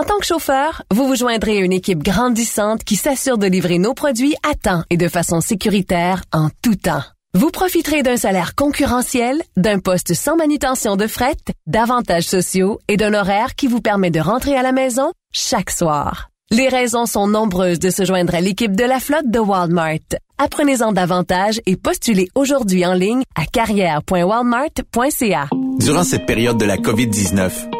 [0.00, 3.78] En tant que chauffeur, vous vous joindrez à une équipe grandissante qui s'assure de livrer
[3.78, 7.02] nos produits à temps et de façon sécuritaire en tout temps.
[7.34, 13.12] Vous profiterez d'un salaire concurrentiel, d'un poste sans manutention de fret, d'avantages sociaux et d'un
[13.12, 16.30] horaire qui vous permet de rentrer à la maison chaque soir.
[16.50, 19.98] Les raisons sont nombreuses de se joindre à l'équipe de la flotte de Walmart.
[20.38, 25.48] Apprenez-en davantage et postulez aujourd'hui en ligne à carrière.walmart.ca.
[25.78, 27.79] Durant cette période de la COVID-19,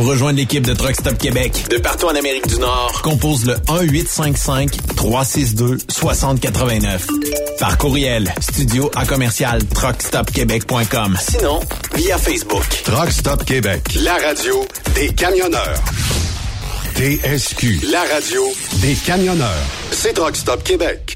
[0.00, 3.56] Pour rejoindre l'équipe de Truck Stop Québec, de partout en Amérique du Nord, compose le
[4.96, 7.00] 1-855-362-6089.
[7.58, 11.18] Par courriel, studio à commercial truckstopquebec.com.
[11.20, 11.60] Sinon,
[11.96, 12.64] via Facebook.
[12.82, 14.64] Truck Stop Québec, la radio
[14.94, 15.82] des camionneurs.
[16.94, 18.42] TSQ, la radio
[18.80, 19.66] des camionneurs.
[19.90, 21.14] C'est Truck Stop Québec.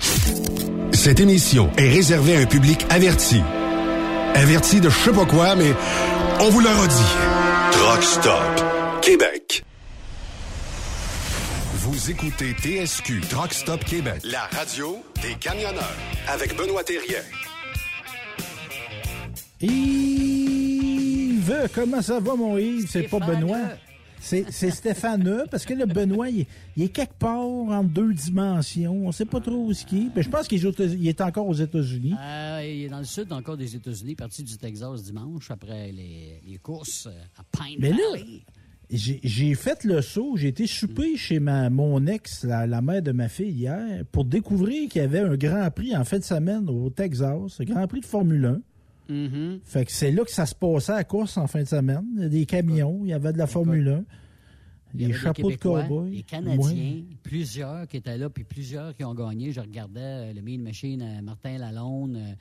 [0.93, 3.41] Cette émission est réservée à un public averti.
[4.35, 5.73] Averti de je sais pas quoi, mais
[6.41, 7.15] on vous le redit.
[7.73, 8.74] Truck Stop
[9.05, 9.65] Québec.
[11.75, 15.97] Vous écoutez TSQ Truck Stop Québec, la radio des camionneurs
[16.29, 17.21] avec Benoît Thérien.
[19.61, 22.89] Yves, comment ça va, mon Yves?
[22.91, 23.59] C'est pas Benoît.
[24.21, 26.47] C'est c'est Stéphane, parce que le Benoît, il,
[26.79, 29.07] il est quelque part en deux dimensions.
[29.07, 30.11] On sait pas trop où ce qu'il est.
[30.15, 32.15] Ben, je pense qu'il est, aux- il est encore aux États-Unis.
[32.19, 36.41] Euh, il est dans le sud encore des États-Unis, parti du Texas dimanche après les,
[36.47, 38.25] les courses euh, à Pine Mais là, Valley.
[38.27, 38.43] j'ai
[38.91, 40.37] j'ai fait le saut.
[40.37, 44.25] J'ai été souper chez ma, mon ex, la, la mère de ma fille, hier, pour
[44.25, 47.87] découvrir qu'il y avait un Grand Prix en fin de semaine au Texas, un Grand
[47.87, 48.61] Prix de Formule 1.
[49.09, 49.61] Mhm.
[49.65, 52.05] Fait que c'est là que ça se passait à la course en fin de semaine.
[52.17, 54.05] Il y a des camions, il y avait de la Formule 1.
[54.95, 56.11] Il y Des avait chapeaux de cow-boy.
[56.11, 59.51] Des Canadiens, plusieurs qui étaient là, puis plusieurs qui ont gagné.
[59.51, 62.33] Je regardais euh, le Mean Machine, euh, Martin Lalonde, euh,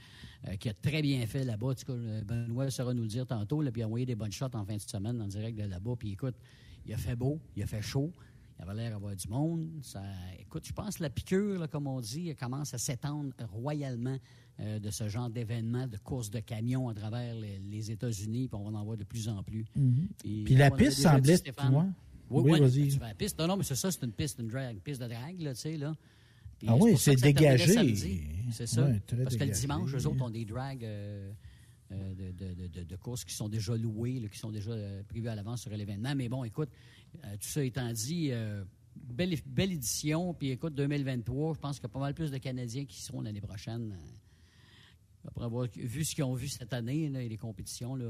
[0.48, 1.68] euh, qui a très bien fait là-bas.
[1.68, 4.06] En tout cas, euh, Benoît saura nous le dire tantôt, là, puis il a envoyé
[4.06, 5.96] des bonnes shots en fin de semaine en direct de là-bas.
[5.98, 6.36] Puis écoute,
[6.86, 8.12] il a fait beau, il a fait chaud.
[8.60, 9.68] Il avait l'air d'avoir du monde.
[9.82, 10.02] Ça,
[10.40, 14.18] écoute, je pense que la piqûre, là, comme on dit, elle commence à s'étendre royalement
[14.60, 18.60] euh, de ce genre d'événements, de courses de camions à travers les, les États-Unis, puis
[18.62, 19.66] on va en voir de plus en plus.
[19.76, 20.08] Mhm.
[20.46, 21.38] Puis, la piste semblait.
[21.38, 21.84] Stéphane, ouais.
[22.30, 22.88] oui, Oui, oui, vas-y.
[22.90, 23.40] tu fais la piste.
[23.40, 25.54] Non, non, mais c'est ça, c'est une piste, une, drag, une piste de drague, là,
[25.56, 25.96] tu sais, là.
[26.64, 27.66] Puis Ah oui, c'est dégagé.
[28.52, 28.84] C'est ça.
[29.24, 31.32] Parce que le dimanche, eux autres ont des drags euh,
[31.92, 35.28] euh, de, de- de- courses qui sont déjà louées, là, qui sont déjà euh, prévues
[35.28, 36.16] à l'avance sur l'événement.
[36.16, 36.70] Mais bon, écoute,
[37.14, 38.32] tout ça étant dit,
[38.96, 40.34] belle, belle édition.
[40.34, 43.22] Puis écoute, 2023, je pense qu'il y a pas mal plus de Canadiens qui seront
[43.22, 43.96] l'année prochaine.
[45.28, 48.10] après avoir vu ce qu'ils ont vu cette année, là, et les compétitions, là,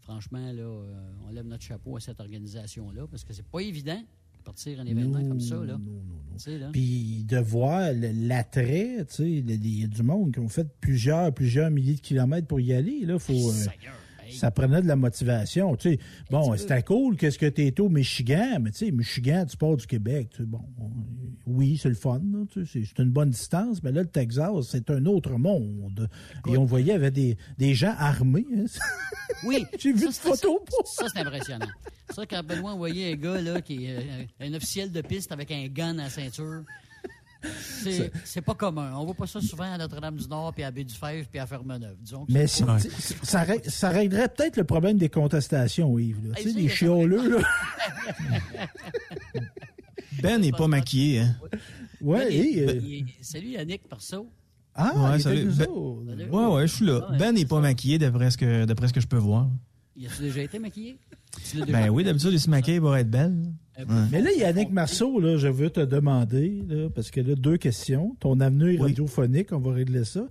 [0.00, 0.68] franchement, là,
[1.26, 4.06] on lève notre chapeau à cette organisation-là parce que c'est pas évident de
[4.44, 5.56] partir un événement Non, comme ça.
[5.56, 5.78] Là.
[5.78, 6.58] non, non, non.
[6.58, 6.68] Là.
[6.72, 11.32] Puis de voir l'attrait, tu sais, il y a du monde qui ont fait plusieurs,
[11.32, 13.00] plusieurs milliers de kilomètres pour y aller.
[13.04, 13.64] Là, faut, euh.
[14.32, 15.76] Ça prenait de la motivation.
[15.76, 15.98] Tu sais,
[16.30, 19.76] bon, c'était cool qu'est-ce que tu es au Michigan, mais tu sais, Michigan, tu pars
[19.76, 20.28] du Québec.
[20.30, 20.60] tu sais, bon,
[21.46, 22.20] oui, c'est le fun.
[22.50, 26.08] tu sais, c'est c'est une bonne distance, mais là, le Texas, c'est un autre monde.
[26.48, 28.46] Et on voyait, il y avait des, des gens armés.
[28.56, 28.64] hein.
[29.46, 29.64] Oui.
[29.78, 30.58] J'ai vu Ça, de c'est- photos.
[30.86, 31.66] Ça, c'est impressionnant.
[32.14, 35.50] Ça, quand Benoît voyait un gars là, qui est euh, un officiel de piste avec
[35.50, 36.62] un gun à la ceinture,
[37.58, 38.92] c'est c'est pas commun.
[38.96, 41.96] On voit pas ça souvent à Notre-Dame-du-Nord, puis à Baie-du-Fèvre, puis à Fermeneuve.
[42.00, 42.78] Disons Mais ça,
[43.22, 46.28] ça réglerait peut-être le problème des contestations, Yves.
[46.28, 46.34] là.
[46.36, 47.44] Tu sais, les chioleux, là.
[50.22, 51.36] Ben n'est pas maquillé, hein?
[52.00, 54.28] Ouais, Il- et, euh, il- Salut Yannick Perso.
[54.74, 55.44] Ah, Ouais, il salut.
[55.44, 55.52] Ben-.
[55.54, 56.30] Salut.
[56.30, 57.06] Ouais, ouais, je suis là.
[57.10, 59.48] Ah Ben n'est pas maquillé d'après ce, que, d'après ce que je peux voir.
[59.96, 60.98] Y a-tu déjà été maquillé?
[61.52, 63.52] Déjà Ben oui, d'habitude, il se maquille pour être belle.
[63.78, 64.08] Euh, Ouais.
[64.12, 68.16] Mais là, Yannick Marceau, là, je veux te demander, là, parce que là, deux questions.
[68.20, 68.88] Ton avenir Oui.
[68.90, 70.26] radiophonique, on va régler ça.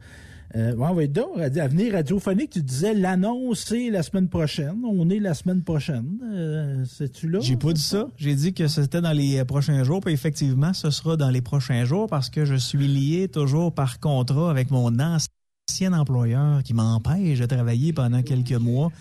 [0.56, 1.38] Euh, on va être donc.
[1.40, 4.76] Avenir radiophonique, tu disais l'annonce, c'est la semaine prochaine.
[4.86, 6.20] On est la semaine prochaine.
[6.32, 7.40] Euh, C'est-tu là?
[7.42, 8.08] J'ai pas dit ça.
[8.18, 10.00] J'ai dit que c'était dans les euh, prochains jours.
[10.00, 14.00] Puis effectivement, ce sera dans les prochains jours parce que je suis lié toujours par
[14.00, 18.92] contrat avec mon ancien employeur qui m'empêche de travailler pendant quelques mois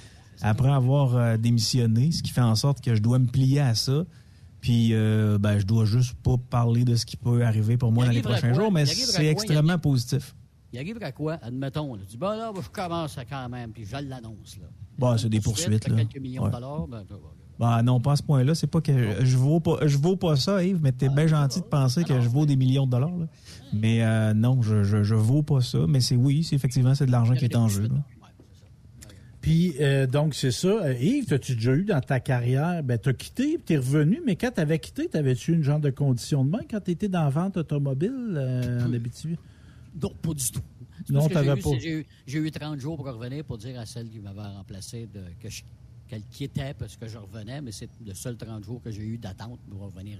[0.40, 3.74] après avoir euh, démissionné, ce qui fait en sorte que je dois me plier à
[3.74, 4.04] ça.
[4.62, 8.04] Puis, euh, ben, je dois juste pas parler de ce qui peut arriver pour moi
[8.06, 10.34] dans les arrivera prochains jours, mais arrivera c'est extrêmement positif.
[10.72, 11.34] Il arrive à quoi?
[11.42, 11.94] Admettons.
[11.96, 12.02] Là.
[12.08, 14.56] Dis, ben là, je commence quand même, puis je l'annonce.
[14.58, 14.68] Là.
[14.96, 15.96] Bon, c'est des Poursuite, poursuites, là.
[16.04, 16.48] Quelques millions Ouais.
[16.48, 16.86] de dollars.
[16.86, 17.02] Ben,
[17.58, 18.54] Bah non, pas à ce point-là.
[18.54, 21.60] C'est pas que je vaux pas, je vaux pas ça, Yves, mais t'es bien gentil
[21.60, 23.16] de penser que je vaux des millions de dollars.
[23.18, 23.26] là.
[23.74, 25.78] Mais euh, non, je, je, je vaux pas ça.
[25.88, 27.82] Mais c'est oui, c'est effectivement c'est de l'argent qui est en jeu.
[27.88, 27.96] là.
[29.42, 30.68] Puis, euh, donc, c'est ça.
[30.68, 34.36] Euh, Yves, t'as-tu déjà eu dans ta carrière, ben, t'as quitté, puis t'es revenu, mais
[34.36, 37.56] quand t'avais quitté, t'avais-tu une genre de condition de main quand t'étais dans la vente
[37.56, 39.36] automobile euh, en Abitibi?
[40.00, 40.60] Non, pas du tout.
[41.10, 41.70] Non, t'avais pas.
[41.80, 42.06] J'ai
[42.38, 45.50] eu, eu 30 jours pour revenir pour dire à celle qui m'avait remplacé de, que
[45.50, 45.64] je-
[46.08, 49.18] qu'elle quittait parce que je revenais, mais c'est le seul 30 jours que j'ai eu
[49.18, 50.18] d'attente pour revenir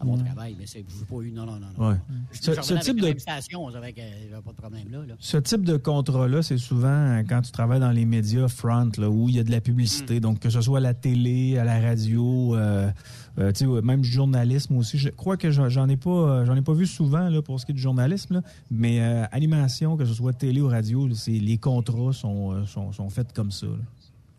[0.00, 1.30] à mon travail, mais c'est je pas eu.
[1.30, 1.66] Non, non, non.
[1.78, 1.88] non.
[1.90, 1.96] Ouais.
[2.32, 4.98] Je, Ce- type avec de- station, avec, euh, pas de problème là.
[5.06, 5.14] là.
[5.18, 9.10] Ce type de contrat-là, c'est souvent euh, quand tu travailles dans les médias front, là,
[9.10, 10.16] où il y a de la publicité.
[10.16, 10.20] Mm.
[10.20, 12.90] Donc, que ce soit à la télé, à la radio, euh,
[13.38, 14.96] euh, même journalisme aussi.
[14.96, 17.72] Je crois que j'en ai pas j'en ai pas vu souvent là, pour ce qui
[17.72, 18.42] est du journalisme, là.
[18.70, 19.00] mais
[19.32, 23.50] animation, que ce soit télé ou radio, c'est les contrats sont, sont, sont faits comme
[23.50, 23.66] ça.
[23.66, 23.72] là.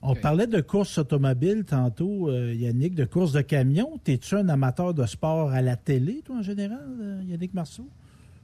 [0.04, 4.00] On parlait de course automobile tantôt, euh, Yannick, de course de camion.
[4.04, 7.88] T'es-tu un amateur de sport à la télé, toi, en général, euh, Yannick Marceau?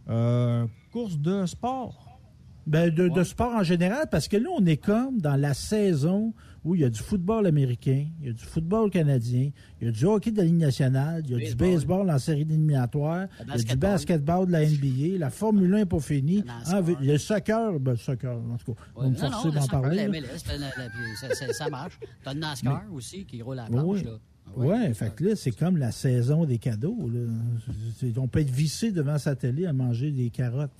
[0.09, 2.19] Euh, course de sport.
[2.67, 6.33] Ben, de, de sport en général, parce que là, on est comme dans la saison
[6.67, 9.49] où il y a du football américain, il y a du football canadien,
[9.81, 12.09] il y a du hockey de la Ligue nationale, il y a du Baseball.
[12.09, 14.45] en série éliminatoire, il y a du basketball.
[14.47, 16.43] de la NBA, la Formule 1 n'est pas finie.
[16.65, 19.51] Ah, le soccer, ben, le soccer, en tout cas, on va Ouais, me non, forcer
[19.51, 19.95] d'en ça, parler.
[19.95, 20.09] la là.
[20.09, 21.99] MLS, la- la- puis ça, marche.
[22.23, 23.99] T'as le NASCAR aussi qui roule à la Oui, planche.
[23.99, 24.03] oui.
[24.05, 24.19] là.
[24.55, 27.09] Ouais, fait que là, c'est comme la saison des cadeaux.
[27.13, 28.09] Là.
[28.17, 30.71] On peut être vissé devant sa télé à manger des carottes.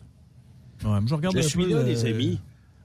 [0.85, 2.39] Ouais, je regarde Je un suis peu, là, euh, les amis.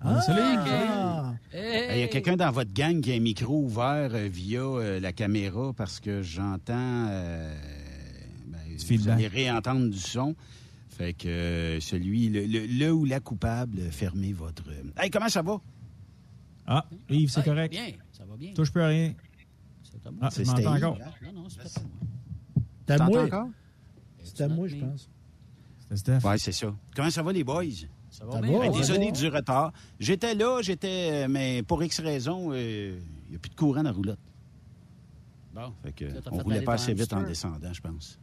[0.05, 0.41] Ah, salut.
[0.43, 1.35] ah.
[1.55, 5.01] Il y a quelqu'un dans votre gang qui a un micro ouvert euh, via euh,
[5.01, 7.07] la caméra parce que j'entends.
[7.11, 7.55] euh,
[8.47, 8.59] ben,
[8.99, 10.35] vous allez réentendre du son.
[10.89, 14.65] Fait que euh, celui, le, le- le ou la coupable, fermez votre.
[14.97, 15.61] Hey, comment ça va?
[16.67, 17.71] Ah, Yves, c'est Ouais, correct.
[17.73, 18.53] Bien, ça va bien.
[18.55, 19.15] Touche plus à rien.
[19.83, 20.21] C'est à moi.
[20.23, 20.85] Ah, C'est tu m'entends Steve.
[20.85, 20.99] encore.
[21.25, 22.65] Non, non, c'est pas à moi.
[22.87, 23.25] C'est à moi?
[23.25, 23.49] encore?
[24.25, 25.09] C'est à moi, je pense.
[25.81, 26.19] C'était Steph.
[26.29, 26.75] Oui, c'est ça.
[26.95, 27.65] Comment ça va, les boys?
[28.13, 28.59] Ça va Ça bien?
[28.59, 29.11] va, Ben, ça désolé va.
[29.13, 29.73] du retard.
[29.99, 31.11] J'étais là, j'étais.
[31.25, 34.19] euh, Mais pour X raison, euh, il n'y a plus de courant dans la roulotte.
[35.55, 35.73] Bon.
[35.83, 38.19] Fait que, on fait roulait pas assez vite en descendant, je pense.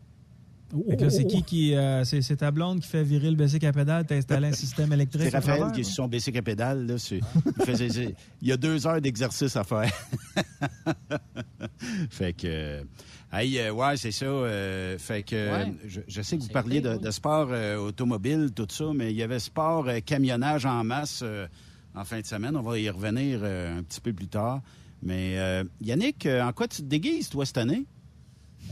[0.87, 1.73] Là, c'est Oh, qui qui.
[1.75, 4.53] euh, c'est, c'est ta blonde qui fait virer le bicycle à pédale, t'as installé un
[4.53, 5.23] système électrique.
[5.23, 6.85] C'est Raphaël travers, qui est sur son bicycle à pédale.
[6.85, 7.21] Là, c'est-
[7.57, 9.91] il, faisait- il y a deux heures d'exercice à faire.
[12.11, 12.83] fait que...
[13.31, 14.25] hey, euh, ouais, c'est ça.
[14.25, 15.73] euh, fait que Ouais.
[15.87, 19.23] je, je sais que vous parliez de, sport euh, automobile, tout ça, mais il y
[19.23, 21.47] avait sport euh, camionnage en masse euh,
[21.95, 22.55] en fin de semaine.
[22.55, 24.61] On va y revenir euh, un petit peu plus tard.
[25.01, 27.85] Mais euh, Yannick, euh, en quoi tu te déguises, toi, cette année?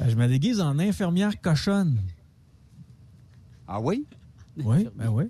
[0.01, 2.01] Euh, je me déguise en infirmière cochonne.
[3.67, 4.05] Ah oui?
[4.57, 5.25] Oui, ben oui.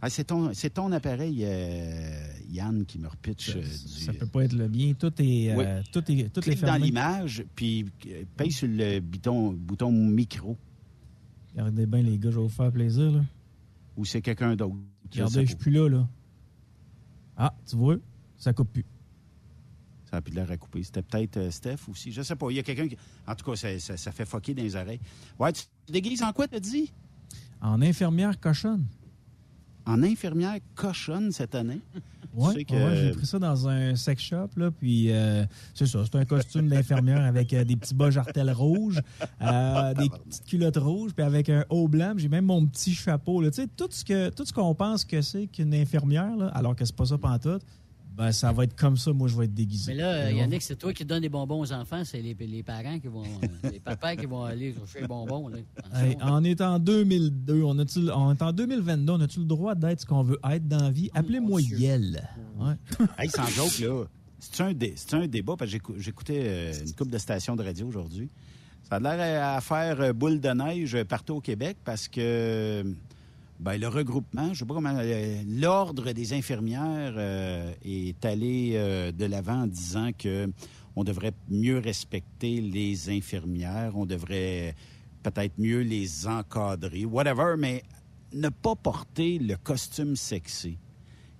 [0.00, 4.04] Ah, c'est ton, appareil, euh, Yann, qui me repitche euh, du...
[4.04, 4.94] Ça peut pas être le bien.
[4.94, 5.56] Tout est.
[5.56, 5.64] Oui.
[5.66, 9.90] euh, tout est, tout est Clique dans l'image, puis euh, paye sur le bouton, bouton
[9.90, 10.56] micro.
[11.50, 13.10] Regardez bien, les gars, je vais vous faire plaisir.
[13.10, 13.24] Là.
[13.96, 14.76] Ou c'est quelqu'un d'autre.
[15.10, 16.08] Regardez, je suis plus là, là.
[17.36, 17.96] Ah, tu vois,
[18.36, 18.84] ça coupe plus.
[20.10, 20.82] Ça a plus de l'air à couper.
[20.84, 22.12] C'était peut-être euh, Steph aussi.
[22.12, 22.50] Je sais pas.
[22.50, 22.96] Il y a quelqu'un qui.
[23.26, 25.00] En tout cas, ça, ça, ça fait foquer dans les oreilles.
[25.40, 26.92] Ouais, tu te déguises en quoi, t'as dit?
[27.60, 28.86] En infirmière cochonne.
[29.88, 31.80] En infirmière cochonne cette année.
[32.34, 35.86] Oui, Tu sais que- j'ai pris ça dans un sex shop, là, puis euh, c'est
[35.86, 39.00] ça, c'est un costume d'infirmière avec euh, des petits bas jartelles rouges,
[39.40, 43.40] euh, des petites culottes rouges, puis avec un haut blanc, j'ai même mon petit chapeau,
[43.40, 46.48] là, tu sais, tout ce que tout ce qu'on pense que c'est qu'une infirmière, là,
[46.48, 47.62] alors que c'est pas ça pantoute,
[48.18, 49.92] ben ça va être comme ça, moi je vais être déguisé.
[49.92, 52.62] Mais là, euh, Yannick, c'est toi qui donnes des bonbons aux enfants, c'est les, les
[52.64, 53.22] parents qui vont.
[53.22, 55.46] euh, les papas qui vont aller chercher les bonbons.
[55.48, 55.58] Là.
[55.94, 59.74] Hey, on est en 2002, on, a-tu- on est en 2022, on a-tu le droit
[59.76, 61.10] d'être ce qu'on veut être dans la vie?
[61.14, 61.60] Appelez-moi.
[61.62, 62.28] Yel.
[62.58, 62.74] Ouais.
[63.18, 64.04] hey, sans joke, là.
[64.40, 67.62] C'est un, dé- un débat, parce que j'écou- j'écoutais euh, une couple de stations de
[67.62, 68.28] radio aujourd'hui.
[68.88, 72.82] Ça a l'air à faire boule de neige partout au Québec parce que
[73.60, 79.10] ben, le regroupement, je sais pas comment, euh, l'ordre des infirmières euh, est allé euh,
[79.10, 80.48] de l'avant en disant que
[80.94, 84.74] on devrait mieux respecter les infirmières, on devrait
[85.22, 87.82] peut-être mieux les encadrer, whatever, mais
[88.32, 90.78] ne pas porter le costume sexy.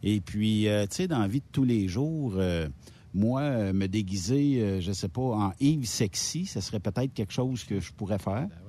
[0.02, 2.68] Et puis, euh, tu sais, dans la vie de tous les jours, euh,
[3.14, 7.80] moi, me déguiser, je sais pas, en Yves sexy, ce serait peut-être quelque chose que
[7.80, 8.48] je pourrais faire.
[8.48, 8.67] Ben.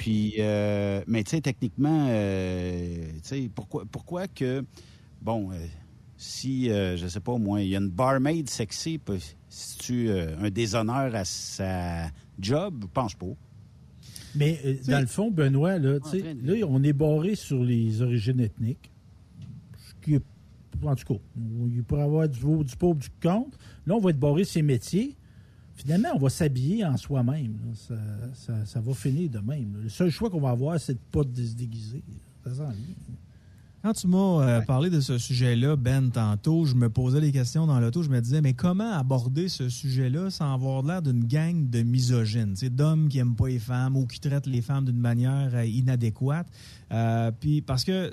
[0.00, 4.64] Puis, euh, mais tu sais, techniquement, euh, tu sais, pourquoi, pourquoi que,
[5.20, 5.56] bon, euh,
[6.16, 8.98] si, euh, je sais pas, moi, il y a une barmaid sexy,
[9.50, 12.06] si tu euh, un déshonneur à sa
[12.38, 13.26] job, je pense pas.
[14.34, 17.62] Mais dans le fond, Benoît, là, tu sais, train de- là, on est barré sur
[17.62, 18.90] les origines ethniques.
[19.76, 20.22] Ce qui est,
[20.82, 21.20] en tout cas,
[21.76, 23.58] il pourrait y avoir du, du pauvre, du compte.
[23.86, 25.14] Là, on va être barré sur ses métiers.
[25.82, 27.54] Finalement, on va s'habiller en soi-même.
[27.74, 27.94] Ça,
[28.34, 29.74] ça- ça va finir de même.
[29.76, 29.80] là.
[29.84, 32.02] Le seul choix qu'on va avoir, c'est de ne pas se déguiser.
[32.44, 32.68] Ça.
[33.82, 37.66] Quand tu m'as euh, parlé de ce sujet-là, Ben, tantôt, je me posais des questions
[37.66, 38.02] dans l'auto.
[38.02, 42.54] Je me disais, mais comment aborder ce sujet-là sans avoir l'air d'une gang de misogynes,
[42.72, 46.46] d'hommes qui aiment pas les femmes ou qui traitent les femmes d'une manière euh, inadéquate?
[46.92, 48.12] Euh, puis parce que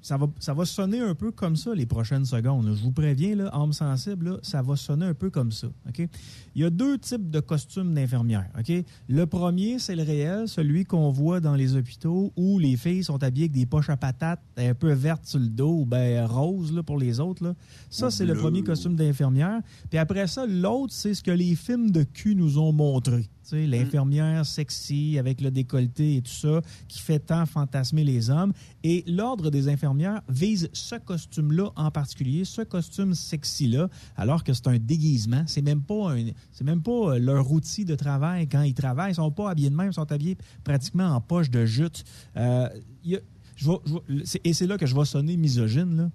[0.00, 2.66] ça va, ça va sonner un peu comme ça les prochaines secondes.
[2.74, 5.66] Je vous préviens, là, âme sensible, là, ça va sonner un peu comme ça.
[5.88, 6.08] OK?
[6.54, 8.50] Il y a deux types de costumes d'infirmières.
[8.58, 8.72] OK?
[9.08, 13.22] Le premier, c'est le réel, celui qu'on voit dans les hôpitaux où les filles sont
[13.22, 16.72] habillées avec des poches à patates un peu vertes sur le dos ou ben roses
[16.72, 17.44] là, pour les autres.
[17.44, 17.54] Là.
[17.90, 19.60] Ça, c'est le premier costume d'infirmière.
[19.90, 23.28] Puis après ça, l'autre, c'est ce que les films de cul nous ont montré.
[23.42, 28.52] Sais, L'infirmière sexy avec le décolleté et tout ça qui fait tant fantasmer les hommes.
[28.84, 34.68] Et l'ordre des infirmières vise ce costume-là en particulier, ce costume sexy-là, alors que c'est
[34.68, 35.42] un déguisement.
[35.46, 39.12] C'est même pas un, c'est même pas euh, leur outil de travail quand ils travaillent.
[39.12, 42.04] Ils sont pas habillés de même, ils sont habillés pratiquement en poche de jute.
[42.36, 42.68] Euh,
[43.04, 43.20] il y a-
[43.56, 46.10] je vais- je vais- c'est- et c'est là que je vais sonner misogyne.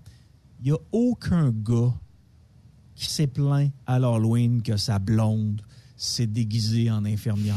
[0.62, 1.94] Il n'y a aucun gars
[2.96, 5.62] qui s'est plaint à l'Halloween que sa blonde
[5.96, 7.56] s'est déguisée en infirmière.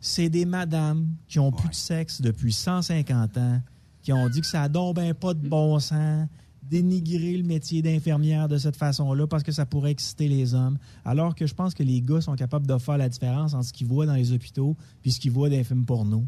[0.00, 3.60] C'est des madames qui ont plus de sexe depuis 150 ans,
[4.02, 6.28] qui ont dit que ça n'a donc ben pas de bon sens
[6.70, 10.78] dénigrer le métier d'infirmière de cette façon-là parce que ça pourrait exciter les hommes.
[11.04, 13.72] Alors que je pense que les gars sont capables de faire la différence entre ce
[13.72, 16.24] qu'ils voient dans les hôpitaux puis ce qu'ils voient dans les films porno.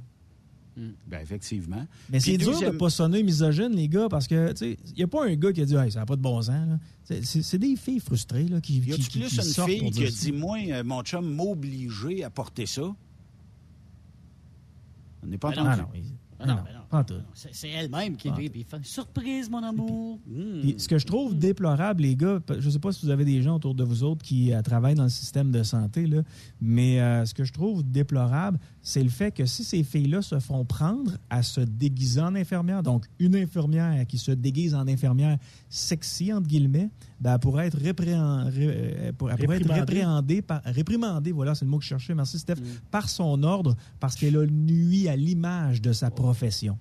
[1.09, 1.85] Ben, effectivement.
[2.09, 5.02] Mais c'est dur de pas sonner misogyne, les gars, parce que, tu sais, il n'y
[5.02, 6.68] a pas un gars qui a dit, hey, ça n'a pas de bon sens.
[6.68, 6.78] là.
[7.25, 9.90] C'est- des filles frustrées là, qui, Y qui, a-tu qui- plus qui une sortent fille
[9.90, 12.95] qui a dit, moi, euh, mon chum m'obligeait à porter ça?
[15.23, 15.80] On n'est pas Ben entendu.
[15.80, 15.88] non.
[15.88, 16.78] Ah non, il- Ah non, non, non.
[16.88, 17.14] Pas en tout.
[17.35, 20.18] C'est elle-même qui lui, puis fait Surprise, mon amour.
[20.26, 20.61] Hmm.
[20.61, 23.25] Puis, ce que je trouve déplorable, les gars, je ne sais pas si vous avez
[23.25, 26.23] des gens autour de vous autres qui euh, travaillent dans le système de santé, là,
[26.61, 30.38] mais euh, ce que je trouve déplorable, c'est le fait que si ces filles-là se
[30.40, 35.38] font prendre à se déguiser en infirmière, donc une infirmière qui se déguise en infirmière
[35.68, 36.88] sexy, entre guillemets,
[37.21, 39.80] ben, elle pourrait être, ré- euh, pour- elle pourrait être Réprimandée.
[39.80, 42.64] répréhendée, par, réprimandée, voilà, c'est le mot que je cherchais, merci Steph, Mm.
[42.90, 46.78] par son ordre, parce qu'elle a nuit à l'image de sa profession.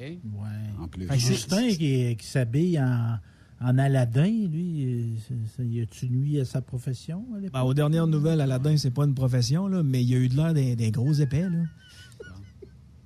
[0.00, 0.82] Ouais.
[0.82, 1.06] En plus.
[1.06, 3.18] Fait Justin qui, qui s'habille en,
[3.60, 7.48] en Aladdin, lui, ça- ça- y a-tu nuit à sa profession à?
[7.50, 10.28] Ben, aux dernières nouvelles, Aladdin, c'est pas une profession, là, mais il y a eu
[10.28, 11.42] de l'air des, des gros épais.
[11.42, 11.58] Là.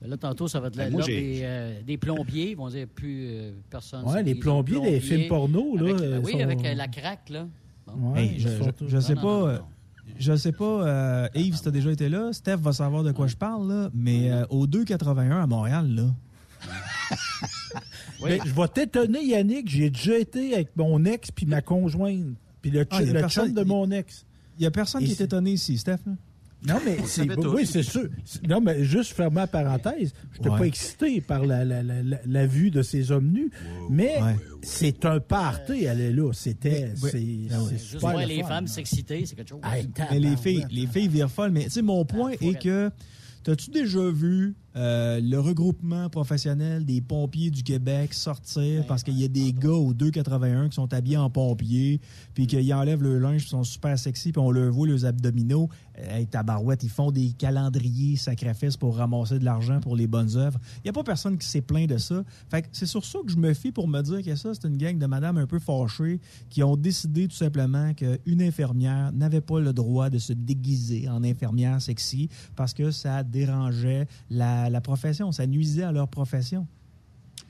[0.00, 2.50] Ben Là, tantôt, ça va être Ben, la- des, euh, des plombiers.
[2.50, 4.04] Ils vont dire plus euh, personne.
[4.04, 6.88] Ouais, se les plombiers des films porno, là, Avec, ben oui, sont- avec euh, la
[6.88, 7.48] craque, là.
[7.86, 8.12] Bon.
[8.12, 8.48] Ouais, Hey, je,
[8.88, 9.58] je sais pas, non, non, non.
[10.18, 13.26] je sais pas, euh, Yves, si t'as déjà été là, Steph va savoir de quoi
[13.28, 16.06] je parle, là, mais euh, au 281 à Montréal, là,
[18.20, 18.26] Je
[18.60, 23.02] vais t'étonner, Yannick, j'ai déjà été avec mon ex puis ma conjointe, puis le, Ah,
[23.02, 24.24] le personne- chum de mon ex.
[24.58, 25.98] il y a personne Et qui est étonné ici, Steph.
[26.06, 26.12] là?
[26.66, 28.08] Non, mais c'est oui, c'est sûr.
[28.48, 30.58] Non, mais juste fermer la parenthèse, je n'étais Ouais.
[30.60, 33.50] pas excité par la, la, la, la- la vue de ces hommes nus,
[33.90, 34.36] mais Ouais.
[34.62, 36.32] c'est un party, elle est là.
[36.32, 38.48] C'était, c'est, Ah Juste super voir le les fun.
[38.48, 39.60] femmes s'exciter, c'est quelque chose.
[39.62, 41.50] Hey, Mais les filles, les filles virent folles.
[41.50, 42.90] Mais tu sais, mon point est que
[43.42, 49.24] T'as-tu déjà vu euh, le regroupement professionnel des pompiers du Québec sortir parce qu'il y
[49.24, 52.00] a des gars au 281 qui sont habillés en pompiers,
[52.34, 55.68] puis qu'ils enlèvent le linge, puis sont super sexy, puis on leur voit les abdominaux.
[55.98, 60.36] Euh, Hey, tabarouette, ils font des calendriers sacrifices pour ramasser de l'argent pour les bonnes
[60.36, 60.60] œuvres.
[60.76, 62.22] Il n'y a pas personne qui s'est plaint de ça.
[62.48, 64.68] Fait que c'est sur ça que je me fie pour me dire que ça, c'est
[64.68, 69.40] une gang de madame un peu fâchées qui ont décidé tout simplement qu'une infirmière n'avait
[69.40, 74.80] pas le droit de se déguiser en infirmière sexy parce que ça dérangeait la, la
[74.80, 76.66] profession, ça nuisait à leur profession.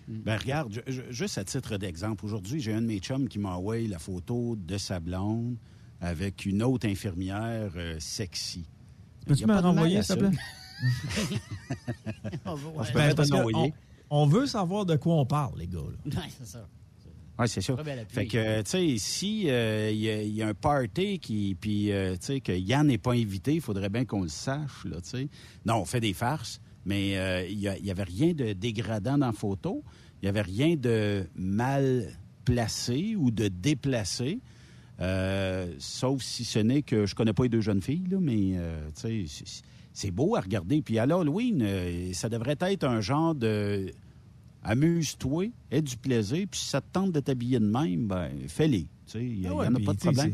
[0.08, 3.38] Ben regarde, je- je- juste à titre d'exemple, aujourd'hui, j'ai un de mes chums qui
[3.38, 5.56] m'a envoyé la photo de sa blonde
[6.00, 8.64] avec une autre infirmière euh, sexy.
[9.26, 10.28] Peux-tu me renvoyer, s'il te ça.
[10.28, 10.38] plaît?
[12.44, 12.86] On ouais.
[12.92, 13.72] Peux Ben, parce on,
[14.10, 15.78] on veut savoir de quoi on parle, les gars.
[15.78, 16.10] là.
[16.20, 16.68] Ouais, c'est ça.
[17.38, 17.74] Oui, c'est ça.
[18.08, 21.56] Fait que, tu sais, si euh, il y, a- il y a un party qui,
[21.60, 24.84] puis, euh, tu sais, que Yann n'est pas invité, il faudrait bien qu'on le sache,
[24.84, 25.28] là, tu sais.
[25.66, 29.32] Non, on fait des farces, mais euh, il n'y avait rien de dégradant dans la
[29.32, 29.82] photo.
[30.22, 32.08] Il n'y avait rien de mal
[32.44, 34.40] placé ou de déplacé.
[35.00, 38.52] Euh, sauf si ce n'est que je connais pas les deux jeunes filles, là, mais
[38.54, 40.82] euh, c'est- beau à regarder.
[40.82, 43.90] Puis à l'Halloween, euh, ça devrait être un genre de
[44.62, 48.86] amuse-toi, aie du plaisir, puis si ça te tente de t'habiller de même, ben fais-les.
[49.14, 50.32] Il n'y Ah en a pas de problème.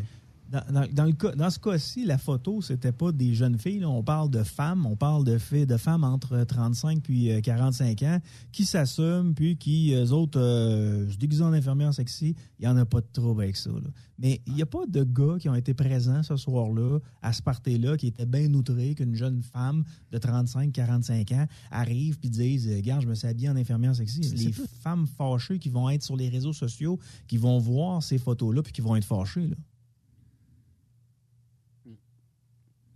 [0.50, 3.78] Dans, dans- dans le cas- dans ce cas-ci, la photo, c'était pas des jeunes filles.
[3.78, 3.88] là.
[3.88, 4.84] On parle de femmes.
[4.84, 8.18] On parle de, filles, de femmes entre 35 puis euh, 45 ans
[8.50, 12.34] qui s'assument, puis qui, eux autres, euh, se déguisent en infirmière sexy.
[12.58, 13.70] Il n'y en a pas de trouble avec ça.
[13.70, 13.90] là.
[14.18, 17.40] Mais il n'y a pas de gars qui ont été présents ce soir-là, à ce
[17.42, 22.76] party-là, qui étaient bien outrés qu'une jeune femme de 35-45 ans arrive puis dise euh,
[22.76, 24.20] Regarde, je me suis habillé en infirmière sexy.
[24.20, 28.62] Les femmes fâchées qui vont être sur les réseaux sociaux, qui vont voir ces photos-là,
[28.62, 29.46] puis qui vont être fâchées.
[29.46, 29.56] Là.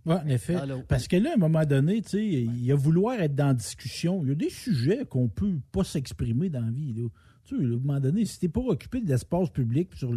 [0.05, 0.55] Oui, en effet.
[0.55, 0.81] Allô?
[0.87, 3.47] Parce que là, à un moment donné, tu sais, il y a vouloir être dans
[3.47, 4.21] la discussion.
[4.23, 6.93] Il y a des sujets qu'on peut pas s'exprimer dans la vie.
[6.93, 7.07] là.
[7.45, 10.11] Tu sais, à un moment donné, si t'es pas occupé de l'espace public sur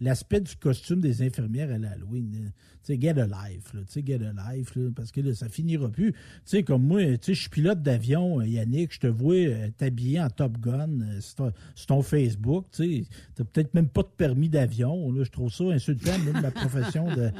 [0.00, 2.48] l'aspect du costume des infirmières à l'Halloween, euh,
[2.84, 5.34] tu sais, get a life, là, tu sais, get a life, là, parce que là,
[5.34, 6.12] ça finira plus.
[6.12, 9.34] Tu sais, comme moi, tu sais, je suis pilote d'avion, euh, Yannick, je te vois
[9.34, 11.52] euh, t'habiller en Top Gun sur,
[11.86, 15.64] ton, Facebook, tu sais, t'as peut-être même pas de permis d'avion, là, je trouve ça
[15.64, 17.30] insultant, même ma profession de,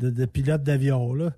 [0.00, 1.32] de, de pilote d'avion, là.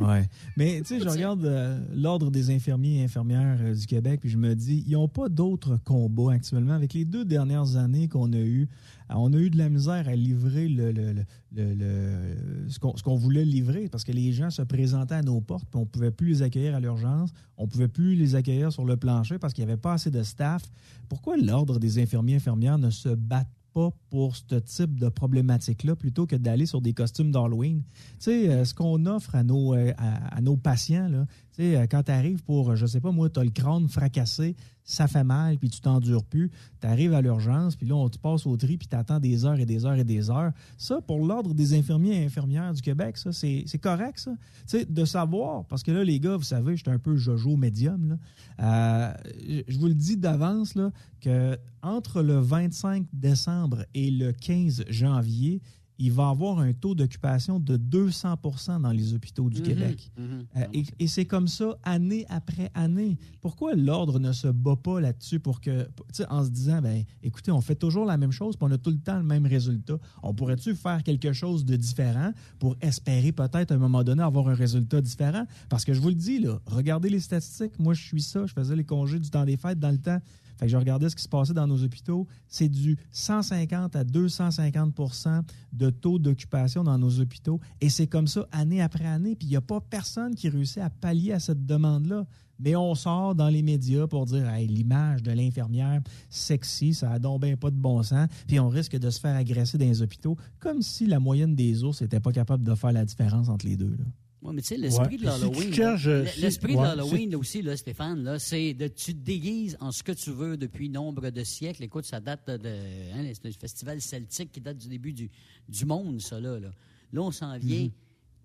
[0.00, 0.28] Ouais.
[0.56, 4.30] Mais tu sais, je regarde euh, l'Ordre des infirmiers et infirmières euh, du Québec, puis
[4.30, 6.74] je me dis, ils n'ont pas d'autres combats actuellement.
[6.74, 8.68] Avec les deux dernières années qu'on a eues,
[9.10, 11.24] euh, on a eu de la misère à livrer le, le- le-
[11.56, 15.22] le- le- ce qu'on ce qu'on voulait livrer, parce que les gens se présentaient à
[15.22, 18.14] nos portes, puis on ne pouvait plus les accueillir à l'urgence, on ne pouvait plus
[18.14, 20.62] les accueillir sur le plancher parce qu'il n'y avait pas assez de staff.
[21.08, 25.96] Pourquoi l'Ordre des infirmiers et infirmières ne se battent pas pour ce type de problématique-là
[25.96, 27.82] plutôt que d'aller sur des costumes d'Halloween.
[27.82, 31.26] Tu sais, euh, ce qu'on offre à nos, euh, à, à nos patients,
[31.60, 34.54] euh, quand tu arrives pour, euh, je sais pas moi, tu as le crâne fracassé,
[34.84, 38.16] ça fait mal, puis tu t'endures plus, tu arrives à l'urgence, puis là, on te
[38.18, 40.52] passe au tri, puis tu attends des heures et des heures et des heures.
[40.78, 44.32] Ça, pour l'Ordre des infirmiers et infirmières du Québec, ça, c'est correct, ça.
[44.66, 47.56] Tu de savoir, parce que là, les gars, vous savez, je suis un peu jojo
[47.56, 48.16] médium, là.
[48.60, 49.12] Euh,
[49.46, 50.90] je- je vous le dis d'avance, là,
[51.20, 55.60] que entre le 25 décembre et le 15 janvier,
[55.98, 60.10] il va avoir un taux d'occupation de 200% dans les hôpitaux du Mhm, Québec.
[60.16, 60.46] mhm.
[60.56, 63.16] Euh, et et c'est comme ça année après année.
[63.40, 65.88] Pourquoi l'ordre ne se bat pas là-dessus pour que,
[66.28, 68.90] en se disant, ben, écoutez, on fait toujours la même chose, puis on a tout
[68.90, 69.98] le temps le même résultat.
[70.22, 74.48] On pourrait-tu faire quelque chose de différent pour espérer peut-être à un moment donné avoir
[74.48, 75.44] un résultat différent?
[75.68, 77.78] Parce que je vous le dis, là, regardez les statistiques.
[77.78, 78.46] Moi, je suis ça.
[78.46, 80.18] Je faisais les congés du temps des fêtes dans le temps.
[80.58, 82.26] Fait que je regardais ce qui se passait dans nos hôpitaux.
[82.48, 85.42] C'est du 150 à 250%
[85.72, 87.60] de taux d'occupation dans nos hôpitaux.
[87.80, 89.36] Et c'est comme ça année après année.
[89.36, 92.26] Puis il n'y a pas personne qui réussit à pallier à cette demande-là.
[92.58, 97.18] Mais on sort dans les médias pour dire hey, l'image de l'infirmière sexy, ça a
[97.20, 98.28] donc bien pas de bon sens.
[98.48, 101.84] Puis on risque de se faire agresser dans les hôpitaux, comme si la moyenne des
[101.84, 103.96] ours n'était pas capable de faire la différence entre les deux.
[104.40, 105.10] Oui, mais tu sais, l'esprit Ouais.
[105.12, 106.28] de Puis l'Halloween.
[106.34, 110.02] si- L'esprit de l'Halloween, aussi, là, Stéphane, là, c'est de tu te déguises en ce
[110.04, 111.82] que tu veux depuis nombre de siècles.
[111.82, 112.68] Écoute, ça date de.
[113.14, 115.28] Hein, c'est un festival celtique qui date du début du,
[115.68, 116.58] du monde, ça, là.
[116.60, 116.70] Là,
[117.12, 117.84] Là, on s'en vient.
[117.84, 117.90] Mhm.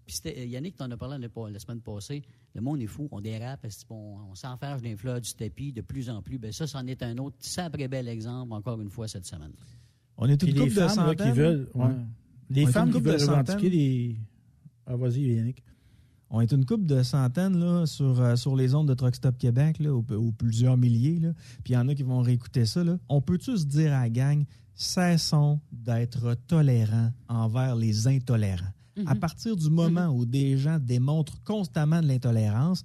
[0.06, 2.24] Puis c'était- euh, Yannick t'en a parlé la, la semaine passée.
[2.56, 5.72] Le monde est fou, on dérape, parce qu'on- on, s'enferme dans les fleurs du tapis
[5.74, 6.40] de plus en plus.
[6.40, 9.52] Ben ça, c'en est un autre sacré bel exemple, encore une fois, cette semaine.
[10.18, 11.34] On est Puis une les couple de femmes là, qui centaines.
[11.36, 11.70] veulent.
[11.76, 11.86] ouais.
[12.50, 13.70] Les On femmes qui de veulent revendiquer centaines.
[13.72, 14.16] les.
[14.86, 15.64] Ah, vas-y, Yannick.
[16.36, 19.38] On est une couple de centaines là, sur, euh, sur les ondes de Truck Stop
[19.38, 21.20] Québec, là, ou, ou plusieurs milliers.
[21.20, 21.30] Là.
[21.64, 22.84] Puis il y en a qui vont réécouter ça.
[22.84, 22.98] Là.
[23.08, 24.44] On peut-tu se dire à la gang,
[24.74, 28.74] cessons d'être tolérants envers les intolérants.
[29.06, 32.84] À partir du moment où des gens démontrent constamment de l'intolérance,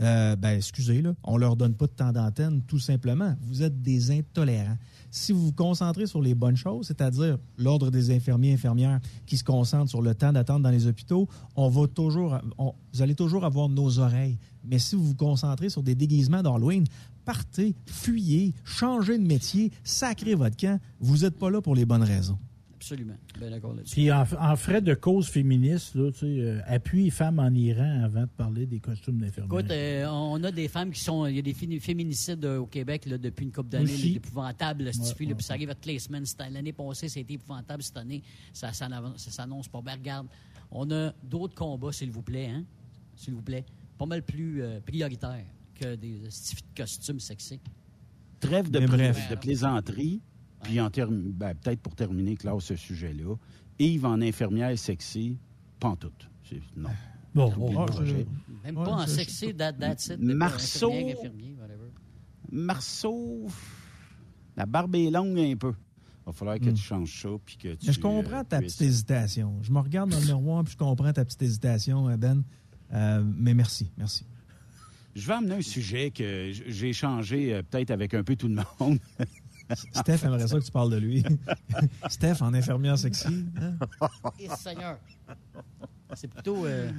[0.00, 3.34] euh, ben, excusez, là, on leur donne pas de temps d'antenne, tout simplement.
[3.42, 4.78] Vous êtes des intolérants.
[5.10, 9.36] Si vous vous concentrez sur les bonnes choses, c'est-à-dire l'ordre des infirmiers et infirmières qui
[9.36, 13.14] se concentrent sur le temps d'attente dans les hôpitaux, on va toujours, on- vous allez
[13.14, 14.38] toujours avoir nos oreilles.
[14.64, 16.84] Mais si vous vous concentrez sur des déguisements d'Halloween,
[17.24, 20.78] partez, fuyez, changez de métier, sacrez votre camp.
[21.00, 22.38] Vous n'êtes pas là pour les bonnes raisons.
[22.80, 23.16] Absolument.
[23.38, 23.92] Bien d'accord là-dessus.
[23.92, 28.22] Puis en, en frais de cause féministe, là, tu sais, euh, femmes en Iran avant
[28.22, 29.60] de parler des costumes d'infirmières.
[29.60, 31.26] Écoute, euh, on a des femmes qui sont.
[31.26, 33.84] Il y a des féminicides euh, au Québec là, depuis une couple d'années.
[33.94, 36.24] Là, épouvantable, là, cette Ouais, fille, là, ouais, Puis ça arrive à toutes les semaines.
[36.50, 37.82] L'année passée, c'était épouvantable.
[37.82, 38.22] Cette année,
[38.54, 39.82] ça, ça ça s'annonce pas.
[39.82, 40.28] Ben, regarde,
[40.70, 42.46] on a d'autres combats, s'il vous plaît.
[42.46, 42.64] Hein?
[43.14, 43.66] S'il vous plaît.
[43.98, 46.30] Pas mal plus euh, prioritaires que des de
[46.74, 47.60] costumes sexy.
[48.40, 49.28] Trêve de, bref.
[49.28, 50.22] de plaisanterie.
[50.62, 53.34] Puis en term- ben, peut-être pour terminer, Claude, ce sujet-là.
[53.78, 55.38] Yves en infirmière sexy,
[55.78, 56.28] pantoute.
[56.48, 56.90] C'est- Non.
[57.34, 57.50] Bon,
[58.04, 58.14] je-.
[58.64, 60.18] Même Ouais, pas en sexy, that, that's it.
[60.20, 60.92] Marceau.
[60.92, 61.56] Infirmier.
[62.50, 63.46] Marceau,
[64.56, 65.72] la barbe est longue un peu.
[65.72, 66.74] Il va falloir que Hmm.
[66.74, 67.28] tu changes ça.
[67.44, 69.58] Puis que tu, Mais je comprends euh, ta puisses- petite hésitation.
[69.62, 72.42] Je me regarde dans le miroir puis je comprends ta petite hésitation, euh, Ben.
[72.92, 74.24] Euh, mais merci, merci.
[75.14, 78.56] Je vais amener un sujet que j'ai changé euh, peut-être avec un peu tout le
[78.80, 78.98] monde.
[79.92, 81.22] Steph aimerait ça que tu parles de lui.
[82.08, 83.44] Steph, en infirmière sexy.
[83.60, 83.74] hein?
[84.38, 84.98] Eh, Seigneur.
[86.14, 86.66] C'est plutôt.
[86.66, 86.90] euh,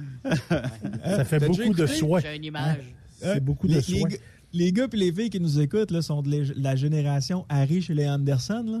[1.04, 2.20] ça fait beaucoup de soins.
[2.20, 2.78] J'ai une image.
[3.20, 4.08] C'est beaucoup les, de les soins.
[4.08, 4.16] gars-
[4.54, 7.80] les gars et les filles qui nous écoutent là, sont de la- la génération Harry
[7.82, 8.64] chez les Anderson.
[8.66, 8.80] Là.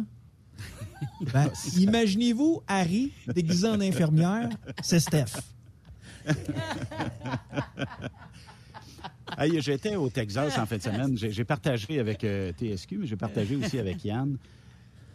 [1.32, 4.48] Ben, Imaginez-vous Harry déguisé en infirmière,
[4.82, 5.40] c'est Steph.
[9.38, 11.16] Hey, J'étais au Texas en fin de semaine.
[11.16, 14.36] J'ai partagé avec euh, TSQ, mais j'ai partagé aussi avec Yann.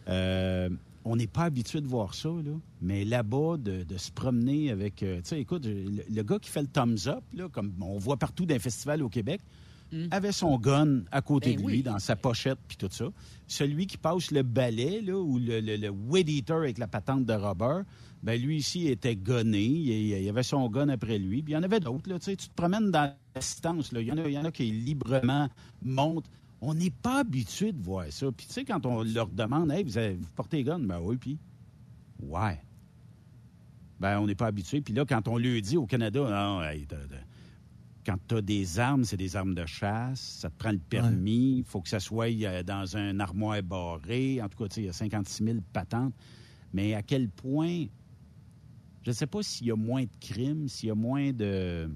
[0.08, 0.68] Euh,
[1.04, 2.52] on n'est pas habitué de voir ça, là.
[2.82, 5.02] mais là-bas, de, de se promener avec...
[5.02, 7.98] euh, tu sais, écoute, le, le gars qui fait le thumbs up, là, comme on
[7.98, 9.40] voit partout dans les festivals au Québec,
[10.10, 11.82] avait son gun à côté Ben de lui, oui.
[11.82, 13.06] dans sa pochette, puis tout ça.
[13.46, 17.24] Celui qui passe le balai, là, ou le, le, le weed eater avec la patente
[17.24, 17.80] de rubber,
[18.22, 19.62] ben lui ici était gunné.
[19.64, 21.42] Il, il avait son gun après lui.
[21.42, 22.06] Puis il y en avait d'autres.
[22.10, 23.14] Là, tu sais, tu te promènes dans
[23.92, 24.00] Là.
[24.00, 25.48] Il, y en a, il y en a qui librement
[25.82, 26.28] montent.
[26.60, 28.30] On n'est pas habitué de voir ça.
[28.32, 30.80] Puis tu sais, quand on leur demande, hey, vous, avez, vous portez gun?
[30.80, 31.38] Ben oui, puis.
[32.20, 32.60] Ouais.
[34.00, 34.80] Ben, on n'est pas habitué.
[34.80, 37.16] Puis là, quand on lui dit au Canada, non, hey, t'as- t'as-
[38.06, 41.58] quand tu as des armes, c'est des armes de chasse, ça te prend le permis,
[41.58, 42.30] il faut que ça soit
[42.62, 44.40] dans un armoire barré.
[44.40, 46.14] En tout cas, tu sais, il y a 56 000 patentes.
[46.72, 47.84] Mais à quel point,
[49.02, 51.90] je ne sais pas s'il y a moins de crimes, s'il y a moins de...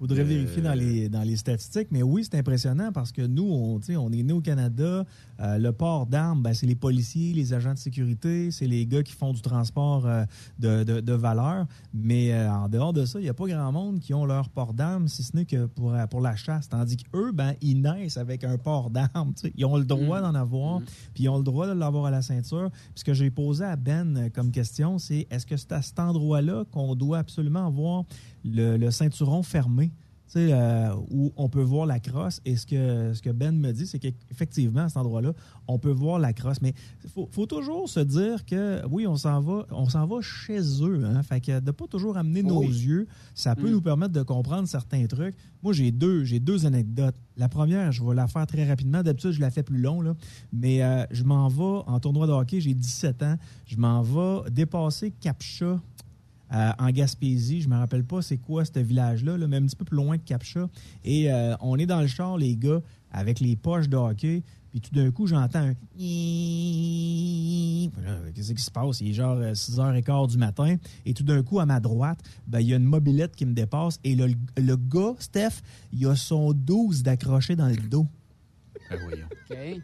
[0.00, 3.44] faudrait Euh, vérifier dans les, dans les statistiques, mais oui, c'est impressionnant parce que nous,
[3.44, 5.04] on, on est né au Canada.
[5.40, 9.02] euh, le port d'armes, ben, c'est les policiers, les agents de sécurité, c'est les gars
[9.02, 10.24] qui font du transport euh,
[10.58, 11.66] de, de, de valeur.
[11.94, 14.48] Mais euh, en dehors de ça, il n'y a pas grand monde qui ont leur
[14.50, 16.68] port d'armes, si ce n'est que pour, pour la chasse.
[16.68, 19.32] Tandis qu'eux, ben, ils naissent avec un port d'armes.
[19.56, 20.80] Ils ont le droit d'en avoir,
[21.14, 22.70] puis ils ont le droit de l'avoir à la ceinture.
[22.70, 25.98] Puis ce que j'ai posé à Ben comme question, c'est est-ce que c'est à cet
[25.98, 28.04] endroit-là qu'on doit absolument avoir
[28.44, 29.92] le, le ceinturon fermé?
[30.36, 32.40] euh, où on peut voir la crosse.
[32.44, 35.32] Et ce que, ce que Ben me dit, c'est qu'effectivement, à cet endroit-là,
[35.66, 36.62] on peut voir la crosse.
[36.62, 36.72] Mais
[37.02, 40.60] il faut, faut toujours se dire que, oui, on s'en va, on s'en va chez
[40.84, 41.04] eux.
[41.04, 42.68] Hein, fait que de pas toujours amener nos Oui.
[42.68, 43.72] yeux, ça peut Mm.
[43.72, 45.34] nous permettre de comprendre certains trucs.
[45.64, 47.16] Moi, j'ai deux, j'ai deux anecdotes.
[47.36, 49.02] La première, je vais la faire très rapidement.
[49.02, 50.14] D'habitude, je la fais plus long, là.
[50.52, 53.34] Mais euh, je m'en vais en tournoi de hockey, j'ai 17 ans.
[53.66, 55.80] Je m'en vais dépasser Capcha
[56.52, 57.60] euh, en Gaspésie.
[57.60, 60.18] Je me rappelle pas c'est quoi ce village-là, là, mais un petit peu plus loin
[60.18, 60.68] que Capcha.
[61.04, 62.80] Et euh, on est dans le char, les gars,
[63.12, 64.42] avec les poches de hockey.
[64.70, 65.74] Puis tout d'un coup, j'entends un
[68.34, 69.00] Qu'est-ce qui se passe?
[69.00, 70.76] Il est genre euh, 6h15 du matin.
[71.04, 73.52] Et tout d'un coup, à ma droite, ben, il y a une mobilette qui me
[73.52, 73.98] dépasse.
[74.04, 78.06] Et le, le gars, Steph, il a son 12 d'accroché dans le dos.
[78.90, 79.26] Ben voyons.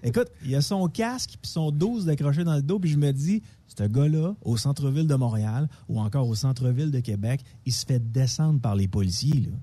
[0.03, 3.13] Écoute, il a son casque puis son 12 d'accroché dans le dos, puis je me
[3.13, 7.87] dis, ce gars-là, au centre-ville de Montréal ou encore au centre-ville de Québec, il se
[7.87, 9.41] fait descendre par les policiers.
[9.41, 9.57] Là.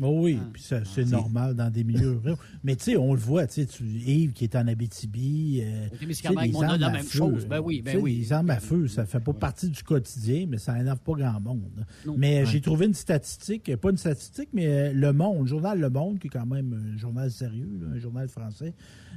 [0.00, 0.48] Oh oui, Ah.
[0.52, 2.38] puis ça, c'est normal dans des milieux ruraux.
[2.64, 5.60] Mais tu sais, on le voit, tu sais, Yves qui est en Abitibi.
[5.64, 7.46] euh, Témiscamingue, les on a armes la à même feu, chose.
[7.46, 8.16] Ben oui, ben oui.
[8.16, 11.40] Les armes à feu, ça fait pas partie du quotidien, mais ça énerve pas grand
[11.40, 11.84] monde.
[12.06, 12.14] Non.
[12.16, 12.46] Mais Ouais.
[12.46, 16.18] j'ai trouvé une statistique, pas une statistique, mais euh, Le Monde, le journal Le Monde,
[16.18, 18.74] qui est quand même un journal sérieux, là, un journal français,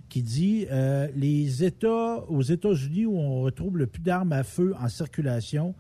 [0.10, 4.74] qui dit euh, les États, aux États-Unis où on retrouve le plus d'armes à feu
[4.80, 5.74] en circulation,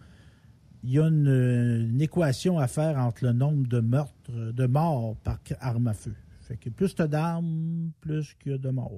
[0.86, 5.16] il y a une, une équation à faire entre le nombre de meurtres, de morts
[5.18, 6.14] par arme à feu.
[6.42, 8.92] Fait que plus t'as d'armes, plus qu'il y a de morts.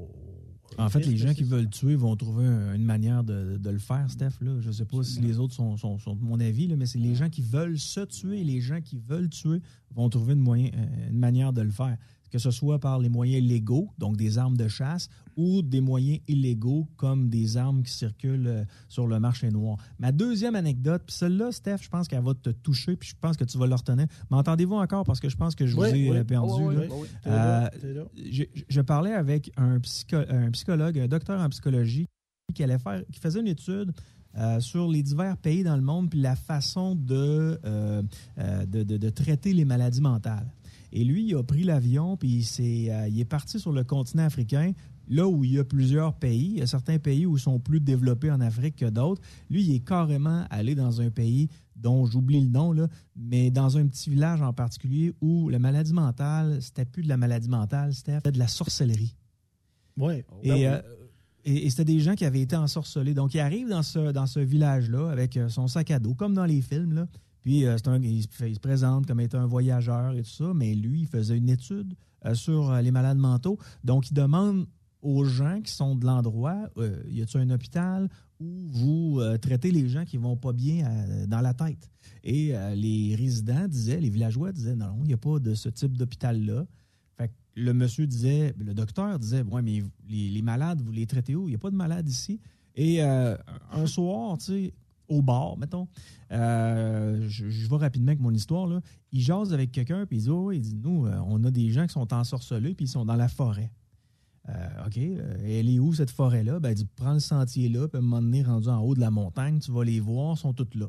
[0.77, 3.79] En fait, les gens qui veulent tuer vont trouver un- une manière de, de le
[3.79, 4.33] faire, Steph.
[4.41, 4.51] Là.
[4.59, 6.99] Je sais pas si les autres sont, sont- sont de mon avis, là, mais c'est
[6.99, 9.61] les gens qui veulent se tuer, les gens qui veulent tuer
[9.95, 11.95] vont trouver une, moyen, euh, une manière de le faire.
[12.31, 16.19] Que ce soit par les moyens légaux, donc des armes de chasse, ou des moyens
[16.27, 19.77] illégaux, comme des armes qui circulent euh, sur le marché noir.
[19.99, 23.37] Ma deuxième anecdote, puis celle-là, Steph, je pense qu'elle va te toucher, puis je pense
[23.37, 24.07] que tu vas le retenir.
[24.29, 25.03] M'entendez-vous encore?
[25.05, 26.17] Parce que je pense que je vous Oui, ai oui.
[26.17, 26.51] euh, perdu.
[26.63, 26.81] Oui, là.
[26.81, 27.07] oui, oui.
[27.23, 32.07] T'es là, Euh, je, je parlais avec un, psycho- un psychologue, un docteur en psychologie,
[32.53, 33.91] qui, allait faire, qui faisait une étude
[34.37, 38.03] euh, sur les divers pays dans le monde puis la façon de, euh,
[38.37, 40.47] euh, de, de- de traiter les maladies mentales.
[40.91, 44.23] Et lui, il a pris l'avion puis il, euh, il est parti sur le continent
[44.23, 44.71] africain,
[45.07, 46.51] là où il y a plusieurs pays.
[46.53, 49.21] Il y a certains pays où ils sont plus développés en Afrique que d'autres.
[49.49, 53.77] Lui, il est carrément allé dans un pays dont j'oublie le nom, là, mais dans
[53.77, 57.93] un petit village en particulier où la maladie mentale, c'était plus de la maladie mentale,
[57.93, 59.15] c'était de la sorcellerie.
[59.95, 60.25] Ouais.
[60.43, 60.81] Et, Ben euh,
[61.45, 63.13] et, et c'était des gens qui avaient été ensorcelés.
[63.13, 66.33] Donc, il arrive dans ce, dans ce village-là avec euh, son sac à dos, comme
[66.33, 66.93] dans les films.
[66.93, 67.07] Là.
[67.47, 71.07] Puis, euh, il, se présente comme étant un voyageur et tout ça, mais lui, il
[71.07, 71.93] faisait une étude
[72.25, 73.57] euh, sur euh, les malades mentaux.
[73.85, 74.67] Donc, il demande
[75.01, 76.69] aux gens qui sont de l'endroit,
[77.07, 78.09] y a-t-il un hôpital
[78.41, 80.91] où vous traitez les gens qui vont pas bien
[81.27, 81.89] dans la tête?
[82.25, 85.95] Et les résidents disaient, les villageois disaient, non, il n'y a pas de ce type
[85.95, 86.65] d'hôpital-là.
[87.15, 91.05] Fait que le monsieur disait, le docteur disait, ouais, mais les, les malades, vous les
[91.05, 91.47] traitez où?
[91.47, 92.41] Il n'y a pas de malades ici.
[92.75, 94.73] Et un soir, tu sais,
[95.07, 95.87] au bar, mettons,
[96.31, 98.81] euh, je, je vais rapidement avec mon histoire, là.
[99.11, 101.69] Il jase avec quelqu'un, puis il dit, oh, il dit, nous, euh, on a des
[101.71, 103.71] gens qui sont ensorcelés, puis ils sont dans la forêt.
[104.49, 106.59] Euh, OK, elle est où cette forêt-là?
[106.59, 108.95] Ben, il dit, prends le sentier là, puis à un moment donné, rendu en haut
[108.95, 110.87] de la montagne, tu vas les voir, ils sont toutes là.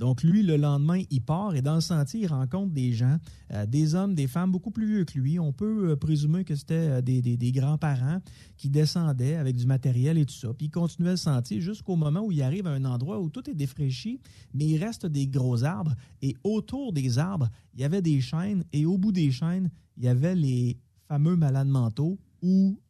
[0.00, 3.18] Donc, lui, le lendemain, il part et dans le sentier, il rencontre des gens,
[3.52, 5.38] euh, des hommes, des femmes beaucoup plus vieux que lui.
[5.38, 8.22] On peut euh, présumer que c'était euh, des, des grands-parents
[8.56, 10.54] qui descendaient avec du matériel et tout ça.
[10.54, 13.50] Puis il continuait le sentier jusqu'au moment où il arrive à un endroit où tout
[13.50, 14.22] est défraîchi,
[14.54, 15.94] mais il reste des gros arbres.
[16.22, 20.04] Et autour des arbres, il y avait des chaînes et au bout des chaînes, il
[20.04, 22.80] y avait les fameux malades mentaux ou,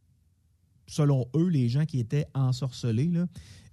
[0.87, 3.11] selon eux, les gens qui étaient ensorcelés,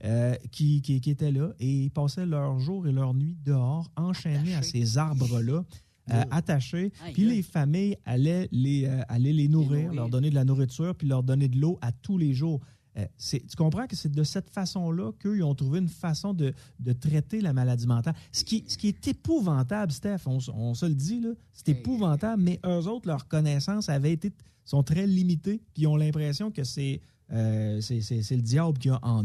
[0.03, 3.91] euh, qui, qui, qui, étaient là et ils passaient leur jour et leur nuit dehors,
[3.95, 5.63] enchaînés à ces arbres-là.
[6.09, 10.45] Euh, attachés, puis les familles allaient les, euh, allaient les nourrir, leur donner de la
[10.45, 12.61] nourriture, puis leur donner de l'eau à tous les jours.
[12.97, 16.93] Euh, tu comprends que c'est de cette façon-là qu'ils ont trouvé une façon de, de,
[16.93, 18.15] traiter la maladie mentale.
[18.31, 22.41] Ce qui, ce qui est épouvantable, Steph, on, on se le dit, là, c'est épouvantable,
[22.41, 24.31] mais eux autres, leurs connaissances avaient été,
[24.63, 29.21] sont très limitées, puis ils ont l'impression que c'est c'est le diable qui a en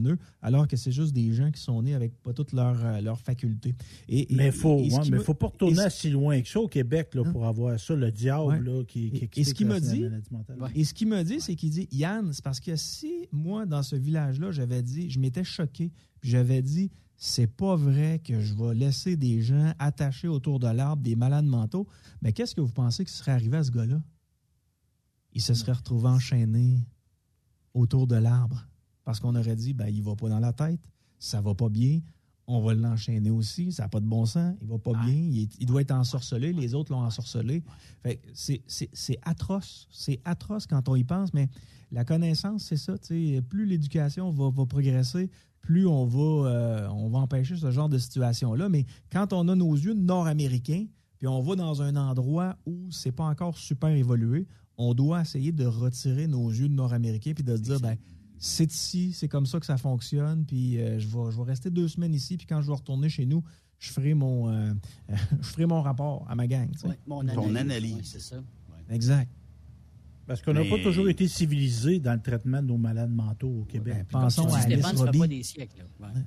[0.00, 3.14] eux, alors que c'est juste des gens qui sont nés avec pas toutes leurs euh,
[3.14, 3.74] facultés.
[4.08, 7.22] Et, mais il faut, mais faut pas retourner assez loin que ça au Québec là,
[7.24, 7.32] hein?
[7.32, 10.04] pour avoir ça, le diable là, qui, qui et, ce qu'il me dit,
[10.74, 13.82] Et ce qu'il me dit, c'est qu'il dit, Yann, c'est parce que si moi, dans
[13.82, 18.54] ce village-là, j'avais dit, je m'étais choqué, puis j'avais dit, c'est pas vrai que je
[18.54, 21.86] vais laisser des gens attachés autour de l'arbre, des malades mentaux,
[22.20, 24.02] mais qu'est-ce que vous pensez qui serait arrivé à ce gars-là?
[25.32, 26.86] Il se serait retrouvé enchaîné
[27.74, 28.66] autour de l'arbre
[29.06, 30.80] parce qu'on aurait dit, ben, il va pas dans la tête,
[31.20, 32.00] ça va pas bien,
[32.48, 35.66] on va l'enchaîner aussi, ça n'a pas de bon sens, il va pas bien, il,
[35.66, 37.62] doit être ensorcelé, les autres l'ont ensorcelé.
[38.34, 41.48] c'est atroce, c'est atroce quand on y pense, mais
[41.92, 42.94] la connaissance, c'est ça,
[43.48, 48.68] plus l'éducation va, progresser, plus on va, euh, on va empêcher ce genre de situation-là.
[48.68, 50.86] Mais quand on a nos yeux nord-américains,
[51.18, 55.52] puis on va dans un endroit où c'est pas encore super évolué, on doit essayer
[55.52, 57.96] de retirer nos yeux nord-américains puis de se dire, ben,
[58.38, 61.70] c'est ici, c'est comme ça que ça fonctionne, puis euh, je, vais, je vais rester
[61.70, 63.42] deux semaines ici, puis quand je vais retourner chez nous,
[63.78, 64.72] je ferai mon, euh,
[65.40, 66.68] je ferai mon rapport à ma gang.
[67.06, 68.00] mon Ton analyse.
[68.04, 68.36] c'est ça.
[68.90, 69.30] Exact.
[70.26, 73.64] Parce qu'on n'a pas toujours été civilisé dans le traitement de nos malades mentaux au
[73.64, 74.06] Québec.
[74.12, 75.54] Ben, pensons à Alice Robbie.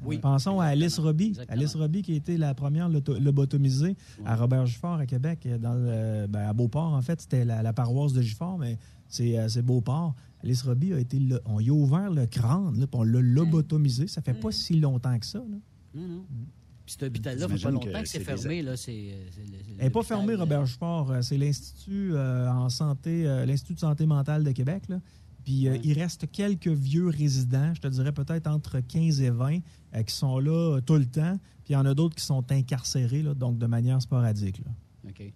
[0.05, 0.19] Oui.
[0.19, 1.37] Pensons à Alice Robbie.
[1.49, 5.75] Alice Robbie qui a été la première lobotomisée à Robert Gifford à Québec, dans
[6.29, 7.19] ben, à Beauport en fait.
[7.19, 8.77] C'était la, paroisse de Gifford, mais
[9.09, 10.15] c'est euh, Beauport.
[10.43, 14.07] Alice Robbie a été, on y a ouvert le crâne, là, on l'a lobotomisé.
[14.07, 15.39] Ça fait pas si longtemps que ça.
[15.39, 15.57] Là.
[15.95, 16.25] Non, non.
[16.85, 18.61] Puis cet hôpital-là, ça fait pas longtemps que, c'est fermé.
[18.61, 19.15] Là, c'est,
[19.77, 21.11] Elle n'est pas fermé, Robert Jupport.
[21.11, 24.83] Euh, c'est l'Institut euh, en santé, l'Institut de santé mentale de Québec.
[24.87, 24.99] Là.
[25.43, 29.59] Puis il reste quelques vieux résidents, je te dirais peut-être entre 15 et 20,
[30.05, 31.39] qui sont là tout le temps.
[31.63, 34.59] Puis il y en a d'autres qui sont incarcérés, là, donc de manière sporadique.
[34.59, 34.71] Là.
[35.09, 35.21] OK.
[35.21, 35.33] OK.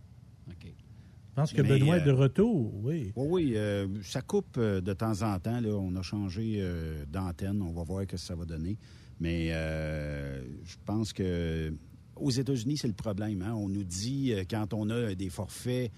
[1.33, 3.11] Je pense que Benoît est de retour, oui.
[3.15, 3.53] Oui, oui.
[3.55, 5.59] Euh, ça coupe euh, de temps en temps.
[5.61, 7.59] Là, on a changé euh, d'antenne.
[7.63, 8.77] On va voir ce que ça va donner.
[9.19, 11.73] Mais je pense que
[12.15, 13.41] aux États-Unis, c'est le problème.
[13.41, 13.53] Hein.
[13.55, 15.91] On nous dit, quand on a des forfaits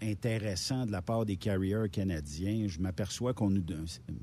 [0.00, 3.62] intéressants de la part des carriers canadiens, je m'aperçois qu'on nous...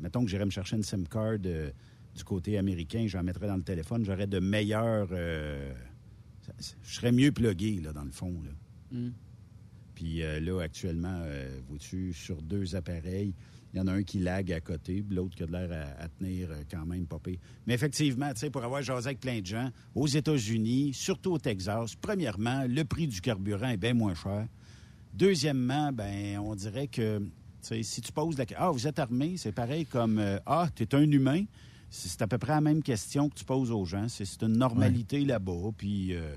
[0.02, 3.58] Mettons que j'irais me chercher une SIM card du côté américain, je la mettrais dans
[3.58, 5.08] le téléphone, j'aurais de meilleurs...
[5.10, 5.54] je
[6.84, 8.34] serais mieux plugué, là, dans le fond.
[8.44, 8.98] Là.
[9.00, 9.12] Mm.
[9.98, 11.80] Puis euh, là, actuellement, euh, vous
[12.14, 13.34] sur deux appareils,
[13.74, 16.52] il y en a un qui lague à côté, l'autre qui a l'air à, tenir
[16.52, 17.18] euh, quand même pas
[17.66, 21.40] Mais effectivement, tu sais, pour avoir jasé avec plein de gens, aux États-Unis, surtout au
[21.40, 24.46] Texas, premièrement, le prix du carburant est bien moins cher.
[25.16, 27.20] Deuxièmement, ben, on dirait que,
[27.82, 30.94] si tu poses la question, ah, vous êtes armé, c'est pareil comme, ah, tu es
[30.94, 31.44] un humain.
[31.90, 34.08] C'est à peu près la même question que tu poses aux gens.
[34.10, 35.72] C'est une normalité là-bas.
[35.76, 36.36] Puis, euh,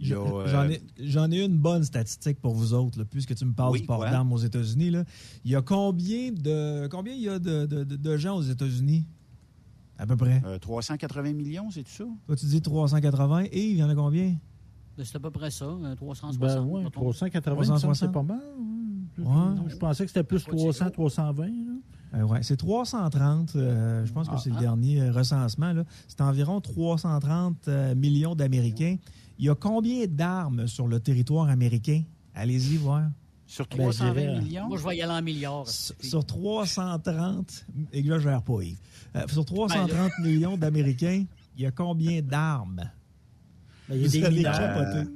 [0.00, 4.32] j'en ai, une bonne statistique pour vous autres, puisque tu me parles du port d'armes
[4.32, 4.92] aux États-Unis.
[5.44, 9.06] Il y a combien de combien il y a de, gens aux États-Unis?
[9.96, 10.42] À peu près.
[10.60, 12.04] 380 euh, millions, c'est tout ça?
[12.26, 13.44] Toi, tu dis 380.
[13.52, 14.34] Et il y en a combien?
[14.96, 16.38] Ben, c'est à peu près ça, 360.
[16.38, 18.40] Ben ouais, 380, c'est pas mal.
[19.24, 19.54] Hein.
[19.68, 21.48] Je pensais que c'était plus 300, 320.
[22.26, 23.54] ouais, c'est 330.
[23.54, 24.62] Euh, je pense que c'est le ah, ah.
[24.62, 25.74] dernier recensement.
[26.08, 28.96] C'est environ 330 millions d'Américains.
[29.38, 32.02] Il y a combien d'armes sur le territoire américain?
[32.34, 33.10] Allez-y voir.
[33.46, 34.68] Sur 320 ben, millions?
[34.68, 35.68] Moi, je vais y aller en milliards.
[35.68, 37.66] Sur, 330...
[37.92, 38.78] Exagère pas, Yves.
[39.16, 41.24] Euh, sur 330 ben, millions d'Américains,
[41.56, 42.90] il y a combien d'armes?
[43.88, 45.06] Ben, il y a des milliards.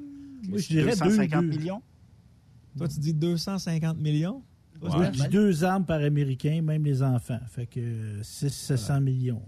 [0.49, 1.83] Moi, je dirais 250 millions.
[2.77, 4.43] Toi, tu dis 250 millions?
[4.81, 7.41] Moi, je dis deux armes par Américain, même les enfants.
[7.49, 9.43] Fait que 600 millions.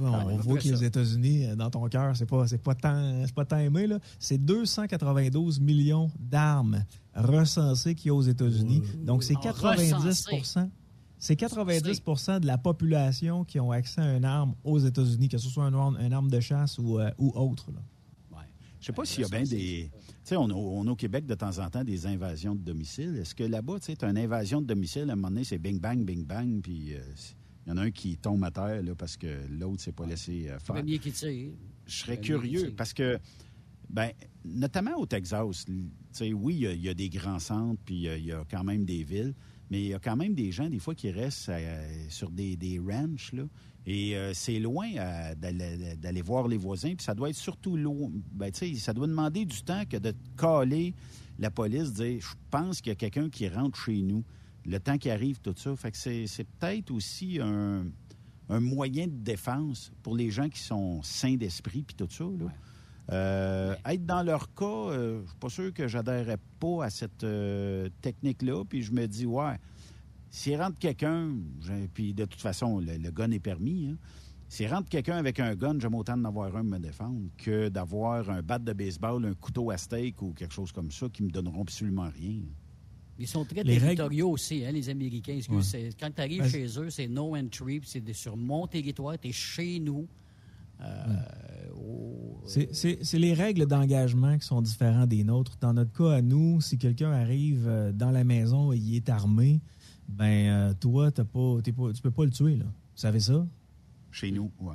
[0.00, 3.44] Ah, on voit que les États-Unis, euh, dans ton cœur, c'est pas, pas, tant, pas
[3.44, 3.86] tant aimé.
[4.18, 8.82] C'est 292 millions d'armes recensées qu'il y a aux États-Unis.
[9.04, 10.68] Donc, c'est 90%
[11.24, 15.48] c'est 90% de la population qui ont accès à une arme aux États-Unis, que ce
[15.48, 17.70] soit une, arme de chasse ou, euh, ou autre.
[18.30, 18.44] Ouais.
[18.78, 19.90] Je sais pas s'il y a bien des.
[19.90, 23.16] Tu sais, on, a au Québec de temps en temps des invasions de domicile.
[23.16, 25.80] Est-ce que là-bas, tu sais, une invasion de domicile, à un moment donné, c'est bing
[25.80, 27.00] bang, bing bang, puis euh,
[27.66, 30.06] il y en a un qui tombe à terre là, parce que l'autre s'est pas
[30.06, 30.76] laissé euh, faire.
[31.86, 33.18] Je serais curieux parce que,
[33.90, 34.10] ben,
[34.44, 35.66] notamment au Texas,
[36.20, 39.34] oui, il y, a des grands centres, puis il y, a quand même des villes,
[39.70, 42.56] mais il y a quand même des gens, des fois, qui restent euh, sur des,
[42.56, 43.44] des ranchs, là.
[43.86, 46.94] Et euh, c'est loin euh, d'aller voir les voisins.
[46.94, 48.10] Puis ça doit être surtout loin.
[48.32, 50.94] Ben, tu sais, ça doit demander du temps que de caler
[51.38, 54.24] la police, dire Je pense qu'il y a quelqu'un qui rentre chez nous.
[54.66, 55.74] Le temps qui arrive, tout ça.
[55.76, 57.84] Fait que c'est c'est peut-être aussi un,
[58.48, 62.24] un moyen de défense pour les gens qui sont sains d'esprit, puis tout ça.
[62.24, 62.52] Là.
[63.12, 67.24] Euh, Être dans leur cas, euh, je suis pas sûr que j'adhérerais pas à cette
[67.24, 68.64] euh, technique-là.
[68.64, 69.58] Puis je me dis, ouais,
[70.30, 71.34] s'il rentre quelqu'un,
[71.92, 73.88] puis de toute façon, le, le gun est permis.
[73.88, 73.96] Hein,
[74.48, 78.30] s'il rentre quelqu'un avec un gun, j'aime autant d'en avoir un me défendre que d'avoir
[78.30, 81.30] un bat de baseball, un couteau à steak ou quelque chose comme ça qui me
[81.30, 82.40] donneront absolument rien.
[83.18, 85.38] Ils sont très Les territoriaux aussi, hein, les Américains.
[85.48, 85.90] Ouais.
[86.00, 89.32] Quand tu arrives Ben, chez eux, c'est no entry, c'est sur mon territoire, tu es
[89.32, 90.06] chez nous.
[90.80, 91.06] Euh,
[91.76, 95.56] au- C'est- C'est c'est les règles d'engagement qui sont différentes des nôtres.
[95.60, 99.08] Dans notre cas, à nous, si quelqu'un arrive euh, dans la maison et il est
[99.08, 99.60] armé,
[100.08, 102.56] ben euh, toi, t'as pas, t'es pas, tu peux pas le tuer.
[102.56, 102.64] Là.
[102.64, 103.46] Vous savez ça?
[104.10, 104.74] Chez nous, ouais.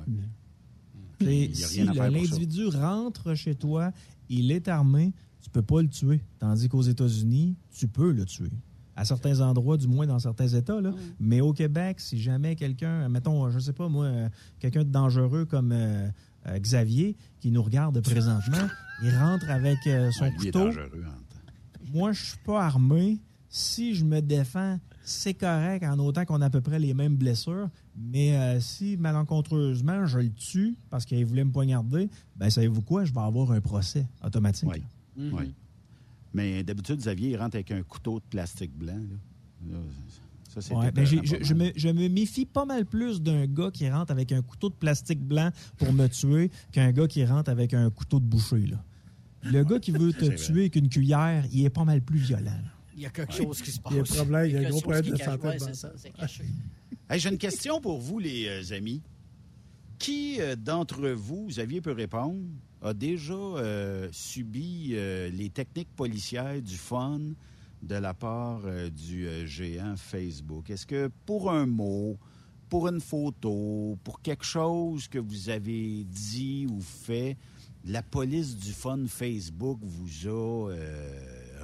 [1.20, 3.92] Il y a si l'individu rentre chez toi,
[4.30, 6.20] il est armé, tu peux pas le tuer.
[6.38, 8.50] Tandis qu'aux États-Unis, tu peux le tuer.
[8.96, 10.80] À certains endroits, du moins dans certains États.
[10.80, 10.92] Là.
[11.18, 14.28] Mais au Québec, si jamais quelqu'un, mettons, je sais pas moi, euh,
[14.58, 16.08] quelqu'un de dangereux comme euh,
[16.48, 18.68] euh, Xavier, qui nous regarde présentement,
[19.02, 20.64] il rentre avec euh, son Ouais, couteau.
[20.66, 21.14] dangereux, hein.
[21.94, 23.18] Moi, je suis pas armé.
[23.48, 27.16] Si je me défends, c'est correct en autant qu'on a à peu près les mêmes
[27.16, 27.68] blessures.
[27.96, 33.04] Mais euh, si malencontreusement je le tue parce qu'il voulait me poignarder, ben savez-vous quoi?
[33.04, 34.68] Je vais avoir un procès automatique.
[34.70, 34.82] Oui.
[35.32, 35.52] Oui.
[36.32, 38.94] Mais d'habitude, Xavier, il rentre avec un couteau de plastique blanc.
[38.96, 39.72] là.
[39.72, 39.78] Là,
[40.48, 41.66] ça, c'est Ouais, ben, j'ai- je, je pas mal.
[41.68, 44.74] me, je me méfie pas mal plus d'un gars qui rentre avec un couteau de
[44.74, 48.66] plastique blanc pour me tuer qu'un gars qui rentre avec un couteau de boucher.
[48.66, 48.82] Là.
[49.44, 52.44] Le gars qui veut te tuer avec une cuillère, il est pas mal plus violent.
[52.44, 52.72] là.
[52.96, 53.92] Il y a quelque chose qui se passe.
[53.92, 55.58] Il y a un problème, il y a un gros problème de santé ouais, de
[55.60, 55.78] c'est base.
[55.78, 56.44] ça, c'est caché.
[57.08, 59.00] Hey, J'ai une question pour vous, les euh, amis.
[59.98, 62.40] Qui euh, d'entre vous, Xavier peut répondre,
[62.82, 67.20] a déjà euh, subi euh, les techniques policières du fun
[67.82, 70.70] de la part euh, du géant Facebook?
[70.70, 72.16] Est-ce que pour un mot,
[72.68, 77.36] pour une photo, pour quelque chose que vous avez dit ou fait,
[77.84, 80.70] la police du fun Facebook vous a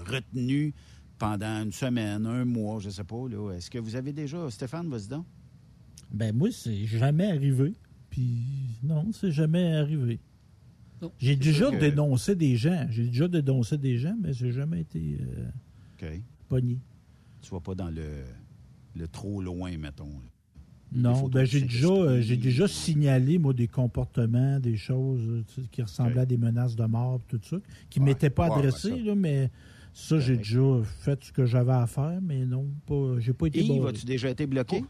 [0.06, 0.74] retenu
[1.18, 3.24] pendant une semaine, un mois, je sais pas.
[3.54, 4.50] Est-ce que vous avez déjà...
[4.50, 5.24] Stéphane, vas-y donc.
[6.10, 7.74] Ben moi, c'est jamais arrivé.
[8.10, 8.44] Puis
[8.82, 10.20] non, c'est jamais arrivé.
[11.18, 12.86] J'ai déjà que- dénoncé des gens.
[12.90, 15.48] J'ai déjà dénoncé des gens, mais j'ai jamais été euh,
[16.02, 16.20] OK.
[16.48, 16.78] pogné.
[17.42, 18.24] Tu vas pas dans le,
[18.96, 20.10] le trop loin, mettons.
[20.92, 25.62] Non, ben j'ai déjà, euh, j'ai déjà signalé, moi, des comportements, des choses euh, tu
[25.62, 27.56] sais, qui ressemblaient à des menaces de mort, tout ça,
[27.90, 28.12] qui ne Ouais.
[28.12, 28.96] m'étaient pas Ouais, adressées, ça.
[28.96, 29.50] là, mais
[29.92, 30.62] ça, j'ai déjà
[31.00, 33.90] fait ce que j'avais à faire, mais non, pas, j'ai pas été Yves, barré.
[33.90, 34.84] as-tu déjà été bloqué?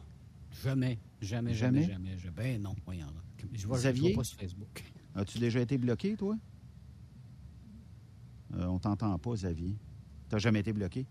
[0.62, 1.82] Jamais, jamais, Jamais?
[1.82, 2.18] jamais, jamais.
[2.18, 3.06] Je- Ben non, voyons.
[3.06, 3.46] là.
[3.54, 4.12] Je vois, je Xavier?
[4.12, 4.84] vois pas sur Facebook.
[5.16, 6.36] As-tu déjà été bloqué, toi?
[8.54, 9.76] Euh, on t'entend pas, Xavier.
[10.28, 11.06] T'as jamais été bloqué?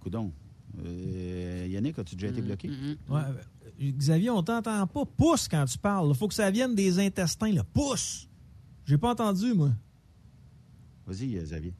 [0.00, 0.32] Coudon.
[0.84, 2.68] Euh, Yannick, as-tu déjà été bloqué?
[2.68, 3.20] Mm, Ouais,
[3.80, 5.04] euh, Xavier, on t'entend pas.
[5.04, 6.08] Pousse quand tu parles.
[6.10, 7.52] Il faut que ça vienne des intestins.
[7.52, 7.64] Là.
[7.64, 8.28] Pousse!
[8.84, 9.70] J'ai pas entendu, moi.
[11.06, 11.74] Vas-y, euh, Xavier.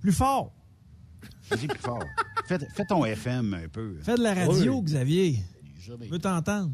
[0.00, 0.52] Plus fort.
[1.50, 2.02] Vas-y plus fort.
[2.46, 3.96] fais, fais ton FM un peu.
[4.00, 4.82] Fais de la radio, Oui.
[4.82, 5.38] Xavier.
[5.78, 6.72] Je veux t'entendre.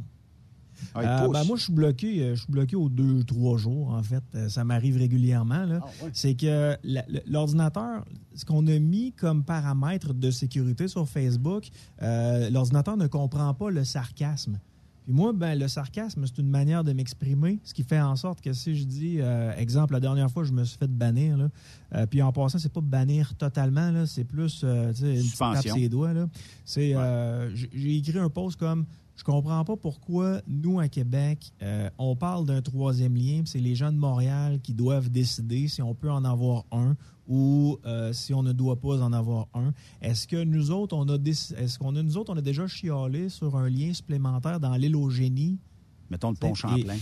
[0.96, 2.22] Ouais, Euh, ben, moi, je suis bloqué.
[2.22, 4.22] euh, Je suis bloqué aux deux, trois jours, en fait.
[4.34, 5.66] Euh, Ça m'arrive régulièrement.
[5.82, 6.10] Ah, ouais.
[6.12, 6.76] C'est que
[7.26, 8.04] l'ordinateur,
[8.34, 11.68] ce qu'on a mis comme paramètre de sécurité sur Facebook,
[12.02, 14.58] euh, l'ordinateur ne comprend pas le sarcasme.
[15.04, 18.40] Puis moi, ben, le sarcasme, c'est une manière de m'exprimer, ce qui fait en sorte
[18.42, 21.48] que si je dis, euh, exemple, la dernière fois, je me suis fait bannir, là,
[21.94, 25.22] euh, puis en passant, c'est pas bannir totalement, là, c'est plus euh, tu sais, une
[25.22, 26.12] petite tape les doigts.
[26.12, 26.28] Là.
[26.64, 28.84] C'est, euh, J'ai écrit un post comme
[29.20, 33.74] Je comprends pas pourquoi nous, à Québec, euh, on parle d'un troisième lien, c'est les
[33.74, 36.96] gens de Montréal qui doivent décider si on peut en avoir un
[37.28, 39.74] ou euh, si on ne doit pas en avoir un.
[40.00, 43.28] Est-ce que nous autres, on a est-ce qu'on a nous autres, on a déjà chialé
[43.28, 45.58] sur un lien supplémentaire dans l'île au génie?
[46.08, 46.96] Mettons le pont Champlain.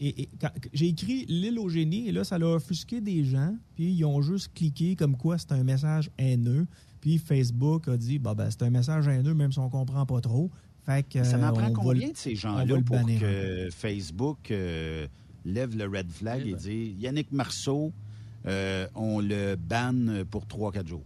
[0.00, 0.28] Et,
[0.72, 3.54] j'ai écrit l'île au génie et là, ça l'a offusqué des gens.
[3.76, 6.66] Puis ils ont juste cliqué comme quoi c'est un message haineux.
[7.00, 10.20] Puis Facebook a dit bah ben, c'est un message haineux même si on comprend pas
[10.20, 10.50] trop.
[10.84, 13.20] Fait que, Ça euh, m'en prend va combien de ces gens-là pour bannir.
[13.20, 15.06] que Facebook euh,
[15.44, 17.92] lève le red flag et dit Yannick Marceau,
[18.46, 21.04] euh, on le banne pour 3-4 jours?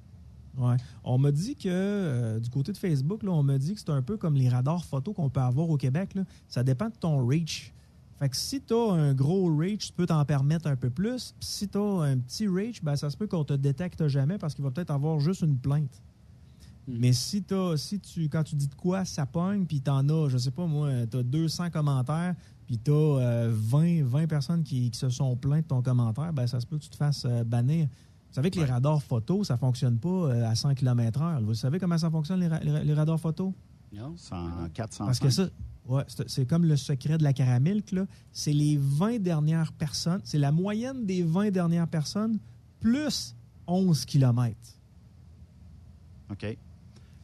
[0.56, 0.76] Ouais.
[1.04, 3.90] On m'a dit que euh, du côté de Facebook, là, on m'a dit que c'est
[3.90, 6.14] un peu comme les radars photo qu'on peut avoir au Québec.
[6.14, 6.22] là.
[6.48, 7.74] Ça dépend de ton reach.
[8.18, 11.34] Fait que si tu as un gros reach, tu peux t'en permettre un peu plus.
[11.38, 14.38] Puis si tu as un petit reach, ben, ça se peut qu'on te détecte jamais
[14.38, 16.00] parce qu'il va peut-être avoir juste une plainte.
[16.88, 20.28] Mais si, as, si tu, quand tu dis de quoi, ça pogne, puis t'en as,
[20.28, 22.34] je sais pas moi, t'as 200 commentaires,
[22.66, 26.60] puis t'as as 20, 20 personnes qui, se sont plaintes de ton commentaire, ben ça
[26.60, 27.86] se peut que tu te fasses euh, bannir.
[27.86, 31.42] Vous savez que les radars photo, ça fonctionne pas euh, à 100 km/h.
[31.42, 33.54] Vous savez comment ça fonctionne, les, radars photo?
[33.92, 34.14] Non.
[34.16, 35.06] 100, 400.
[35.06, 35.48] Parce que ça,
[35.86, 38.06] ouais, c'est comme le secret de la caramilk, là.
[38.32, 42.38] C'est les 20 dernières personnes, c'est la moyenne des 20 dernières personnes
[42.80, 43.34] plus
[43.66, 44.56] 11 km.
[46.30, 46.56] OK.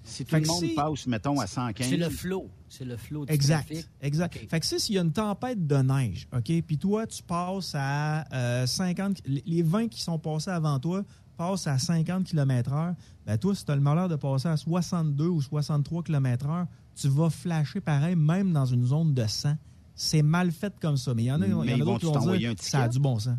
[0.05, 1.89] Si tout le monde passe, mettons, à 115.
[1.89, 2.51] C'est le flot.
[2.69, 3.89] C'est le flot du exact, trafic.
[4.01, 4.39] Exact.
[4.51, 7.75] Fait que si s'il y a une tempête de neige, OK, puis toi, tu passes
[7.75, 9.23] à 50...
[9.29, 11.05] Euh, les 20 qui sont passés avant toi
[11.37, 12.95] passent à 50 km/h,
[13.27, 17.09] ben toi, si tu as le malheur de passer à 62 ou 63 km/h, tu
[17.09, 19.55] vas flasher pareil, même dans une zone de 100.
[19.95, 21.15] C'est mal fait comme ça.
[21.15, 23.19] Mais il y en a, y a d'autres qui vont dire ça a du bon
[23.19, 23.37] sens.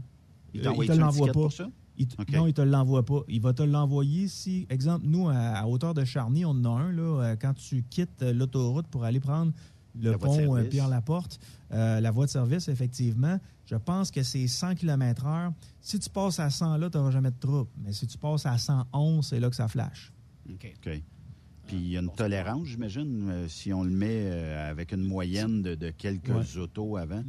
[0.54, 1.48] Il, te l'envoie pas.
[1.98, 3.22] Il Non, il te l'envoie pas.
[3.28, 6.92] Il va te l'envoyer si, exemple, nous, à, hauteur de Charny, on en a un,
[6.92, 9.52] là, euh, quand tu quittes euh, l'autoroute pour aller prendre
[10.00, 11.40] le pont euh, Pierre-Laporte,
[11.70, 15.54] la voie de service, effectivement, je pense que c'est 100 km/h.
[15.82, 17.70] Si tu passes à 100 là, tu n'auras jamais de trouble.
[17.78, 20.12] Mais si tu passes à 111, c'est là que ça flash.
[20.50, 20.74] OK.
[21.68, 25.04] Puis il y a une tolérance, j'imagine, euh, si on le met euh, avec une
[25.04, 27.24] moyenne de, quelques autos avant.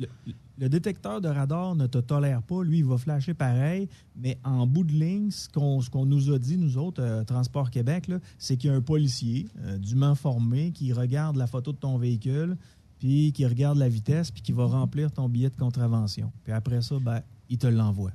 [0.59, 2.62] Le, détecteur de radar ne te tolère pas.
[2.62, 6.59] Lui, il va flasher pareil, mais en bout de ligne, ce qu'on nous a dit,
[6.59, 9.47] nous autres, euh, Transport Québec, c'est qu'il y a un policier
[9.78, 12.57] dûment formé qui regarde la photo de ton véhicule,
[12.99, 16.32] puis qui regarde la vitesse, puis qui va remplir ton billet de contravention.
[16.43, 18.12] Puis après ça, ben, il te l'envoie.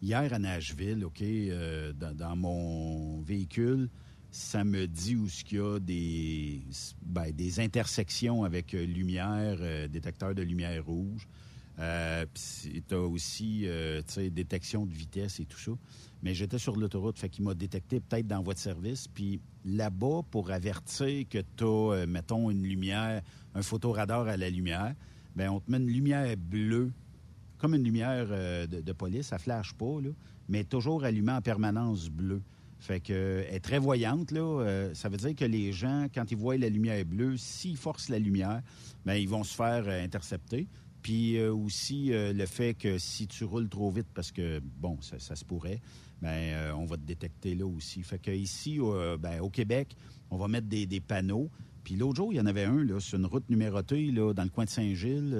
[0.00, 1.24] Hier à Nashville, OK,
[2.16, 3.88] dans mon véhicule,
[4.30, 6.62] ça me dit où ce y a des,
[7.02, 11.26] ben, intersections avec euh, lumière, euh, détecteur de lumière rouge.
[11.78, 15.72] Euh, tu as aussi euh, détection de vitesse et tout ça.
[16.22, 19.06] Mais j'étais sur l'autoroute, fait qu'il m'a détecté peut-être dans votre service.
[19.06, 23.22] Puis là-bas, pour avertir que tu as, mettons, une lumière,
[23.54, 24.94] un photoradar à la lumière,
[25.36, 26.90] ben on te met une lumière bleue,
[27.58, 30.10] comme une lumière de, police, ça flash pas, là,
[30.48, 32.42] mais toujours allumée en permanence bleue.
[32.78, 34.40] Fait que est très voyante, là.
[34.40, 38.08] Euh, ça veut dire que les gens, quand ils voient la lumière bleue, s'ils forcent
[38.08, 38.62] la lumière,
[39.04, 40.68] ben ils vont se faire euh, intercepter.
[41.02, 45.18] Puis euh, aussi le fait que si tu roules trop vite, parce que bon, ça,
[45.18, 45.80] se pourrait,
[46.22, 48.02] ben on va te détecter là aussi.
[48.02, 48.78] Fait que ici,
[49.20, 49.96] ben, au Québec,
[50.30, 51.50] on va mettre des, panneaux.
[51.84, 54.42] Puis l'autre jour, il y en avait un là, sur une route numérotée là, dans
[54.42, 55.34] le coin de Saint-Gilles,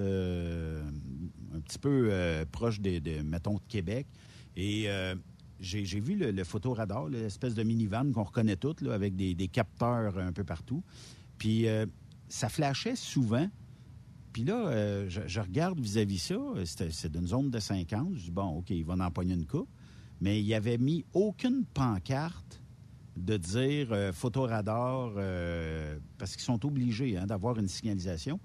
[1.54, 2.10] un petit peu
[2.52, 4.06] proche de, de, mettons, de Québec.
[5.60, 10.44] J'ai vu le, photoradar, l'espèce de minivan qu'on reconnaît toutes, avec des, capteurs un peu
[10.44, 10.82] partout.
[11.38, 11.86] Puis euh,
[12.28, 13.48] ça flashait souvent.
[14.32, 18.14] Puis là, euh, je, regarde vis-à-vis ça, c'est d'une zone de 50.
[18.14, 19.68] Je dis, bon, OK, il va en pogner une coupe.
[20.20, 22.60] Mais il avait mis aucune pancarte
[23.16, 25.12] de dire euh, photoradar,
[26.18, 28.38] parce qu'ils sont obligés hein, d'avoir une signalisation.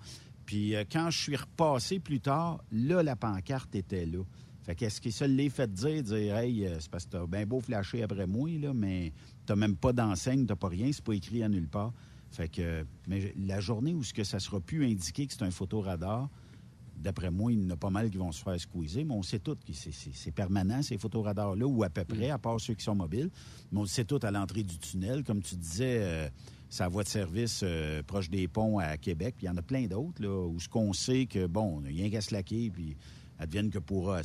[0.46, 4.24] Puis quand je suis repassé plus tard, là, la pancarte était là.
[4.64, 7.46] Fait qu'est-ce qui se l'est fait dire, dire, hey, euh, c'est parce que t'as bien
[7.46, 9.12] beau flasher après moi, là, mais
[9.46, 11.94] t'as même pas d'enseigne, t'as pas rien, c'est pas écrit à nulle part.
[12.32, 15.52] Fait que, mais la journée où ce que ça sera plus indiqué que c'est un
[15.52, 16.30] photoradar,
[16.98, 19.22] d'après moi, il y en a pas mal qui vont se faire squeezer, mais on
[19.22, 22.84] sait tout que c'est permanent, ces photoradars-là, ou à peu près, à part ceux qui
[22.84, 23.30] sont mobiles.
[23.72, 25.24] Mais on sait tout à l'entrée du tunnel.
[25.24, 26.30] Comme tu disais, euh,
[26.70, 29.62] sa voie de service euh, proche des ponts à Québec, puis il y en a
[29.62, 32.72] plein d'autres, là, où ce qu'on sait que, bon, on a rien qu'à se laquer,
[32.72, 32.96] puis
[33.44, 34.22] advienne que pourra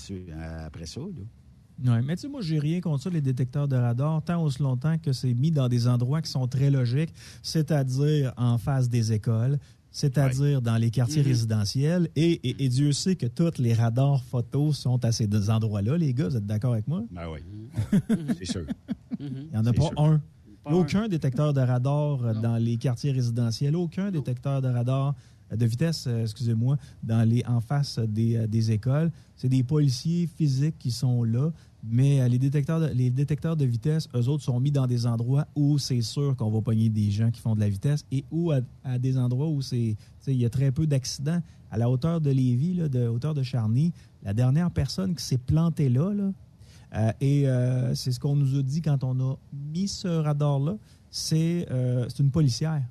[0.64, 1.01] après ça.
[1.01, 4.62] Oui, mais tu sais, moi, j'ai rien contre ça, les détecteurs de radar, tant aussi
[4.62, 9.12] longtemps que c'est mis dans des endroits qui sont très logiques, c'est-à-dire en face des
[9.12, 9.59] écoles,
[9.93, 11.27] c'est-à-dire dans les quartiers mm-hmm.
[11.27, 12.09] résidentiels.
[12.16, 16.29] Et, Dieu sait que tous les radars photos sont à ces deux endroits-là, les gars.
[16.29, 17.05] Vous êtes d'accord avec moi?
[17.12, 17.41] Ben oui,
[18.39, 18.66] c'est sûr.
[19.21, 20.21] Il n'y en a pas un.
[20.64, 25.14] aucun détecteur de radar dans les quartiers résidentiels, aucun détecteur de radar
[25.57, 29.11] de vitesse, euh, excusez-moi, dans les en face des, euh, des écoles.
[29.36, 31.51] C'est des policiers physiques qui sont là,
[31.82, 35.07] mais euh, les détecteurs de, les détecteurs de vitesse, eux autres, sont mis dans des
[35.07, 38.24] endroits où c'est sûr qu'on va pogner des gens qui font de la vitesse et
[38.30, 39.96] où à, des endroits où c'est
[40.26, 41.40] il y a très peu d'accidents.
[41.70, 43.92] À la hauteur de Lévis, là, de hauteur de Charny,
[44.22, 47.44] la dernière personne qui s'est plantée là, là et
[47.94, 50.76] c'est ce qu'on nous a dit quand on a mis ce radar-là,
[51.11, 51.66] c'est
[52.18, 52.82] une policière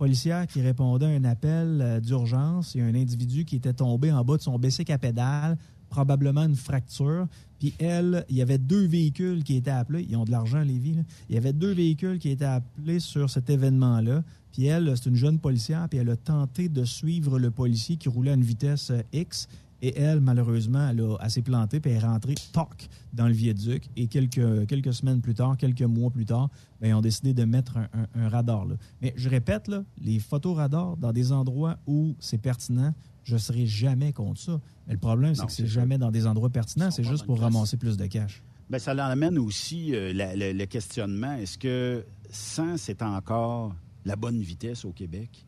[0.00, 2.74] policière qui répondait à un appel euh, d'urgence.
[2.74, 5.58] Il y a un individu qui était tombé en bas de son bicycle à pédale,
[5.90, 7.26] probablement une fracture.
[7.58, 10.06] Puis elle, il y avait deux véhicules qui étaient appelés.
[10.08, 11.04] Ils ont de l'argent, les villes.
[11.28, 14.24] Il y avait deux véhicules qui étaient appelés sur cet événement-là.
[14.52, 18.08] Puis elle, c'est une jeune policière, puis elle a tenté de suivre le policier qui
[18.08, 19.48] roulait à une vitesse euh, X.
[19.82, 23.32] Et elle, malheureusement, elle, a- elle s'est plantée puis elle est rentrée, toc, dans le
[23.32, 23.88] viaduc.
[23.96, 26.50] Et quelques, quelques semaines plus tard, quelques mois plus tard,
[26.80, 28.66] ben, ils ont décidé de mettre un, un- un radar.
[28.66, 28.74] Là.
[29.00, 33.66] Mais je répète, là, les photoradars dans des endroits où c'est pertinent, je ne serai
[33.66, 34.60] jamais contre ça.
[34.86, 37.76] Mais le problème, c'est que c'est jamais dans des endroits pertinents, c'est juste pour ramasser
[37.76, 38.42] plus de cash.
[38.68, 41.32] Ben, ça l'amène aussi euh, la- le questionnement.
[41.34, 43.74] Est-ce que 100, c'est encore
[44.04, 45.46] la bonne vitesse au Québec?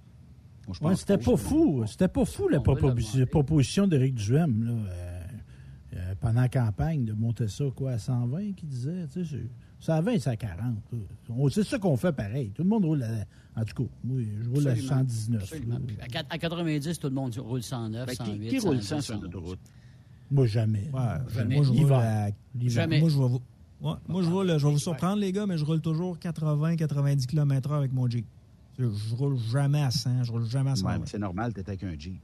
[0.81, 1.85] Ouais, c'était pas fou.
[1.87, 2.61] C'était pas fou, la
[3.27, 5.21] proposition d'Éric Duhem, là, euh,
[5.97, 9.07] euh, pendant la campagne, de monter ça, quoi, à 120, qu'il disait.
[9.13, 9.51] Tu sais, c'est-
[9.81, 10.77] c'est à 20, c'est à 40.
[10.93, 10.99] là.
[11.31, 12.51] On- C'est ça qu'on fait pareil.
[12.55, 13.25] Tout le monde roule à...
[13.61, 14.95] En tout cas, oui, je roule à Absolument.
[14.99, 15.43] 119.
[15.43, 15.75] Absolument.
[15.75, 15.81] là.
[15.87, 18.49] Puis À, quat- à 90, tout le monde roule 109, Ben, qui- 108.
[18.49, 19.23] qui roule 110, 100 sur 111.
[19.25, 19.59] l'autoroute?
[20.31, 20.89] Moi, jamais.
[20.95, 21.01] Ouais,
[21.35, 21.57] Jamais.
[21.57, 22.89] Moi, je roule à- L'hiver.
[22.89, 23.43] Moi, je vais vous,
[23.83, 27.27] ouais, moi, je roule, je vais vous surprendre, les gars, mais je roule toujours 80-90
[27.27, 28.25] km/h avec mon Jeep.
[28.79, 30.87] Je, je roule jamais à 100, je roule jamais à 100.
[30.87, 32.21] Ouais, mais c'est normal, t'es avec un Jeep.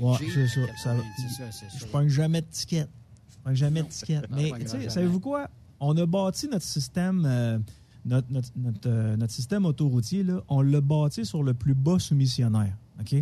[0.00, 0.60] Ouais, Jeep, c'est ça.
[0.82, 2.86] ça va- 90, ça, c'est je pogne jamais de ticket.
[3.30, 4.20] Je pogne jamais de ticket.
[4.22, 5.48] Non, Mais, tu sais, savez-vous quoi?
[5.80, 7.58] On a bâti notre système, euh,
[8.04, 11.98] notre, notre, notre, euh, notre système autoroutier, là, on l'a bâti sur le plus bas
[11.98, 12.76] soumissionnaire.
[13.00, 13.14] OK?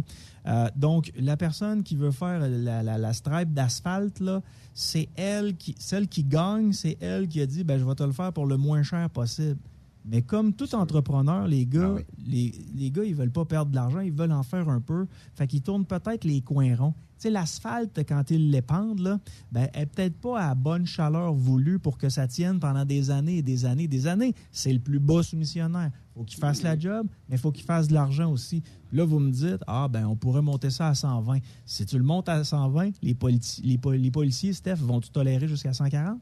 [0.47, 4.43] Euh, donc, la personne qui veut faire la, la, la stripe d'asphalte, là,
[4.75, 8.03] c'est elle qui, celle qui gagne, c'est elle qui a dit, ben, je vais te
[8.03, 9.57] le faire pour le moins cher possible.
[10.05, 13.77] Mais comme tout entrepreneur, les gars, Ah les, les gars, ils veulent pas perdre de
[13.77, 15.07] l'argent, ils veulent en faire un peu.
[15.35, 16.95] Fait qu'ils tournent peut-être les coins ronds.
[17.19, 19.21] Tu sais, l'asphalte, quand ils l'épandent, là,
[19.53, 23.37] ben, elle peut-être pas à bonne chaleur voulue pour que ça tienne pendant des années
[23.39, 24.35] et des années et des années.
[24.51, 25.91] C'est le plus bas soumissionnaire.
[26.15, 28.63] faut qu'il fasse la job, mais il faut qu'il fasse de l'argent aussi.
[28.93, 31.41] Là, vous me dites, ah, ben, on pourrait monter ça à 120.
[31.67, 35.75] Si tu le montes à 120, les, politi- les, les policiers, Steph, vont-tu tolérer jusqu'à
[35.75, 36.19] 140?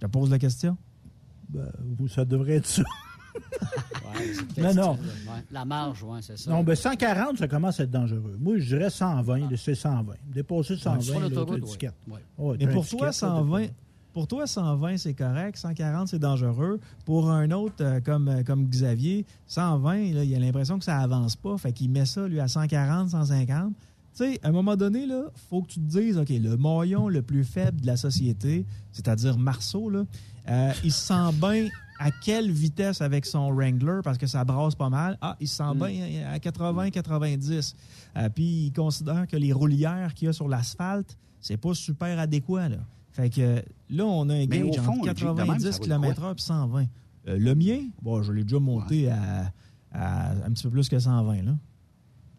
[0.00, 0.76] Je te pose la question.
[1.52, 1.70] Ben,
[2.08, 2.82] ça devrait être ça.
[4.56, 4.98] Ouais, Non,
[5.52, 6.50] La marge, oui, c'est ça.
[6.50, 8.36] Non, ben 140, ça commence à être dangereux.
[8.40, 10.14] Moi, je dirais 120, c'est 120.
[10.34, 11.60] Dépasser 120, Sur là, l'autoroute, t'as oui.
[11.60, 11.94] l'étiquette.
[12.08, 12.18] Ouais.
[12.36, 13.66] Ouais, Mais pour toi, là, 120,
[14.12, 15.56] pour toi, 120, c'est correct.
[15.56, 16.80] 140, c'est dangereux.
[17.04, 20.98] Pour un autre euh, comme, euh, comme Xavier, 120, là, il a l'impression que ça
[20.98, 21.56] avance pas.
[21.58, 23.72] Fait qu'il met ça, lui, à 140, 150.
[23.72, 23.76] Tu
[24.12, 27.22] sais, à un moment donné, il faut que tu te dises, OK, le maillon le
[27.22, 30.02] plus faible de la société, c'est-à-dire Marceau, là,
[30.48, 31.68] euh, il se sent bien
[31.98, 35.18] à quelle vitesse avec son Wrangler parce que ça brasse pas mal.
[35.20, 37.76] Ah, il se sent bien à 80, 90.
[38.16, 42.18] Euh, puis il considère que les roulières qu'il y a sur l'asphalte, c'est pas super
[42.18, 42.70] adéquat.
[42.70, 42.78] Là.
[43.12, 45.86] Fait que là, on a un gauge entre un Jeep de même, 90 ça roule
[45.86, 46.86] km/h et 120.
[47.28, 49.52] Euh, le mien, bon, je l'ai déjà monté à,
[49.92, 51.42] à un petit peu plus que 120.
[51.42, 51.56] Là.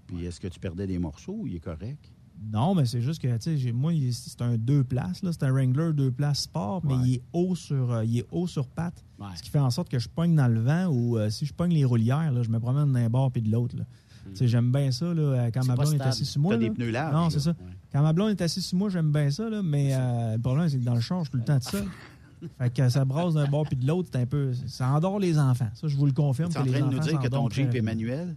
[0.08, 2.12] Puis est-ce que tu perdais des morceaux ou il est correct?
[2.52, 5.32] Non, mais c'est juste que, tu sais, moi, c'est un deux places, là.
[5.32, 7.00] C'est un Wrangler deux places sport, mais Ouais.
[7.06, 9.04] il est haut sur, euh, il est haut sur pattes.
[9.20, 9.28] Ouais.
[9.36, 11.54] Ce qui fait en sorte que je pogne dans le vent ou euh, si je
[11.54, 13.84] pogne les roulières, là, je me promène d'un bord puis de l'autre, là.
[14.32, 16.56] Tu sais, j'aime bien ça, là, euh, quand ma blonde est assise sur moi.
[16.58, 16.74] Des là.
[16.74, 17.14] pneus larges.
[17.14, 17.52] Non, c'est ça.
[17.52, 17.56] Ouais.
[17.92, 20.70] Quand ma blonde est assise sur moi, j'aime bien ça, là, mais euh, le problème,
[20.70, 21.86] c'est que dans le char, je suis tout le temps tout seul.
[22.58, 24.52] Fait que ça brasse d'un bord puis de l'autre, c'est un peu.
[24.66, 25.70] Ça endort les enfants.
[25.76, 26.50] Ça, je vous le confirme.
[26.52, 28.36] Tu es en que train de nous dire que ton Jeep est manuel?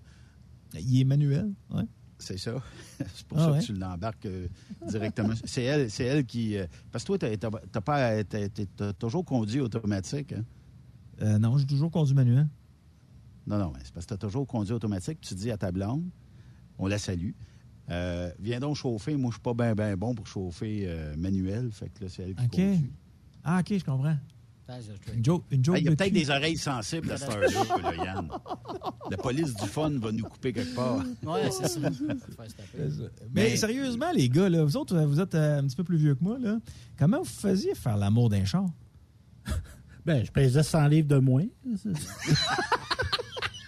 [0.78, 1.82] Il est manuel, oui.
[2.24, 2.54] C'est ça.
[3.14, 3.58] c'est pour Ah ça ouais?
[3.60, 4.48] que tu l'embarques euh,
[4.88, 5.34] directement.
[5.44, 6.56] c'est elle, c'est elle qui.
[6.56, 10.32] euh, parce que toi, t'as- t'as t'as pas, t'as- t'as- t'as toujours conduit automatique.
[10.32, 10.44] Hein?
[11.22, 12.48] Euh, non, j'ai toujours conduit manuel.
[13.46, 15.20] Non, non, c'est parce que tu as toujours conduit automatique.
[15.20, 16.04] Tu dis à ta blonde,
[16.78, 17.32] on la salue.
[18.40, 19.16] viens donc chauffer.
[19.16, 21.70] Moi, je suis pas bien ben bon pour chauffer manuel.
[21.72, 22.50] Fait que là, c'est elle qui OK.
[22.50, 22.92] conduit.
[23.44, 24.16] Ah, OK, je comprends.
[25.14, 26.10] Une joke, Il y a de peut-être cul.
[26.10, 27.48] des oreilles sensibles à cette heure-là,
[27.92, 28.28] là, Yann.
[29.10, 31.04] La police du fun va nous couper quelque part.
[31.22, 31.80] Ouais, c'est ça.
[33.34, 36.14] Mais- sérieusement, les gars, là, vous autres, vous êtes euh, un petit peu plus vieux
[36.14, 36.38] que moi.
[36.40, 36.58] Là.
[36.98, 38.64] Comment vous faisiez faire l'amour d'un char?
[40.06, 41.44] Ben, je pesais 100 livres de moins.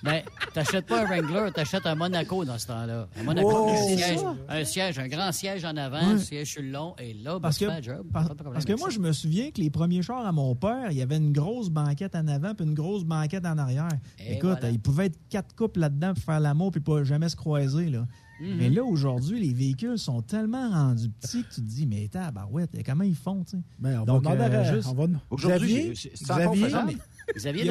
[0.06, 0.22] Ben,
[0.54, 3.08] t'achètes pas un Wrangler, t'achètes un Monaco dans ce temps-là.
[3.18, 6.14] Un Monaco, Oh, un, siège, un siège, un grand siège en avant, Ouais.
[6.14, 8.06] un siège sur le long, et là, ben, Parce tu que, fais la job.
[8.12, 8.94] par- Pas de problème parce que moi, ça.
[8.94, 11.70] je me souviens que les premiers chars à mon père, il y avait une grosse
[11.70, 13.88] banquette en avant puis une grosse banquette en arrière.
[14.20, 14.70] Et Écoute, voilà.
[14.70, 17.90] il pouvait être quatre couples là-dedans pour faire l'amour puis pas jamais se croiser.
[17.90, 18.06] Là.
[18.40, 18.56] Mhm.
[18.58, 22.70] Mais là, aujourd'hui, les véhicules sont tellement rendus petits que tu te dis, mais tabarouette,
[22.84, 23.62] comment ils font, tu sais?
[23.80, 26.92] Ben, on Donc, va demander euh, juste- on va- Aujourd'hui, Xavier, encore Xavier, faisable.
[27.34, 27.70] Xavier, il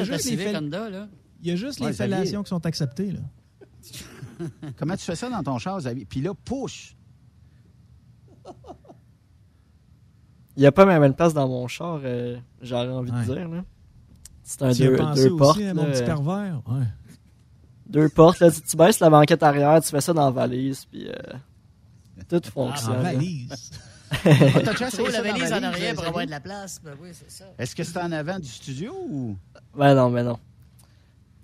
[1.46, 2.16] Il y a juste Ouais, les Xavier.
[2.16, 3.12] fellations qui sont acceptées.
[3.12, 3.20] Là.
[4.76, 6.04] Comment tu fais ça dans ton char, Xavier?
[6.04, 6.96] Puis là, push.
[10.56, 13.20] Il n'y a pas même une place dans mon char, euh, j'aurais envie Ouais.
[13.26, 13.48] de dire.
[13.48, 13.64] là.
[14.42, 15.60] C'est un Tu deux, pensé deux aussi, portes.
[15.60, 16.62] hein, mon là, petit pervers?
[16.66, 16.84] Ouais.
[17.88, 18.40] deux portes.
[18.40, 21.12] Là, tu, tu baisses la banquette arrière, tu fais ça dans la valise, puis euh,
[22.28, 23.02] tout En fonctionne.
[23.02, 23.70] valise.
[24.08, 24.16] Ah,
[24.90, 26.80] Tu la valise en arrière pour avoir de la place.
[26.82, 27.44] Ben oui, c'est ça.
[27.58, 29.36] Est-ce que c'est en avant du studio ou?
[29.76, 30.38] Ben non, mais non.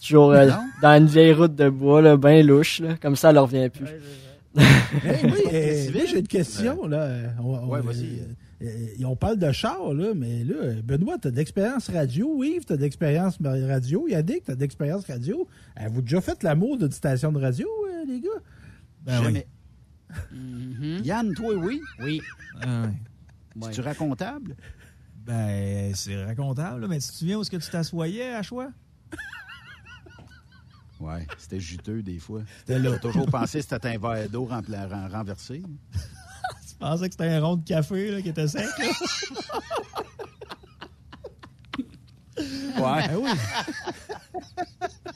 [0.03, 0.51] Toujours euh,
[0.83, 3.69] dans une vieille route de bois, là, bien louche, là, comme ça, elle ne revient
[3.69, 3.87] plus.
[3.87, 6.87] Hey, oui, euh, j'ai une question.
[6.87, 7.09] Là.
[7.41, 11.89] On, Ouais, on- euh, on parle de char, là, mais là, Benoît, tu as d'expérience
[11.91, 12.43] radio.
[12.45, 14.07] Yves, tu as d'expérience radio.
[14.09, 15.49] Yannick, tu as d'expérience radio.
[15.77, 18.29] Avez-vous déjà fait l'amour d'une station de radio, euh, les gars?
[19.05, 19.47] Ben Jamais.
[21.05, 21.81] Yann, toi, oui?
[22.03, 22.21] Oui.
[22.61, 22.83] Ah
[23.61, 23.69] ouais.
[23.71, 24.55] Es-tu racontable?
[25.27, 28.71] Ben, c'est racontable, mais tu te souviens où est-ce que tu t'assoyais à choix?
[31.03, 32.43] Ouais, c'était juteux des fois.
[32.69, 35.63] J'ai toujours pensé que c'était un verre d'eau renversé.
[36.69, 38.87] Tu pensais que c'était un rond de café là, qui était sec, là?
[42.39, 43.09] Ouais.
[43.09, 43.31] Ben oui.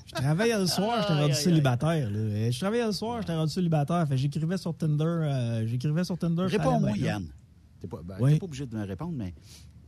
[0.06, 2.10] Je travaillais le soir, j'étais rendu célibataire.
[2.10, 2.50] Là.
[2.50, 4.06] Je travaillais le soir, j'étais rendu célibataire.
[4.12, 5.04] J'écrivais sur Tinder.
[5.04, 6.46] euh, j'écrivais sur Tinder.
[6.46, 6.96] Réponds-moi.
[6.96, 7.26] Yann.
[7.80, 8.34] T'es pas, ben, Oui.
[8.34, 9.34] t'es pas obligé de me répondre, mais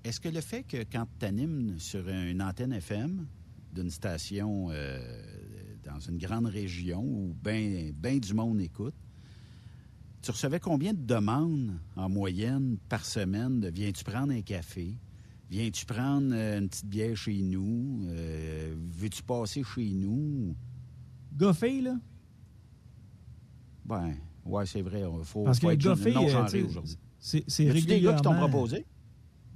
[0.05, 3.26] est-ce que le fait que quand tu animes sur une antenne FM
[3.72, 4.99] d'une station euh,
[5.91, 8.95] dans une grande région où bien ben du monde écoute,
[10.20, 14.95] tu recevais combien de demandes en moyenne par semaine de viens-tu prendre un café?
[15.51, 18.03] Viens-tu prendre euh, une petite bière chez nous?
[18.09, 20.55] Euh, Veux-tu passer chez nous?
[21.34, 21.97] Goffé, là?
[23.86, 24.14] Ben,
[24.45, 25.01] ouais, c'est vrai.
[25.01, 26.66] Il faut, Parce faut que être Goffé, euh, aujourd'hui.
[27.18, 27.39] c'est
[27.70, 28.84] a-tu des gars qui t'ont régulièrement- proposé?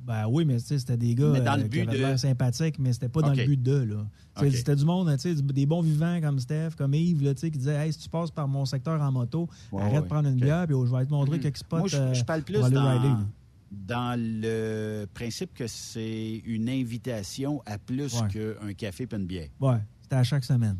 [0.04, 1.92] Ben oui, mais tu sais, c'était des gars Mais dans le euh, qui but avaient
[1.98, 4.06] de- l'air sympathiques, mais c'était pas dans le but de, là.
[4.36, 4.54] Tu sais, OK.
[4.56, 7.40] C'était du monde, tu sais, du- des bons vivants comme Steph, comme Yves, là, tu
[7.42, 10.00] sais, qui disaient Hey, si tu passes par mon secteur en moto, Ouais, arrête ouais.
[10.02, 11.42] de prendre une bière, puis oh, je vais te montrer Mhm.
[11.42, 11.78] quelques spots.
[11.78, 13.26] Moi, je, euh, je parle plus rider, dans,
[13.70, 18.28] dans le principe que c'est une invitation à plus Ouais.
[18.28, 19.48] qu'un café et une bière.
[19.60, 20.78] Ouais, c'était à chaque semaine.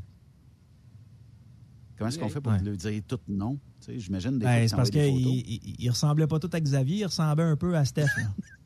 [1.96, 3.54] Comment est-ce qu'on fait pour le dire tout non?
[3.80, 7.44] Tu sais, J'imagine des Ben, c'est parce qu'il ressemblait pas tout à Xavier, il ressemblait
[7.44, 8.06] un peu à Steph.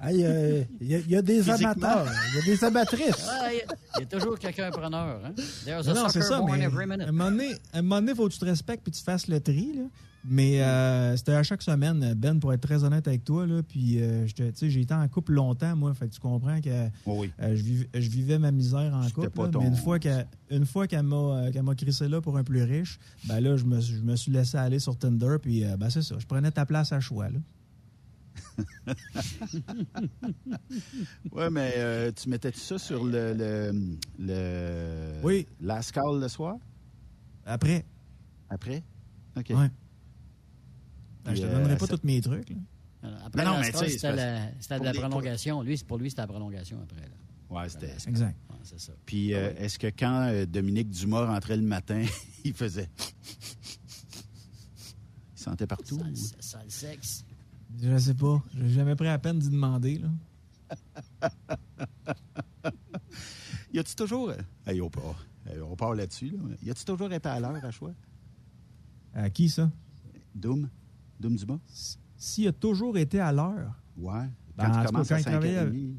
[0.00, 0.10] là.
[0.10, 3.26] Hey, euh, Il y, a- il y a des amateurs, il y a des amatrices.
[3.28, 5.20] Ah, Il y a- il y a toujours quelqu'un preneur.
[5.24, 5.32] Hein?
[5.64, 7.08] There's a non, c'est sucker ça, born mais every à minute.
[7.08, 9.28] un moment donné, à un moment donné, faut que tu te respectes puis tu fasses
[9.28, 9.72] le tri.
[9.76, 9.82] Là.
[10.22, 13.46] Mais euh, c'était à chaque semaine, Ben, pour être très honnête avec toi.
[13.46, 15.94] Là, puis euh, j'étais- tu sais, j'ai été en couple longtemps, moi.
[15.94, 17.32] Fait que tu comprends que Oui.
[17.40, 19.30] euh, je, vivais, je vivais ma misère en couple.
[19.30, 19.68] pas là, ton- Mais
[20.50, 23.80] une fois qu'elle m'a m'a crissé là pour un plus riche, ben là, je me,
[23.80, 25.36] suis- je me suis laissé aller sur Tinder.
[25.40, 27.30] Puis euh, ben, c'est ça, je prenais ta place à choix.
[27.30, 27.38] Là.
[31.32, 33.72] Oui, mais euh, tu mettais ça sur le, le,
[34.18, 35.46] le Oui.
[35.60, 36.56] la scale le soir?
[37.44, 37.84] Après.
[38.48, 38.82] Après?
[39.36, 39.50] OK.
[39.50, 39.70] Ouais.
[41.24, 42.50] Ben, je te Puis, donnerai euh, pas ça- tous mes trucs.
[42.50, 42.56] là.
[43.02, 44.16] Alors, Après, Non, mais Star, tu sais, c'était
[44.60, 45.62] c'est la- la prolongation.
[45.62, 47.00] Lui, c'est- pour lui, c'était la prolongation après.
[47.02, 47.14] Là.
[47.62, 47.92] Ouais, c'était.
[48.06, 48.36] Exact.
[48.50, 48.92] Ouais, c'est ça.
[49.06, 52.04] Puis euh, est-ce que quand euh, Dominique Dumas rentrait le matin,
[52.44, 52.88] il faisait.
[55.36, 55.98] Il sentait partout?
[55.98, 57.24] Sale, ou- sale sexe.
[57.78, 58.42] Je sais pas.
[58.54, 59.98] J'ai jamais pris la peine d'y demander.
[59.98, 60.08] Là.
[63.72, 64.32] Y a-tu toujours.
[64.66, 66.30] Hey, on part, hey, on part là-dessus.
[66.30, 66.38] Là.
[66.62, 67.92] Y a-tu toujours été à l'heure à choix?
[69.14, 69.70] À qui ça?
[70.34, 70.68] Doom?
[71.20, 71.58] Doom Dumas?
[72.16, 74.28] S'il a toujours été à l'heure, Ouais.
[74.56, 75.94] Ben, Quand en tu commences à quand il travaillait 5h30.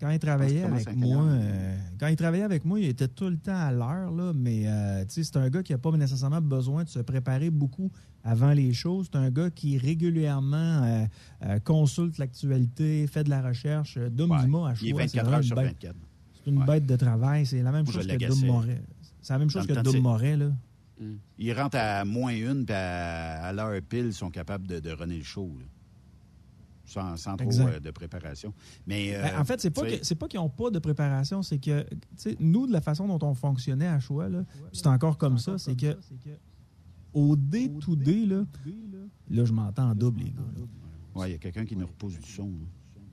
[0.00, 3.28] Quand il travaillait tu avec moi, euh, quand il travaillait avec moi, il était tout
[3.28, 6.84] le temps à l'heure, là, mais euh, c'est un gars qui n'a pas nécessairement besoin
[6.84, 7.90] de se préparer beaucoup
[8.22, 9.08] avant les choses.
[9.10, 11.06] C'est un gars qui régulièrement
[11.44, 13.96] euh, consulte l'actualité, fait de la recherche.
[13.98, 14.42] Dom Ouais.
[14.42, 15.96] Dumas, à Il est choix, 24 c'est heures sur une bête- 24.
[16.44, 16.66] C'est une Ouais.
[16.66, 17.46] bête de travail.
[17.46, 18.26] C'est la même chose que.
[18.28, 18.82] Dom Moret.
[19.22, 20.50] C'est la même chose Dans que Dom Moret, là.
[21.38, 24.90] Il rentre à moins une, puis à, à l'heure pile, ils sont capables de, de
[24.92, 25.50] runner le show.
[25.58, 25.64] là.
[26.86, 28.54] Sans, sans trop euh, de préparation.
[28.86, 31.42] Mais, euh, Ben, en fait, c'est pas que- c'est pas qu'ils n'ont pas de préparation,
[31.42, 34.86] c'est que tu sais, nous, de la façon dont on fonctionnait à choix, là, c'est
[34.86, 35.96] encore comme ça, c'est que
[37.12, 38.44] au day-to-day, là,
[39.30, 40.42] là, je m'entends en double, les gars.
[41.14, 42.50] Ouais, il y a quelqu'un qui nous repose du son.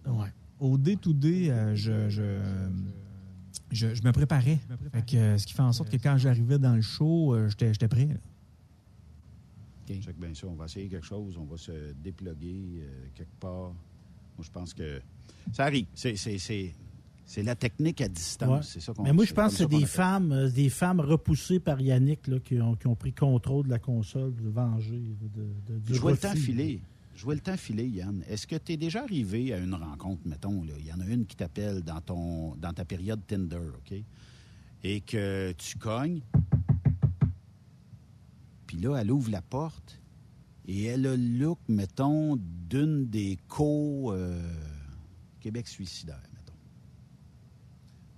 [0.06, 0.12] là.
[0.12, 0.28] Ouais.
[0.60, 2.40] Au day-to-day, euh, je, je,
[3.72, 4.60] je, je me préparais.
[4.92, 7.48] Fait que, euh, ce qui fait en sorte que quand j'arrivais dans le show, euh,
[7.50, 8.06] j'étais j'étais prêt.
[8.06, 8.16] là.
[9.88, 10.48] Check bien ça.
[10.48, 11.38] On va essayer quelque chose.
[11.38, 13.74] On va se déploguer euh, quelque part.
[14.36, 15.02] Moi, je pense que
[15.52, 15.86] ça arrive.
[15.94, 16.74] C'est, c'est, c'est,
[17.26, 18.50] c'est la technique à distance.
[18.50, 18.72] Ouais.
[18.74, 21.60] C'est ça qu'on Mais moi, je pense que c'est des femmes, euh, des femmes repoussées
[21.60, 25.02] par Yannick là, qui, ont, qui ont pris contrôle de la console, de venger.
[25.36, 26.82] De, de, Je vois le temps filer.
[27.16, 28.24] Je vois le temps filer, Yann.
[28.28, 31.26] Est-ce que tu es déjà arrivé à une rencontre, mettons, il y en a une
[31.26, 33.98] qui t'appelle dans ton dans ta période Tinder, OK?
[34.84, 36.22] Et que tu cognes,
[38.74, 40.02] puis là, elle ouvre la porte
[40.66, 44.42] et elle a le look, mettons, d'une des co euh,
[45.40, 46.56] Québec suicidaire, mettons.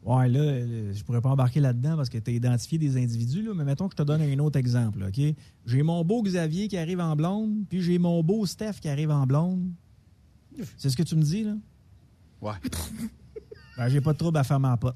[0.09, 3.53] Ouais, là, je pourrais pas embarquer là-dedans parce que tu as identifié des individus, là,
[3.53, 5.35] mais mettons que je te donne un autre exemple, OK?
[5.65, 9.11] J'ai mon beau Xavier qui arrive en blonde, puis j'ai mon beau Steph qui arrive
[9.11, 9.69] en blonde.
[10.77, 11.55] C'est ce que tu me dis, là?
[12.41, 12.53] Ouais.
[13.77, 14.95] Ben, j'ai pas de trouble à faire ma pote.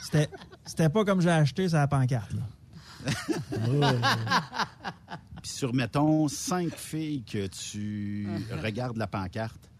[0.00, 0.28] C'était,
[0.64, 2.42] c'était pas comme j'ai acheté la pancarte, là.
[5.42, 8.26] Puis sur, mettons, cinq filles que tu
[8.62, 9.70] regardes la pancarte,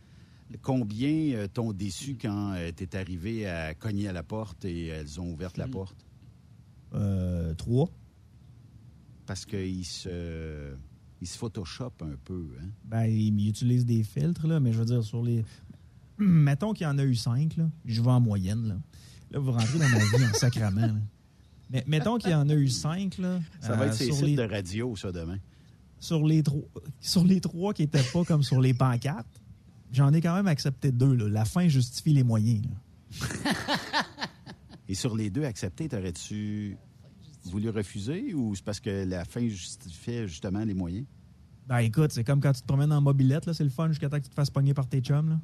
[0.63, 5.21] combien euh, t'ont déçu quand euh, t'es arrivé à cogner à la porte et elles
[5.21, 6.07] ont ouvert la porte?
[6.95, 7.91] Euh, trois.
[9.27, 10.73] Parce qu'ils se,
[11.21, 12.69] ils se photoshopent un peu, hein?
[12.85, 15.45] Ben, ils utilisent des filtres, là, mais je veux dire, sur les.
[16.19, 17.69] Mettons qu'il y en a eu cinq, là.
[17.85, 18.77] Je vais en moyenne, là.
[19.33, 20.95] Là, vous rentrez dans ma vie en sacrament, là.
[21.71, 23.41] Mais mettons qu'il y en a eu cinq, là.
[23.61, 25.39] Ça va euh, être ces sites les- de radio, ça, demain.
[25.99, 26.63] sur les trois
[27.01, 29.41] sur les trois qui étaient pas comme sur les pancartes,
[29.93, 31.15] j'en ai quand même accepté deux.
[31.15, 31.29] Là.
[31.29, 32.65] La fin justifie les moyens.
[32.65, 33.27] là.
[34.89, 36.77] Et sur les deux acceptés, t'aurais-tu
[37.47, 41.07] voulu refuser ou c'est parce que la fin justifiait justement les moyens?
[41.67, 44.09] Ben écoute, c'est comme quand tu te promènes en mobilette, là, c'est le fun jusqu'à
[44.09, 45.31] temps que tu te fasses pogner par tes chums.
[45.31, 45.41] Là.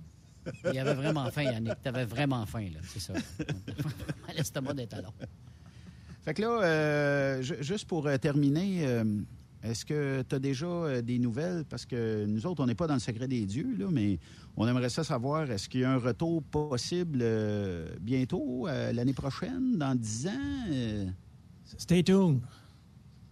[0.70, 1.82] Il y avait vraiment faim, Yannick.
[1.82, 2.80] T'avais vraiment faim, là.
[2.84, 3.14] C'est ça.
[4.36, 5.12] L'estomac des talons.
[6.22, 9.04] Fait que là, euh, ju- juste pour euh, terminer, euh,
[9.64, 11.64] est-ce que tu as déjà des nouvelles?
[11.68, 14.18] Parce que nous autres, on n'est pas dans le secret des dieux, là, mais
[14.56, 19.78] on aimerait ça savoir, est-ce qu'il y a un retour possible euh, bientôt, l'année prochaine,
[19.78, 21.10] dans 10 ans?
[21.78, 22.40] Stay tuned.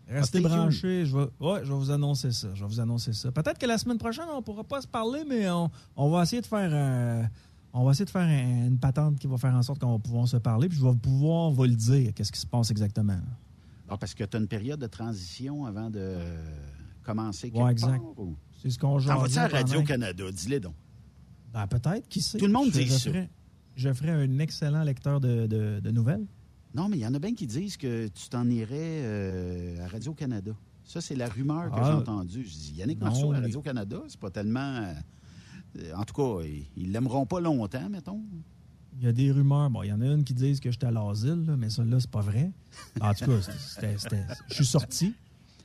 [0.09, 1.05] Restez Ah, branchés.
[1.07, 2.49] Je vais, ouais, je vais vous annoncer ça.
[2.55, 3.31] Je vais vous annoncer ça.
[3.31, 6.43] Peut-être que la semaine prochaine, on pourra pas se parler, mais on, on va essayer
[6.43, 7.23] de faire euh,
[7.73, 9.99] on va essayer de faire un- une patente qui va faire en sorte qu'on va
[9.99, 10.69] pouvoir se parler.
[10.69, 13.19] Puis je vais pouvoir vous le dire, qu'est-ce qui se passe exactement.
[13.89, 16.45] Ah, parce que tu as une période de transition avant de euh,
[17.03, 17.99] commencer quelque Ouais, exact.
[17.99, 20.25] part, ou- C'est ce qu'on T'en vas-tu à Radio-Canada?
[20.33, 20.75] Dis-le donc.
[21.53, 22.39] Ben, peut-être, qui sait?
[22.39, 23.11] Tout le monde Je- dit je ça.
[23.11, 23.31] ferais-
[23.75, 26.25] je ferais un excellent lecteur de, de- de nouvelles.
[26.75, 29.89] Non, mais il y en a bien qui disent que tu t'en irais euh, à
[29.89, 30.53] Radio-Canada.
[30.85, 31.85] Ça, c'est la rumeur que Ah.
[31.87, 32.45] j'ai entendue.
[32.45, 34.93] Je dis, Yannick Non, Marceau à Radio-Canada, c'est pas tellement...
[35.79, 36.45] euh, euh, en tout cas,
[36.77, 38.21] ils- l'aimeront pas longtemps, mettons.
[38.99, 39.71] Il y a des rumeurs.
[39.71, 41.99] Bon, il y en a une qui disent que j'étais à l'asile, mais ça, là,
[42.01, 42.51] c'est pas vrai.
[43.01, 45.15] En tout cas, c'était- c'était- je suis sorti.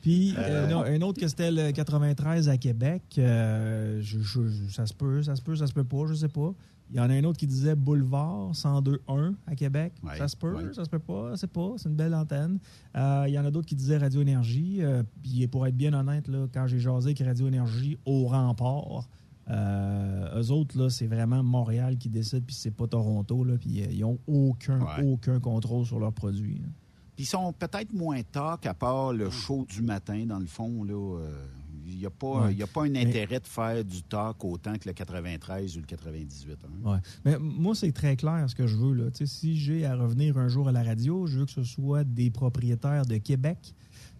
[0.02, 3.02] Puis, euh, non, un autre que c'était le 93 à Québec.
[3.18, 6.28] euh, je- je- ça se peut, ça se peut, ça se peut pas, je sais
[6.30, 6.54] pas.
[6.92, 9.92] Il y en a un autre qui disait Boulevard 102.1 à Québec.
[10.04, 10.72] Ouais, ça se peut, ouais.
[10.74, 11.74] ça se peut pas, je sais pas.
[11.78, 12.60] C'est une belle antenne.
[12.96, 14.78] Euh, il y en a d'autres qui disaient Radio Énergie.
[14.84, 19.08] euh, puis, pour être bien honnête, là, quand j'ai jasé avec Radio Énergie au rempart,
[19.50, 19.95] euh,
[20.36, 23.88] eux autres, là, c'est vraiment Montréal qui décide, puis c'est pas Toronto, là, puis euh,
[23.92, 25.04] ils ont aucun, Ouais.
[25.04, 26.56] aucun contrôle sur leurs produits.
[26.60, 26.68] là.
[27.16, 30.84] Puis ils sont peut-être moins talk à part le show du matin, dans le fond.
[30.84, 30.94] là.
[30.94, 31.46] euh,
[31.88, 32.52] Il n'y a, pas- Ouais.
[32.54, 35.78] il y a pas un Mais- intérêt de faire du talk autant que le 93
[35.78, 36.58] ou le 98.
[36.66, 36.92] hein.
[36.94, 36.98] Ouais.
[37.24, 38.94] Mais moi, c'est très clair ce que je veux.
[38.96, 39.12] Là.
[39.12, 41.64] Tu sais, Si j'ai à revenir un jour à la radio, je veux que ce
[41.64, 43.76] soit des propriétaires de Québec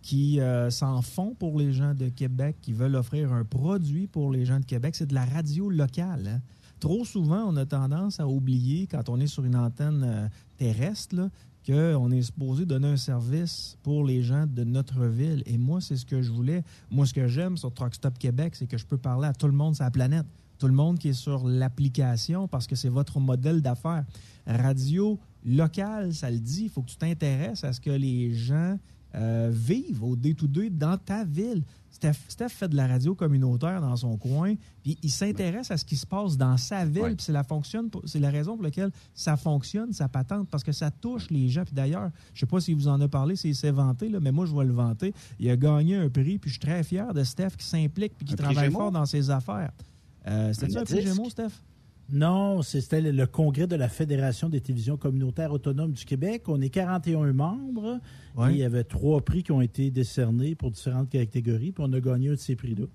[0.06, 4.32] qui euh, s'en font pour les gens de Québec, qui veulent offrir un produit pour
[4.32, 4.94] les gens de Québec.
[4.96, 6.28] C'est de la radio locale.
[6.28, 6.42] hein.
[6.80, 10.28] Trop souvent, on a tendance à oublier, quand on est sur une antenne euh,
[10.58, 11.32] terrestre,
[11.66, 15.42] qu'on est supposé donner un service pour les gens de notre ville.
[15.48, 16.64] Et moi, c'est ce que je voulais.
[16.92, 19.48] Moi, ce que j'aime sur Truck Stop Québec, c'est que je peux parler à tout
[19.48, 20.28] le monde sur la planète.
[20.60, 24.06] Tout le monde qui est sur l'application parce que c'est votre modèle d'affaires.
[24.46, 28.78] Radio locale, ça le dit, il faut que tu t'intéresses à ce que les gens
[29.16, 31.64] euh, vivent au day-to-day dans ta ville.
[31.90, 35.86] Steph, Steph fait de la radio communautaire dans son coin, puis il s'intéresse à ce
[35.86, 37.16] qui se passe dans sa ville, Ouais.
[37.16, 40.62] puis c'est la, fonctionne pour- c'est la raison pour laquelle ça fonctionne, ça patente, parce
[40.64, 41.64] que ça touche les gens.
[41.64, 44.34] Puis d'ailleurs, je sais pas s'il vous en a parlé, s'il s'est vanté, là, mais
[44.34, 45.14] moi, je vais le vanter.
[45.40, 48.26] Il a gagné un prix, puis je suis très fier de Steph qui s'implique puis
[48.26, 49.72] qui Un travaille fort dans ses affaires.
[50.28, 51.02] Euh, C'était-tu Un prix?
[51.02, 51.62] Gémeaux, Steph?
[52.12, 56.44] Non, c'était le, congrès de la Fédération des télévisions communautaires autonomes du Québec.
[56.48, 58.00] On est 41 membres.
[58.36, 58.52] Ouais.
[58.52, 61.72] Et il y avait trois prix qui ont été décernés pour différentes catégories.
[61.72, 62.86] Puis on a gagné un de ces prix-là.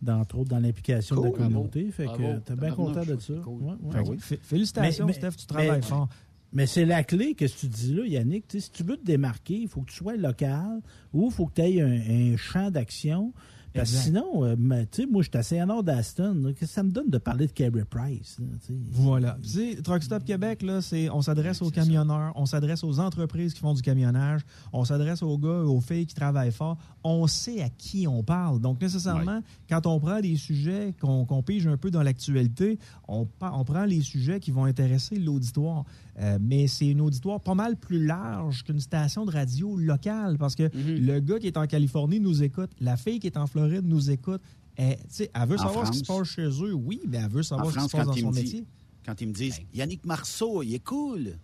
[0.00, 1.90] D'entre autres, dans l'implication de la communauté.
[1.92, 2.22] Fait Bravo.
[2.22, 3.34] que t'es bien content de ça.
[3.44, 3.62] Cool.
[3.62, 3.92] Ouais, ouais.
[3.92, 6.08] Fait que fé- Félicitations, Mais- mais- Steph, tu travailles mais- fort.
[6.54, 8.44] Mais c'est la clé, que tu dis là, Yannick?
[8.58, 10.80] Si tu veux te démarquer, il faut que tu sois local
[11.14, 13.32] ou il faut que tu aies un, un champ d'action.
[13.74, 16.52] Parce sinon, euh, mais, tu sais, moi, je suis assez en d'Aston.
[16.58, 18.38] Qu'est-ce que ça me donne de parler de Carey Price?
[18.38, 18.46] là?
[18.90, 19.38] Voilà.
[19.42, 23.54] Tu sais, Truck Stop Québec, là, c'est, on s'adresse aux camionneurs, on s'adresse aux entreprises
[23.54, 24.42] qui font du camionnage,
[24.72, 26.76] on s'adresse aux gars aux filles qui travaillent fort.
[27.04, 28.60] On sait à qui on parle.
[28.60, 33.64] Donc, nécessairement, quand on prend des sujets qu'on, pige un peu dans l'actualité, on, on
[33.64, 35.84] prend les sujets qui vont intéresser l'auditoire.
[36.18, 40.54] Euh, mais c'est une auditoire pas mal plus large qu'une station de radio locale parce
[40.54, 43.86] que le gars qui est en Californie nous écoute, la fille qui est en Floride
[43.86, 44.42] nous écoute.
[44.76, 47.42] Elle, elle veut En savoir ce qui se passe chez eux, oui, mais elle veut
[47.42, 48.64] savoir ce qui se passe dans son métier.
[49.04, 51.38] quand ils me disent Yannick Marceau, il est cool.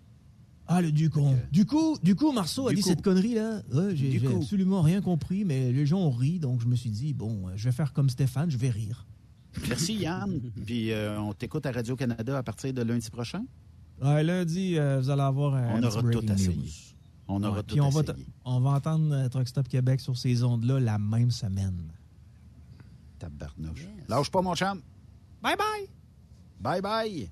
[0.70, 1.34] Ah, le Ducon.
[1.50, 2.88] Du coup, du coup, Marceau a dit coup.
[2.88, 3.62] cette connerie-là.
[3.94, 7.48] J'ai absolument rien compris, mais les gens ont ri, donc je me suis dit, bon,
[7.48, 9.06] euh, je vais faire comme Stéphane, je vais rire.
[9.66, 10.40] Merci Yann.
[10.66, 13.44] Puis euh, on t'écoute à Radio-Canada à partir de lundi prochain?
[14.02, 16.56] Ouais, lundi, euh, vous allez avoir un On aura tout essayé.
[16.56, 16.64] news.
[17.26, 18.24] On aura Ouais, tout Puis on va, essayé.
[18.24, 21.92] t- on va entendre euh, Truck Stop Québec sur ces ondes-là la même semaine.
[23.18, 23.86] Tabarnouche.
[24.08, 24.80] Lâche pas, mon chum.
[25.42, 25.88] Bye bye.
[26.60, 27.30] Bye bye.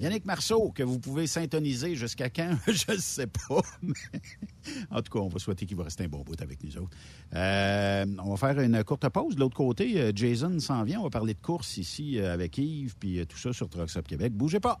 [0.00, 3.60] Yannick Marceau, que vous pouvez syntoniser jusqu'à quand, je ne sais pas.
[3.82, 3.92] mais
[4.90, 6.96] en tout cas, on va souhaiter qu'il va rester un bon bout avec nous autres.
[7.34, 9.34] Euh, on va faire une courte pause.
[9.34, 11.00] De l'autre côté, Jason s'en vient.
[11.00, 14.32] On va parler de course ici avec Yves, puis tout ça sur Trucks Up Québec.
[14.34, 14.80] Bougez pas.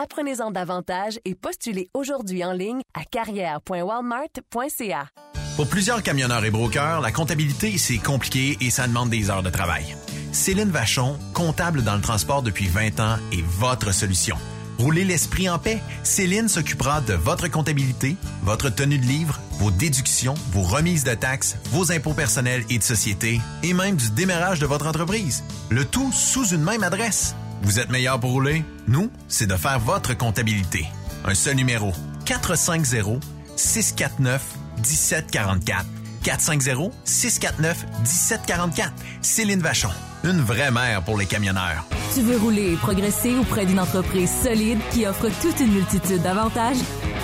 [0.00, 5.08] Apprenez-en davantage et postulez aujourd'hui en ligne à carrière.walmart.ca.
[5.56, 9.50] Pour plusieurs camionneurs et brokers, la comptabilité, c'est compliqué et ça demande des heures de
[9.50, 9.96] travail.
[10.30, 14.36] Céline Vachon, comptable dans le transport depuis 20 ans, est votre solution.
[14.78, 15.80] Roulez l'esprit en paix.
[16.04, 21.56] Céline s'occupera de votre comptabilité, votre tenue de livre, vos déductions, vos remises de taxes,
[21.72, 25.42] vos impôts personnels et de société, et même du démarrage de votre entreprise.
[25.70, 27.34] Le tout sous une même adresse.
[27.62, 28.64] Vous êtes meilleur pour rouler?
[28.86, 30.86] Nous, c'est de faire votre comptabilité.
[31.24, 31.92] Un seul numéro.
[32.24, 33.22] 450
[33.56, 34.42] 649
[34.78, 35.84] 1744.
[36.22, 38.90] 450-649-1744.
[39.22, 39.90] Céline Vachon,
[40.24, 41.84] une vraie mère pour les camionneurs.
[42.14, 46.76] Tu veux rouler et progresser auprès d'une entreprise solide qui offre toute une multitude d'avantages?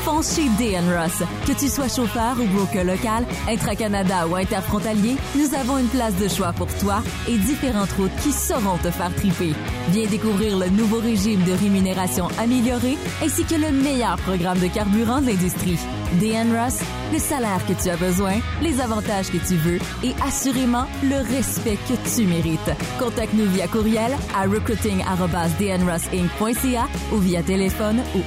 [0.04, 1.22] Fonce chez DN Ross.
[1.46, 6.28] Que tu sois chauffeur ou broker local, intra-Canada ou interfrontalier, nous avons une place de
[6.28, 9.54] choix pour toi et différentes routes qui sauront te faire triper.
[9.88, 15.22] Viens découvrir le nouveau régime de rémunération amélioré ainsi que le meilleur programme de carburant
[15.22, 15.78] de l'industrie.
[16.20, 16.80] DN Ross,
[17.12, 21.78] le salaire que tu as besoin, les avantages que tu veux et assurément le respect
[21.88, 22.70] que tu mérites.
[23.00, 28.20] Contacte-nous via courriel à recruiting.dnrossinc.ca ou via téléphone ou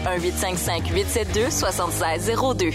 [1.72, 2.74] 1-855-872-7602.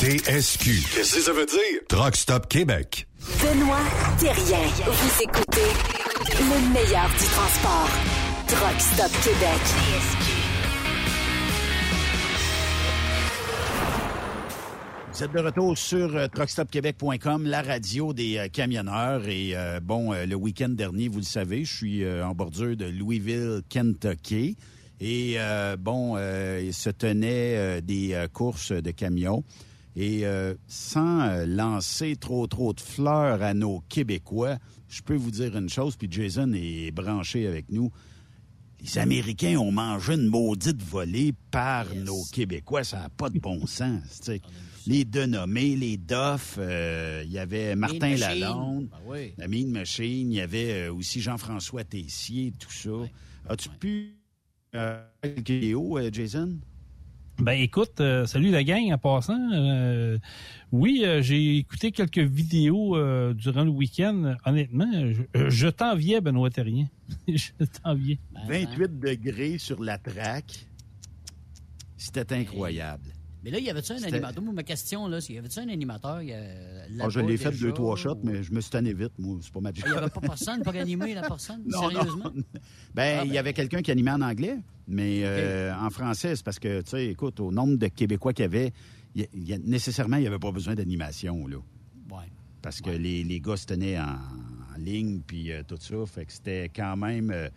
[0.00, 0.70] TSQ.
[0.94, 1.80] Qu'est-ce que ça veut dire?
[1.88, 3.06] Truck Stop Québec.
[3.42, 3.78] Benoît
[4.18, 4.66] Thérien.
[4.86, 5.70] Vous écoutez
[6.38, 7.88] le meilleur du transport.
[8.46, 9.60] Truck Stop Québec.
[15.12, 19.28] Vous êtes de retour sur euh, truckstopquebec.com, la radio des euh, camionneurs.
[19.28, 22.74] Et euh, bon, euh, le week-end dernier, vous le savez, je suis euh, en bordure
[22.74, 24.56] de Louisville, Kentucky.
[25.00, 29.44] Et euh, bon, euh, il se tenait euh, des euh, courses de camions.
[29.96, 35.30] Et euh, sans euh, lancer trop trop de fleurs à nos Québécois, je peux vous
[35.30, 37.90] dire une chose, puis Jason est branché avec nous.
[38.82, 42.84] Les Américains ont mangé une maudite volée par nos Québécois.
[42.84, 44.30] Ça n'a pas de bon sens.
[44.86, 48.16] Les Denommés, les Doff, euh, il y avait Martin.
[48.16, 49.34] Lalonde, Ben oui.
[49.36, 52.90] la Mean Machine, il y avait aussi Jean-François Tessier, tout ça.
[53.48, 54.14] As-tu pu
[54.74, 56.58] euh, quelques vidéos, euh, Jason?
[57.38, 59.50] Ben écoute, euh, salut la gang en passant.
[59.54, 60.18] Euh,
[60.72, 64.34] oui, euh, j'ai écouté quelques vidéos euh, durant le week-end.
[64.44, 66.86] Honnêtement, je, je t'enviais, Benoît Terrien.
[67.28, 67.50] je
[67.82, 68.18] t'enviais.
[68.46, 70.66] 28 degrés sur la traque.
[71.96, 73.08] C'était incroyable.
[73.42, 74.42] Mais là, y avait-tu un animateur?
[74.42, 76.20] Moi, ma question, là, c'est y avait-tu un animateur?
[76.22, 76.44] il y a-
[77.00, 79.38] Ah, je l'ai fait deux, trois ou- shots, mais je me suis tanné vite, moi.
[79.42, 79.84] C'est pas ma job.
[79.86, 81.62] Il n'y avait pas personne pour animer la personne?
[81.66, 82.30] Non, Sérieusement?
[82.34, 82.42] non.
[82.94, 86.44] Ben, Ah, il y avait quelqu'un qui animait en anglais, mais euh, en français, c'est
[86.44, 88.72] parce que, tu sais, écoute, au nombre de Québécois qu'il y avait,
[89.14, 91.56] il y a- il y a- nécessairement, il n'y avait pas besoin d'animation, là.
[92.10, 92.24] Ouais.
[92.62, 94.04] Parce que les, les gars se tenaient en,
[94.74, 97.48] en ligne, puis euh, tout ça, fait que c'était quand même euh,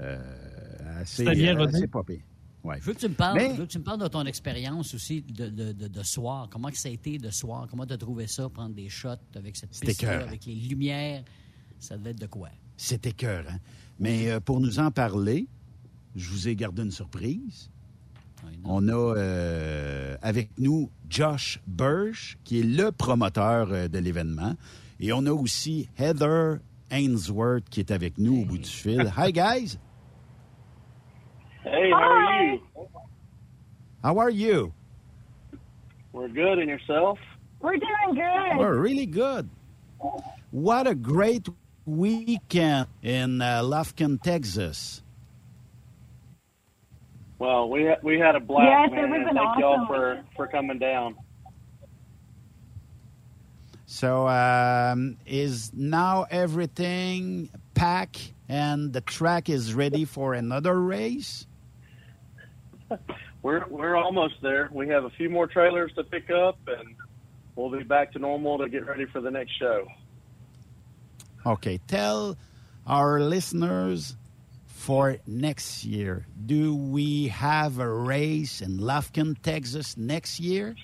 [0.00, 0.18] euh,
[1.00, 1.76] assez, C'était bien euh, rodé.
[1.76, 2.24] assez pire.
[2.62, 2.76] Ouais.
[2.80, 4.24] Je veux que tu me parles, Mais- je veux que tu me parles de ton
[4.26, 6.48] expérience aussi de, de, de, de soir.
[6.50, 7.66] Comment que ça a été de soir?
[7.70, 10.26] Comment tu as trouvé ça, prendre des shots avec cette écœurant.
[10.28, 11.24] avec les lumières?
[11.78, 12.50] Ça devait être de quoi?
[12.76, 13.58] C'était cœur, hein?
[13.98, 15.46] Mais euh, pour nous en parler,
[16.16, 17.70] je vous ai gardé une surprise.
[18.64, 24.54] On a euh, avec nous Josh Bursch, qui est le promoteur euh, de l'événement.
[24.98, 26.58] Et on a aussi Heather
[26.90, 29.12] Ainsworth, qui est avec nous au bout du fil.
[29.16, 29.76] Hi, guys!
[31.64, 32.60] Hey, how are you?
[34.02, 34.72] How are you?
[36.12, 37.18] We're good, and yourself?
[37.60, 38.58] We're doing good.
[38.58, 39.48] We're really good.
[40.50, 41.48] What a great
[41.84, 45.02] weekend in uh, Lufkin, Texas.
[47.38, 49.10] Well, we ha- we had a blast, Yes, it man.
[49.10, 51.16] was and an Thank y'all for for coming down.
[53.86, 61.46] So um, is now everything packed and the track is ready for another race?
[63.42, 64.68] We're we're almost there.
[64.72, 66.94] We have a few more trailers to pick up, and
[67.56, 69.86] we'll be back to normal to get ready for the next show.
[71.46, 72.36] Okay, tell
[72.86, 74.16] our listeners
[74.66, 76.26] for next year.
[76.44, 80.74] Do we have a race in Lufkin, Texas next year?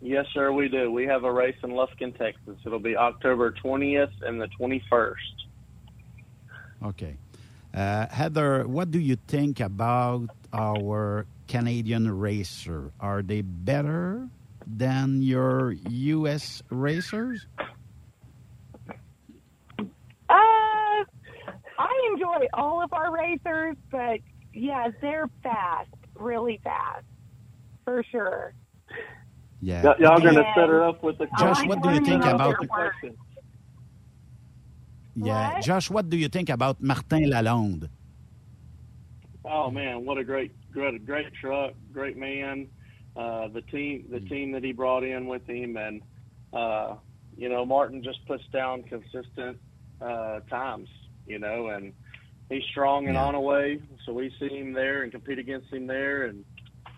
[0.00, 0.92] Yes, sir, we do.
[0.92, 2.56] We have a race in Lufkin, Texas.
[2.66, 5.14] It'll be October 20th and the 21st.
[6.84, 7.16] Okay.
[7.74, 12.92] Uh, Heather, what do you think about our Canadian racer?
[13.00, 14.28] Are they better
[14.66, 16.62] than your U.S.
[16.70, 17.46] racers?
[19.78, 19.84] Uh,
[20.30, 21.04] I
[22.12, 24.20] enjoy all of our racers, but
[24.52, 27.04] yeah, they're fast, really fast,
[27.84, 28.54] for sure.
[29.60, 29.82] Yeah.
[29.82, 30.54] Y- y'all going to Yeah.
[30.54, 33.16] set her up with the Josh, what do you think about the question?
[35.16, 37.88] Yeah, Josh, what do you think about Martin Lalonde?
[39.44, 42.68] Oh man, what a great, great, great truck, great man.
[43.16, 46.02] Uh, the team, the team that he brought in with him, and
[46.52, 46.96] uh,
[47.36, 49.58] you know, Martin just puts down consistent
[50.00, 50.88] uh, times,
[51.26, 51.92] you know, and
[52.48, 56.44] he's strong in Onaway, so we see him there and compete against him there, and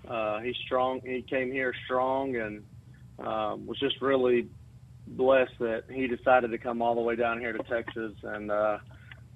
[0.08, 1.00] uh, he's strong.
[1.04, 2.64] He came here strong and
[3.18, 4.48] um, was just really
[5.06, 8.78] blessed that he decided to come all the way down here to Texas, and uh,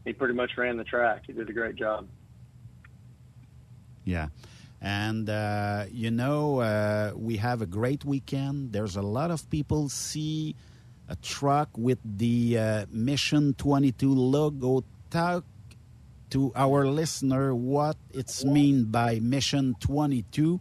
[0.04, 1.24] he pretty much ran the track.
[1.26, 2.06] He did a great job.
[4.04, 4.28] Yeah.
[4.80, 8.72] And, uh, you know, uh, we have a great weekend.
[8.72, 10.56] There's a lot of people see
[11.08, 14.84] a truck with the uh, Mission 22 logo.
[15.10, 15.44] Talk
[16.30, 20.60] to our listener what it's mean by Mission 22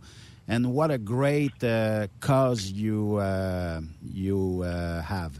[0.49, 5.39] and what a great uh, cause you, uh, you uh, have.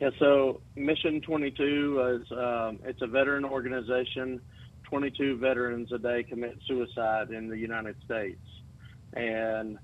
[0.00, 4.40] Yeah, so Mission 22 is um, it's a veteran organization.
[4.84, 8.40] 22 veterans a day commit suicide in the United States,
[9.12, 9.78] and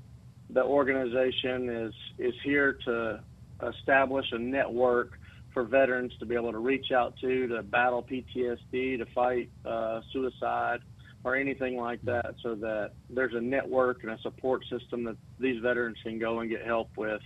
[0.50, 3.20] the organization is is here to
[3.62, 5.20] establish a network
[5.54, 10.00] for veterans to be able to reach out to to battle PTSD, to fight uh,
[10.12, 10.80] suicide,
[11.24, 15.60] or anything like that, so that there's a network and a support system that these
[15.60, 17.20] veterans can go and get help with,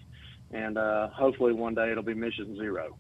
[0.51, 2.97] and uh, hopefully one day it'll be Mission Zero.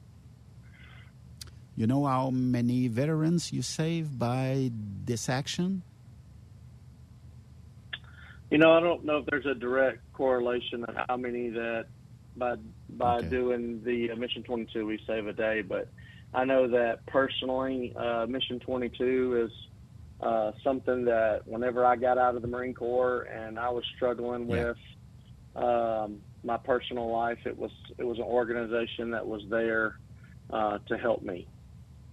[1.76, 4.70] You know how many veterans you save by
[5.04, 5.82] this action?
[8.50, 11.86] You know, I don't know if there's a direct correlation of how many that
[12.36, 12.56] by
[12.90, 13.28] by Okay.
[13.28, 15.88] doing the uh, Mission 22 we save a day, but
[16.34, 19.52] I know that personally, uh, Mission 22 is
[20.22, 24.46] uh, something that whenever I got out of the Marine Corps and I was struggling
[24.46, 24.76] with
[25.56, 29.96] um, my personal life, it was it was an organization that was there
[30.50, 31.48] uh, to help me.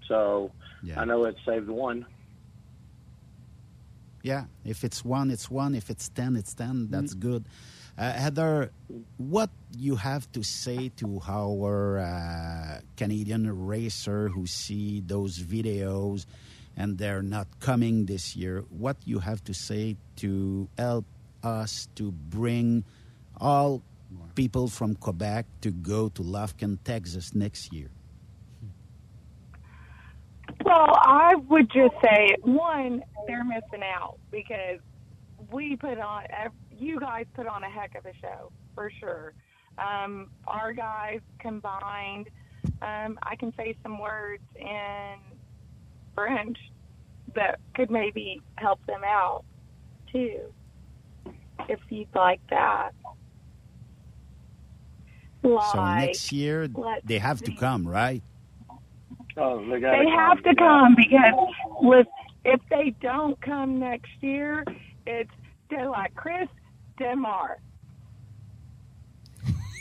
[0.08, 0.52] So
[0.96, 2.06] I know it saved one.
[4.24, 5.76] Yeah, if it's one, it's one.
[5.76, 6.88] If it's ten, it's ten.
[6.90, 7.46] That's good.
[7.98, 8.72] Uh, Heather,
[9.18, 16.26] what you have to say to our uh, Canadian racer who see those videos
[16.78, 18.64] and they're not coming this year?
[18.70, 21.06] What you have to say to help
[21.44, 22.86] us to bring
[23.42, 23.82] all
[24.36, 27.90] people from Quebec to go to Lufkin, Texas next year?
[30.64, 34.80] Well, I would just say one, they're missing out because
[35.52, 36.24] we put on,
[36.78, 39.34] you guys put on a heck of a show for sure.
[39.78, 42.30] Um, our guys combined,
[42.82, 45.16] um, I can say some words in
[46.18, 46.58] French
[47.36, 49.44] that could maybe help them out
[50.12, 50.40] too,
[51.70, 52.92] if you'd like that.
[55.44, 56.68] so next year,
[57.06, 58.24] they have to come, right?
[59.38, 61.34] Oh, they, they have to come because
[61.82, 62.08] with
[62.44, 64.64] if they don't come next year,
[65.06, 65.30] it's
[65.70, 66.50] they're like Chris
[66.98, 67.60] Demar.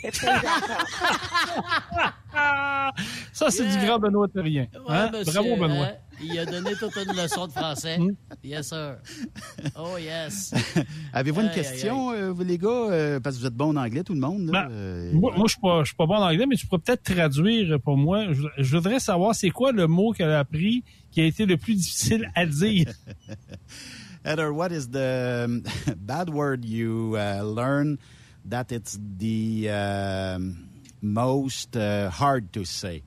[0.04, 0.86] If they don't come.
[3.32, 4.68] Ça, c'est du grand Benoît Terrien.
[4.74, 5.10] Ouais, Hein?
[5.10, 5.96] monsieur, Bravo, Benoît.
[6.22, 7.98] Il a donné toute une leçon de français.
[8.42, 8.96] Yes, sir.
[9.78, 10.52] Oh, yes.
[11.12, 12.68] Avez-vous une Aïe, aïe, question, euh, vous, les gars?
[12.68, 14.46] Euh, parce que vous êtes bons en anglais, tout le monde.
[14.50, 14.66] là.
[14.68, 16.66] Ben, Euh, Moi, moi, je suis pas, je suis pas bon en anglais, mais tu
[16.66, 18.32] pourrais peut-être traduire pour moi.
[18.32, 21.56] Je, je voudrais savoir c'est quoi le mot qu'elle a appris qui a été le
[21.56, 22.86] plus difficile à dire.
[24.24, 25.62] Heather, what is the um,
[25.96, 27.98] bad word you uh, learn
[28.48, 30.68] that it's the um,
[31.00, 33.02] most uh, hard to say?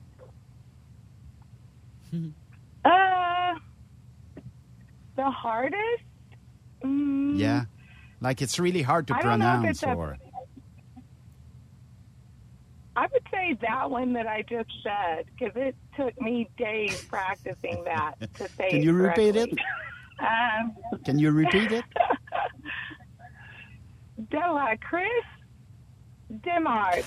[5.20, 6.04] The hardest.
[6.84, 7.64] Mm, Yeah,
[8.20, 9.82] like it's really hard to I don't know if pronounce.
[9.82, 10.16] it's or
[12.96, 17.84] I would say that one that I just said because it took me days practicing
[17.84, 18.70] that to say.
[18.70, 19.50] Can it you repeat it?
[20.20, 20.76] Um,
[21.06, 21.84] can you repeat it?
[24.30, 25.24] de la Chris
[26.44, 27.04] Demard.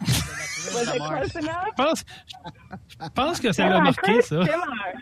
[0.00, 1.66] Was it close enough?
[1.66, 2.04] Je pense,
[3.02, 4.44] je pense que ça De l'a la marqué, ça.
[4.44, 4.94] Demard.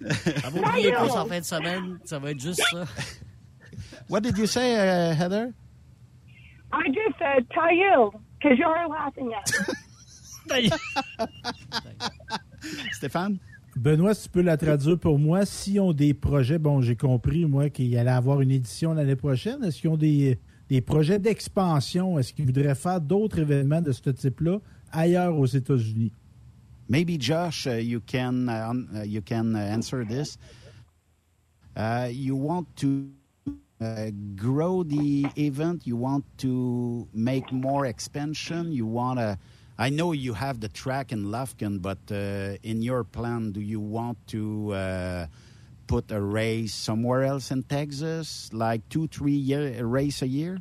[0.00, 2.84] Vous oubliez pas en fin de semaine, ça va être juste ça.
[4.08, 5.52] What did you say, uh, Heather?
[6.72, 10.70] I just said Tayil because you're laughing at me.
[12.92, 13.38] Stéphane?
[13.76, 17.44] Benoît, si tu peux la traduire pour moi, s'ils ont des projets, bon, j'ai compris,
[17.46, 19.62] moi, qu'il allait avoir une édition l'année prochaine.
[19.62, 20.38] Est-ce qu'ils ont des,
[20.68, 22.18] des projets d'expansion?
[22.18, 24.58] Est-ce qu'ils voudraient faire d'autres événements de ce type-là
[24.90, 26.12] ailleurs aux États-Unis?
[26.88, 30.38] Maybe Josh, uh, you can uh, uh, you can answer this.
[31.76, 33.10] You want to
[33.80, 35.86] uh, grow the event.
[35.86, 38.72] You want to make more expansion.
[38.72, 39.38] You want to.
[39.78, 43.78] I know you have the track in Lufkin, but uh, in your plan, do you
[43.78, 45.26] want to uh,
[45.86, 50.58] put a race somewhere else in Texas, like two, three year race a year?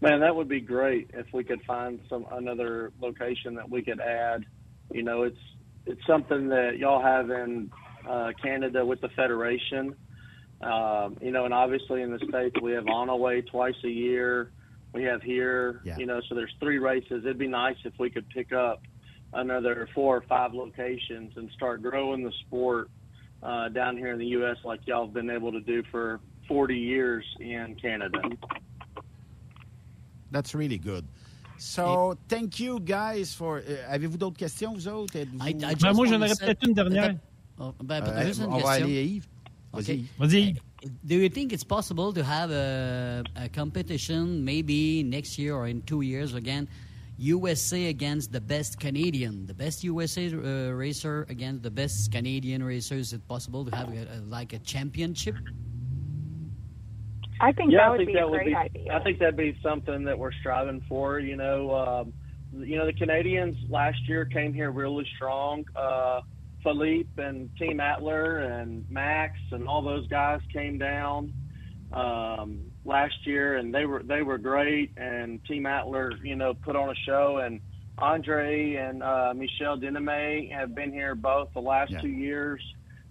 [0.00, 4.00] Man, that would be great if we could find some another location that we could
[4.00, 4.44] add.
[4.92, 5.38] You know, it's
[5.86, 7.70] it's something that y'all have in
[8.08, 9.94] uh, Canada with the federation.
[10.60, 14.50] Um, you know, and obviously in the states we have Onaway twice a year.
[14.92, 15.96] We have here, Yeah.
[15.98, 17.22] you know, so there's three races.
[17.24, 18.80] It'd be nice if we could pick up
[19.32, 22.88] another four or five locations and start growing the sport
[23.42, 24.56] uh, down here in the U.S.
[24.64, 28.18] like y'all have been able to do for 40 years in Canada.
[30.30, 31.04] That's really good.
[31.58, 33.62] So, thank you guys for.
[33.66, 35.16] euh, Avez-vous d'autres questions, vous autres?
[35.16, 37.16] Êtes-vous- I- I Ben, just moi, j'en wanna aurais peut-être une dernière.
[37.58, 39.26] Oh, ben, Euh, juste une on va aller à Yves.
[39.72, 40.04] Vas-y, Okay.
[40.18, 40.54] Vas-y.
[41.02, 45.80] Do you think it's possible to have a, a competition maybe next year or in
[45.82, 46.66] two years again?
[47.18, 52.96] USA against the best Canadian, the best USA uh, racer against the best Canadian racer.
[52.96, 55.34] Is it possible to have a, a, like a championship?
[57.40, 58.54] I think yeah, that I would think be that a would great be.
[58.54, 58.92] idea.
[58.94, 61.18] I think that'd be something that we're striving for.
[61.18, 62.12] You know, um,
[62.52, 65.64] you know the Canadians last year came here really strong.
[65.74, 66.20] Uh,
[66.62, 71.32] Philippe and Team Atler and Max and all those guys came down
[71.92, 74.92] um, last year, and they were they were great.
[74.96, 77.38] And Team Atler, you know, put on a show.
[77.44, 77.60] And
[77.98, 82.00] Andre and uh, Michel Denime have been here both the last Yeah.
[82.00, 82.60] two years,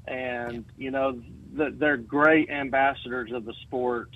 [0.07, 1.19] and you know
[1.57, 4.09] th- they're great ambassadors of the sport,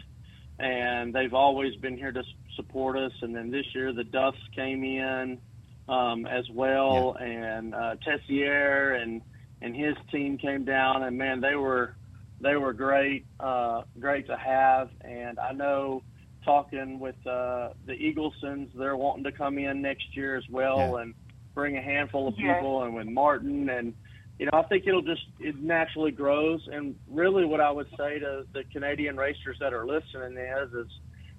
[0.59, 2.23] and they've always been here to
[2.55, 3.11] support us.
[3.21, 5.39] And then this year the Duffs came in
[5.87, 9.21] um, as well, and uh, Tessier and
[9.61, 11.95] and his team came down, and man, they were
[12.41, 14.89] they were great, uh, great to have.
[15.01, 16.03] And I know
[16.45, 21.01] talking with uh, the Eaglesons, they're wanting to come in next year as well Yeah.
[21.01, 21.13] and
[21.53, 22.53] bring a handful of Yeah.
[22.55, 23.93] people, and with Martin and.
[24.39, 28.19] You know, I think it'll just it naturally grows, and really, what I would say
[28.19, 30.87] to the Canadian racers that are listening is, is,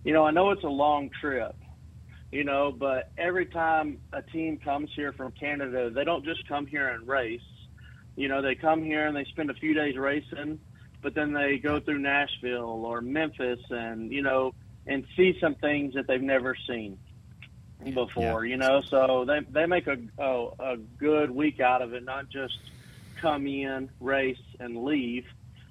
[0.04, 1.56] you know, I know it's a long trip,
[2.30, 6.66] you know, but every time a team comes here from Canada, they don't just come
[6.66, 7.40] here and race.
[8.16, 10.60] You know, they come here and they spend a few days racing,
[11.00, 14.52] but then they go through Nashville or Memphis and, you know,
[14.86, 16.98] and see some things that they've never seen
[17.94, 18.82] before, you know.
[18.82, 22.58] So they they make a, a a good week out of it, not just
[23.20, 25.24] come in, race and leave.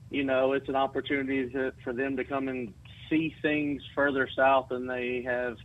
[0.09, 2.73] You know, it's an opportunity to, for them to come and
[3.09, 5.57] see things further south than they have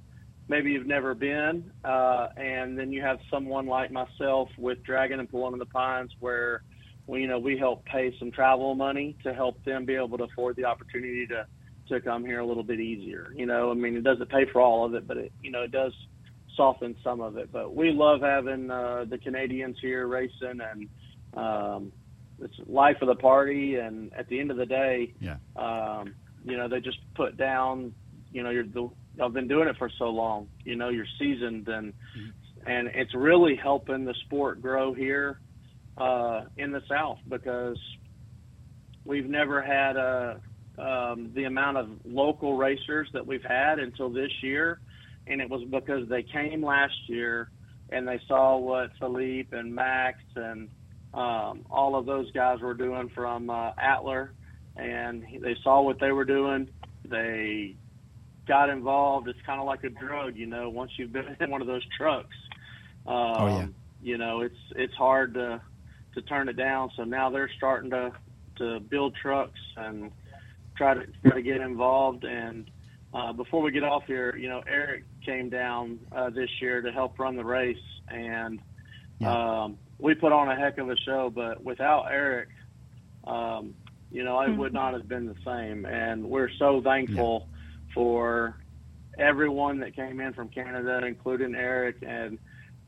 [0.49, 1.71] maybe have never been.
[1.85, 6.13] Uh, and then you have someone like myself with Dragon and Pulling in the Pines
[6.21, 6.63] where
[7.07, 10.25] we, you know, we help pay some travel money to help them be able to
[10.25, 11.47] afford the opportunity to,
[11.89, 13.33] to come here a little bit easier.
[13.35, 15.63] You know, I mean, it doesn't pay for all of it, but it, you know,
[15.63, 15.93] it does
[16.57, 17.51] soften some of it.
[17.53, 20.89] But we love having uh, the Canadians here racing and,
[21.37, 21.93] um,
[22.41, 23.77] it's life of the party.
[23.77, 25.37] And at the end of the day, Yeah.
[25.57, 27.93] um, you know, they just put down,
[28.33, 28.89] you know, you're the,
[29.23, 31.93] I've been doing it for so long, you know, you're seasoned and,
[32.67, 35.41] and it's really helping the sport grow here,
[35.97, 37.79] uh, in the South because
[39.05, 40.35] we've never had, uh,
[40.77, 44.81] um, the amount of local racers that we've had until this year.
[45.29, 47.51] And it was because they came last year
[47.91, 50.69] and they saw what Philippe and Max and,
[51.15, 54.31] um, all of those guys were doing from, uh, Atler
[54.77, 56.69] and they saw what they were doing.
[57.05, 57.77] They
[58.49, 59.29] got involved.
[59.29, 60.69] It's kind of like a drug, you know.
[60.69, 62.35] Once you've been in one of those trucks,
[63.07, 63.67] um, Oh, yeah.
[64.03, 65.61] you know, it's it's hard to
[66.15, 66.91] to turn it down.
[66.97, 68.13] So now they're starting to
[68.59, 70.11] to build trucks and
[70.77, 72.25] try to try to get involved.
[72.25, 72.69] And
[73.13, 76.91] uh, before we get off here, you know, Eric came down uh, this year to
[76.91, 77.77] help run the race,
[78.09, 78.59] and
[79.25, 81.31] um, we put on a heck of a show.
[81.35, 82.51] But without Eric,
[83.27, 83.75] um,
[84.13, 85.87] you know, it would not have been the same.
[85.87, 87.49] And we're so thankful
[87.95, 88.55] for
[89.19, 92.39] everyone that came in from Canada, including Eric, and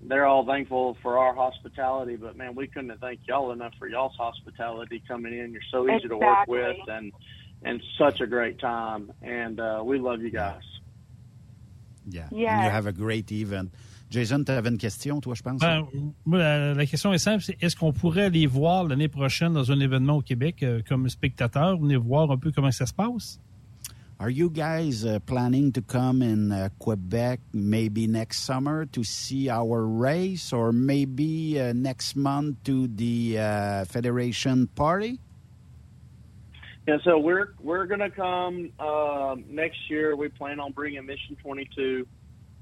[0.03, 2.17] they're all thankful for our hospitality.
[2.17, 5.53] But man, we couldn't thank y'all enough for y'all's hospitality coming in.
[5.53, 7.13] You're so easy to work with, and
[7.63, 9.11] and such a great time.
[9.23, 10.61] And uh, we love you guys.
[12.09, 12.29] Yeah.
[12.31, 12.53] Yes.
[12.53, 13.73] And you have a great event.
[14.11, 15.61] Jason, tu avais une question, toi, je pense?
[15.61, 15.87] Ben,
[16.25, 19.73] moi, la, la question est simple, c'est est-ce qu'on pourrait aller voir l'année prochaine dans
[19.73, 23.41] un événement au Québec euh, comme spectateur, venir voir un peu comment ça se passe?
[24.19, 29.51] Are you guys uh, planning to come in uh, Quebec maybe next summer to see
[29.51, 35.21] our race or maybe uh, next month to the uh, Federation party?
[36.89, 40.17] Yeah, so we're we're gonna come um, next year.
[40.17, 42.07] We plan on bringing Mission 22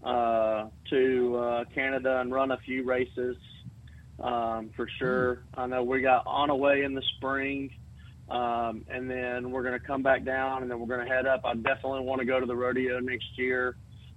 [0.05, 3.36] uh, to uh, Canada and run a few races
[4.20, 5.43] um, for sure.
[5.56, 7.70] I know we got on away in the spring,
[8.31, 11.40] um, and then we're gonna come back down, and then we're gonna head up.
[11.44, 13.76] I definitely want to go to the rodeo next year.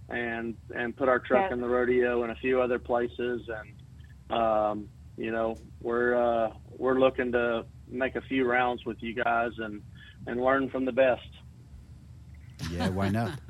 [0.09, 1.53] and and put our truck Yeah.
[1.55, 3.49] in the rodeo and a few other places.
[3.49, 4.88] And um,
[5.18, 9.81] you know, we're uh, we're looking to make a few rounds with you guys and
[10.26, 11.27] and learn from the best.
[12.72, 13.38] Yeah, why not?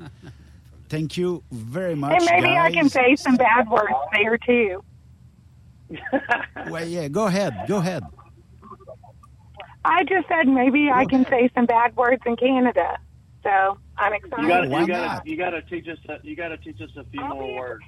[0.88, 4.82] Thank you very much, And maybe I can say some bad words there too.
[6.70, 7.54] Well, yeah, go ahead.
[7.66, 8.02] Go ahead.
[9.84, 12.98] I just said maybe I can say some bad words in Canada.
[13.42, 14.42] So I'm excited.
[14.42, 16.56] You got to you got to you got to teach us a, you got to
[16.58, 17.84] teach us a few more words.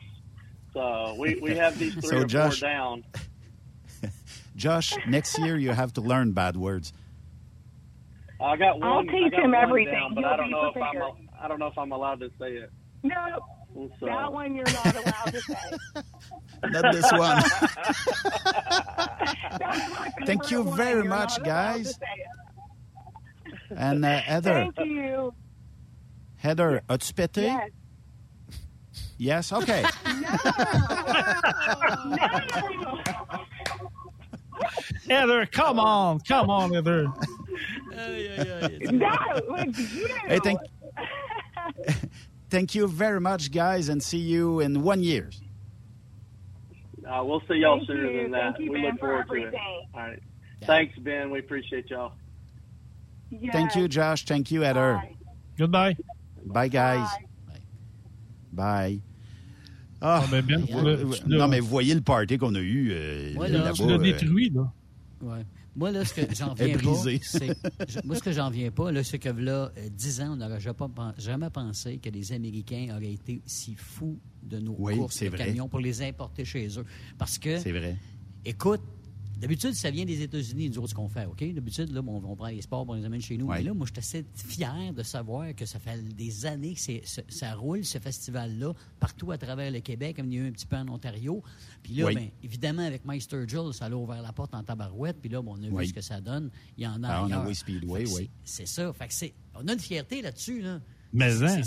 [0.72, 3.04] So we we have these three So, or Josh- four down.
[4.56, 6.92] Josh, next year you have to learn bad words.
[8.40, 8.88] I got one.
[8.88, 9.92] I'll teach got him everything.
[9.94, 11.12] Down, but He'll I don't be know if I'm prepared.
[11.42, 12.70] I don't know if I'm allowed to say it.
[13.02, 13.38] No,
[13.98, 14.06] So.
[14.06, 15.54] that one you're not allowed to say.
[16.62, 17.42] Not this one.
[20.26, 21.98] Thank you very You're much, not allowed to guys.
[23.74, 25.32] And uh, Heather, Thank you.
[26.36, 27.40] Heather, as-tu?
[27.40, 27.70] Yes.
[29.16, 29.52] Yes?
[29.52, 29.84] OK.
[32.04, 32.98] No.
[35.08, 36.20] Heather, come on.
[36.20, 37.04] Come on, Heather.
[37.04, 37.14] No,
[39.52, 40.08] it's you.
[40.26, 40.60] Hey, thank,
[42.50, 45.30] thank you very much, guys, and see you in one year.
[47.08, 48.22] Uh, we'll see y'all Thank sooner you.
[48.22, 48.52] than that.
[48.56, 49.38] Thank you, we Ben, look for forward to it.
[49.46, 49.86] everything.
[49.94, 50.22] All right.
[50.64, 51.30] Thanks, Ben.
[51.30, 52.12] We appreciate y'all.
[53.30, 53.52] Yes.
[53.52, 54.24] Thank you, Josh.
[54.24, 55.00] Thank you, Heather.
[55.58, 55.96] Goodbye.
[56.44, 57.08] Bye, guys.
[58.52, 59.00] Bye.
[60.02, 62.90] Ah, ben, Ben, vous- là, vous- non, mais vous voyez le party qu'on a eu
[62.92, 63.72] euh, Ouais, là, là-bas.
[63.72, 64.72] Tu l'as euh, détruit, là.
[65.22, 65.44] Ouais.
[65.76, 66.80] Moi, là, ce que j'en viens pas,
[67.88, 70.36] je- Moi, ce que j'en viens pas, là, c'est que là, euh, 10 ans, on
[70.36, 74.96] n'aurait jamais, pen- jamais pensé que les Américains auraient été si fous de nos Oui,
[74.96, 75.46] courses de vrai.
[75.46, 76.84] camions pour les importer chez eux.
[77.18, 77.96] Parce que, C'est vrai.
[78.44, 78.82] écoute,
[79.40, 81.42] d'habitude, ça vient des États-Unis, nous autres, ce qu'on fait, OK?
[81.52, 83.46] D'habitude, là, on, on prend les sports, on les amène chez nous.
[83.46, 83.58] Ouais.
[83.58, 86.80] Mais là, moi, je suis assez fier de savoir que ça fait des années que
[86.80, 90.44] c'est- ça, ça roule, ce festival-là, partout à travers le Québec, comme il y a
[90.44, 91.42] eu un petit peu en Ontario.
[91.82, 92.14] Puis là, Oui.
[92.14, 95.16] ben, évidemment, avec Mike Sturgill, ça a ouvert la porte en tabarouette.
[95.20, 95.84] Puis là, bon, on a Oui.
[95.84, 96.50] vu ce que ça donne.
[96.76, 98.30] Il y en a Ah, on a Speedway, oui.
[98.44, 98.92] c'est- C'est ça.
[98.92, 100.80] Fait que c'est- on a une fierté là-dessus, là.
[101.12, 101.60] Mais C'est- hein?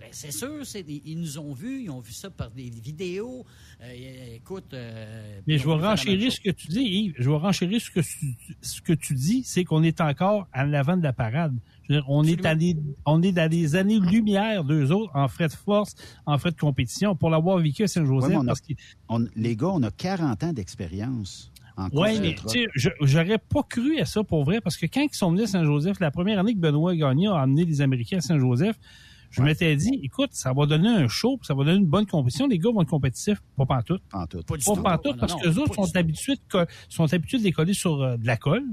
[0.00, 3.44] ben, sûr, des- ils nous ont vus, ils ont vu ça par des vidéos.
[3.80, 4.74] Euh, écoute.
[4.74, 7.14] euh, Mais je vais renchérir ce que tu dis, Yves.
[7.18, 10.64] Je vais renchérir ce que tu, ce que tu dis, c'est qu'on est encore à
[10.66, 11.54] l'avant de la parade.
[11.88, 12.76] Je veux dire, on, est allé,
[13.06, 15.94] on est dans des années-lumière d'eux autres en frais de force,
[16.26, 18.36] en frais de compétition, pour l'avoir vécu à Ouais, Saint-Joseph.
[19.08, 21.51] on- les gars, on a 40 ans d'expérience
[21.92, 22.36] Oui, mais
[23.00, 26.00] j'aurais pas cru à ça pour vrai, parce que quand ils sont venus à Saint-Joseph,
[26.00, 28.76] la première année que Benoît Gagné a amené les Américains à Saint-Joseph,
[29.30, 32.06] je m'étais dit, écoute, ça va donner un show, puis ça va donner une bonne
[32.06, 32.46] compétition.
[32.46, 34.02] Les gars vont être compétitifs, pas pantoute.
[34.10, 34.46] Pantoute.
[34.46, 34.82] Pas Pas tout.
[34.82, 38.02] pantoute, parce non, que les autres sont habitués, de sont habitués de les coller sur
[38.02, 38.64] euh, de la colle.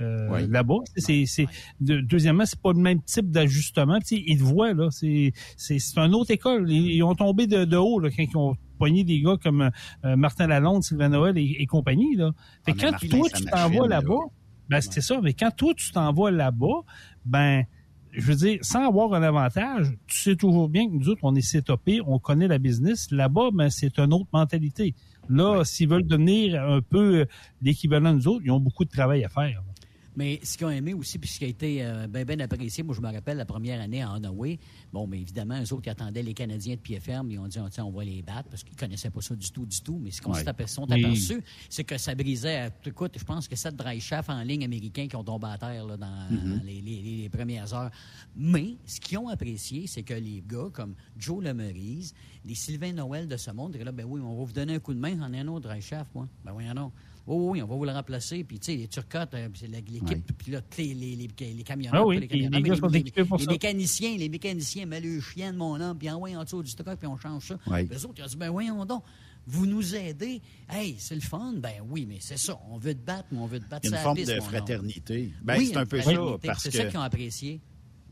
[0.00, 0.46] Euh, Oui.
[0.48, 0.78] là-bas.
[0.96, 1.46] C'est, c'est,
[1.80, 3.98] de- deuxièmement, c'est pas le même type d'ajustement.
[4.10, 4.88] Ils te voient, là.
[4.90, 6.70] C'est, c'est, c'est une autre école.
[6.70, 9.70] Ils, ils ont tombé de, de haut, là, quand ils ont poigné des gars comme
[10.04, 12.32] euh, Martin Lalonde, Sylvain Noël et, et compagnie, là.
[12.66, 14.00] Fait Ah, quand Martin, toi, tu machine, t'en vas là.
[14.00, 14.20] là-bas,
[14.68, 15.20] ben, c'est ça.
[15.22, 16.80] Mais quand toi, tu t'en vas là-bas,
[17.24, 17.64] ben,
[18.12, 21.34] je veux dire, sans avoir un avantage, tu sais toujours bien que nous autres, on
[21.34, 23.10] est sétopés, on connaît la business.
[23.10, 24.94] Là-bas, ben, c'est une autre mentalité.
[25.28, 27.24] Là, s'ils veulent devenir un peu euh,
[27.62, 29.62] l'équivalent de nous autres, ils ont beaucoup de travail à faire.
[29.66, 29.73] là.
[30.16, 32.82] Mais ce qu'ils ont aimé aussi, puis ce qui a été euh, bien ben apprécié,
[32.84, 34.58] moi je me rappelle la première année à Hanaway,
[34.92, 37.58] bon, mais évidemment, eux autres qui attendaient les Canadiens de pied ferme, ils ont dit,
[37.70, 40.10] tiens, on va les battre, parce qu'ils connaissaient pas ça du tout, du tout, mais
[40.12, 40.40] ce qu'on Ouais.
[40.42, 43.74] s'est aper- sont Mais- aperçus, c'est que ça brisait, euh, écoute, je pense que sept
[43.74, 46.64] dry shafts en ligne américains qui ont tombé à terre là, dans Mm-hmm.
[46.64, 47.90] les, les- les- les premières heures.
[48.36, 52.14] Mais ce qu'ils ont apprécié, c'est que les gars comme Joe Lemerise,
[52.44, 54.78] des Sylvain Noël de ce monde, disaient là, ben oui, on va vous donner un
[54.78, 56.28] coup de main, j'en ai un autre dry shaft, moi.
[56.44, 56.92] Ben oui, non.
[57.26, 58.44] Oh oui, on va vous le remplacer.
[58.44, 62.02] Puis, tu sais, les turcottes, euh, c'est l'équipe, puis là, les, les, les, les camionneurs,
[62.02, 63.50] Ah oui, les, les- camionneurs, les mais gars sont équipés pour les ça.
[63.50, 66.98] mécaniciens, les mécaniciens, mais le chien de mon homme, puis envoyez en dessous du truck,
[66.98, 67.54] puis on change ça.
[67.70, 69.02] Eux autres, ils ont dit, ben voyons donc,
[69.46, 70.40] vous nous aidez.
[70.70, 71.54] Hey, c'est le fun.
[71.56, 72.58] Ben oui, mais c'est ça.
[72.70, 74.30] On veut te battre, mais on veut te battre Il y a une forme piste,
[74.34, 75.32] de fraternité.
[75.42, 76.76] Ben, Oui, c'est un peu ça, parce C'est que...
[76.78, 77.60] ça qu'ils ont apprécié.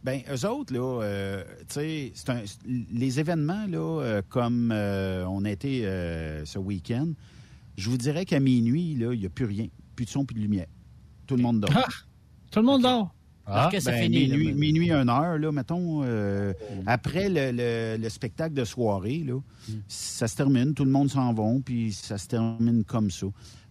[0.04, 2.12] Ben, eux autres, là, euh, tu sais,
[2.90, 7.12] les événements, là, euh, comme euh, on a été euh, ce week-end,
[7.76, 9.66] je vous dirais qu'à minuit, là, il n'y a plus rien.
[9.96, 10.66] Plus de son, plus de lumière.
[11.26, 11.70] Tout le monde dort.
[11.74, 11.86] Ah!
[12.50, 13.14] Tout le monde dort.
[13.44, 14.28] Parce que ça Ben, finit.
[14.28, 16.52] minuit, minuit, une heure, là, mettons, euh,
[16.86, 19.38] après le, le- le spectacle de soirée, là,
[19.68, 19.72] Mm.
[19.88, 23.26] ça se termine, tout le monde s'en va, puis ça se termine comme ça.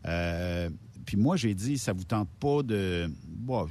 [0.07, 0.69] Euh,
[1.05, 3.09] puis moi, j'ai dit, ça vous tente pas de...
[3.27, 3.67] Bon,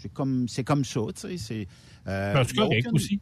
[0.00, 1.36] c'est comme, c'est comme ça, tu sais.
[1.38, 1.68] C'est,
[2.06, 3.20] euh, Ben, correct aussi.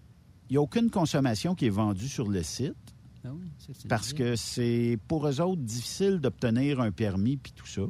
[0.51, 2.75] Il n'y a aucune consommation qui est vendue sur le site
[3.25, 3.47] Ah oui,
[3.89, 7.83] parce que c'est pour eux autres difficile d'obtenir un permis puis tout ça.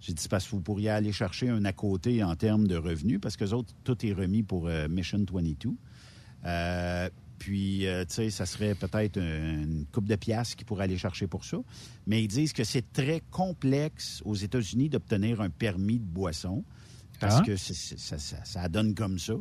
[0.00, 3.20] J'ai dit, parce que vous pourriez aller chercher un à côté en termes de revenus
[3.20, 5.70] parce que autres, tout est remis pour euh, Mission 22.
[6.44, 10.98] Euh, puis, euh, tu sais, ça serait peut-être une coupe de piastres qu'ils pourraient aller
[10.98, 11.58] chercher pour ça.
[12.06, 16.64] Mais ils disent que c'est très complexe aux États-Unis d'obtenir un permis de boisson
[17.20, 17.42] parce Ah.
[17.44, 19.34] que ça donne comme ça.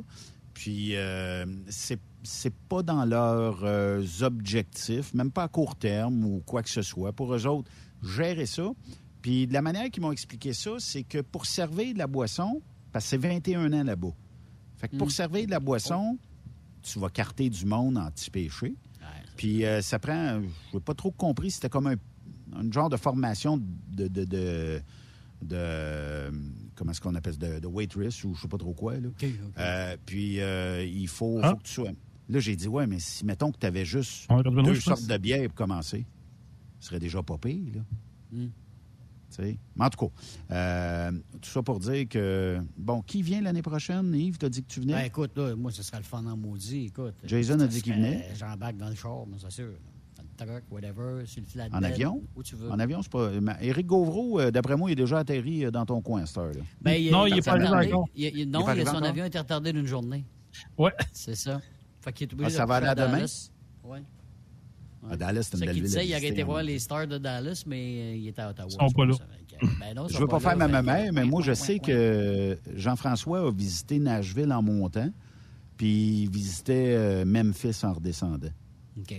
[0.53, 6.41] Puis, euh, c'est c'est pas dans leurs euh, objectifs, même pas à court terme ou
[6.45, 7.11] quoi que ce soit.
[7.13, 7.69] Pour eux autres,
[8.03, 8.69] gérer ça.
[9.21, 12.61] Puis, de la manière qu'ils m'ont expliqué ça, c'est que pour servir de la boisson,
[12.91, 14.13] parce que c'est 21 ans là-bas.
[14.77, 15.11] Fait que pour Mm.
[15.11, 16.17] servir de la boisson,
[16.81, 18.73] tu vas carter du monde anti-péché.
[19.37, 20.41] Puis euh, ça prend,
[20.71, 21.95] je n'ai pas trop compris, c'était comme un,
[22.53, 24.81] un genre de formation de, de, de,
[25.41, 26.31] de-
[26.75, 28.95] comment est-ce qu'on appelle ça, de, de waitress ou je sais pas trop quoi.
[28.97, 29.09] Là.
[29.57, 31.89] Euh, puis euh, il faut, faut que tu sois.
[32.31, 34.79] Là, j'ai dit, ouais, mais si, mettons que tu avais juste Ouais, deux pense.
[34.79, 36.05] sortes de bières pour commencer,
[36.79, 37.81] ce serait déjà pas pire, là.
[38.31, 38.45] Mm.
[38.45, 38.51] Tu
[39.29, 39.57] sais.
[39.75, 40.13] Mais en tout cas,
[40.55, 44.13] euh, tout ça pour dire que, bon, qui vient l'année prochaine?
[44.13, 44.93] Yves, t'as dit que tu venais?
[44.93, 46.85] Ben, écoute, là, moi, ce serait le fun en maudit.
[46.87, 48.27] Écoute, Jason a dit qu'il venait.
[48.37, 49.71] J'embarque dans le char, mais c'est sûr.
[50.17, 51.75] Dans le truck, whatever, sur le flatbed.
[51.75, 52.23] En avion?
[52.35, 52.69] Où tu veux.
[52.71, 53.31] En avion, c'est pas.
[53.61, 56.37] Éric Gauvreau, euh, d'après moi, il est déjà atterri euh, dans ton coin à cette
[56.37, 56.61] heure-là.
[56.81, 57.87] Ben, il- Non, il est pas arrivé retardé.
[57.93, 58.09] encore.
[58.15, 59.03] Il- il- Il est non, il- arrivé son encore?
[59.07, 60.25] avion était retardé d'une journée.
[60.77, 60.91] Ouais.
[61.13, 61.61] C'est ça.
[62.01, 63.11] Fait qu'il est obligé Ah, ça de va aller à à demain?
[63.11, 63.51] Dallas.
[63.83, 64.03] Ouais.
[65.09, 65.83] À Dallas, c'est une belle qu'il ville.
[65.91, 68.69] disait, il aurait été voir les Stars de Dallas, mais euh, il était à Ottawa.
[68.69, 69.13] Ils sont pas là.
[69.79, 71.55] Ben non, ils Je sont veux pas faire là, ma mère, mais moi, je Ouais,
[71.55, 75.09] sais ouais, que Jean-François a visité Nashville en montant,
[75.77, 78.49] puis il visitait euh, Memphis en redescendant.
[78.99, 79.15] OK.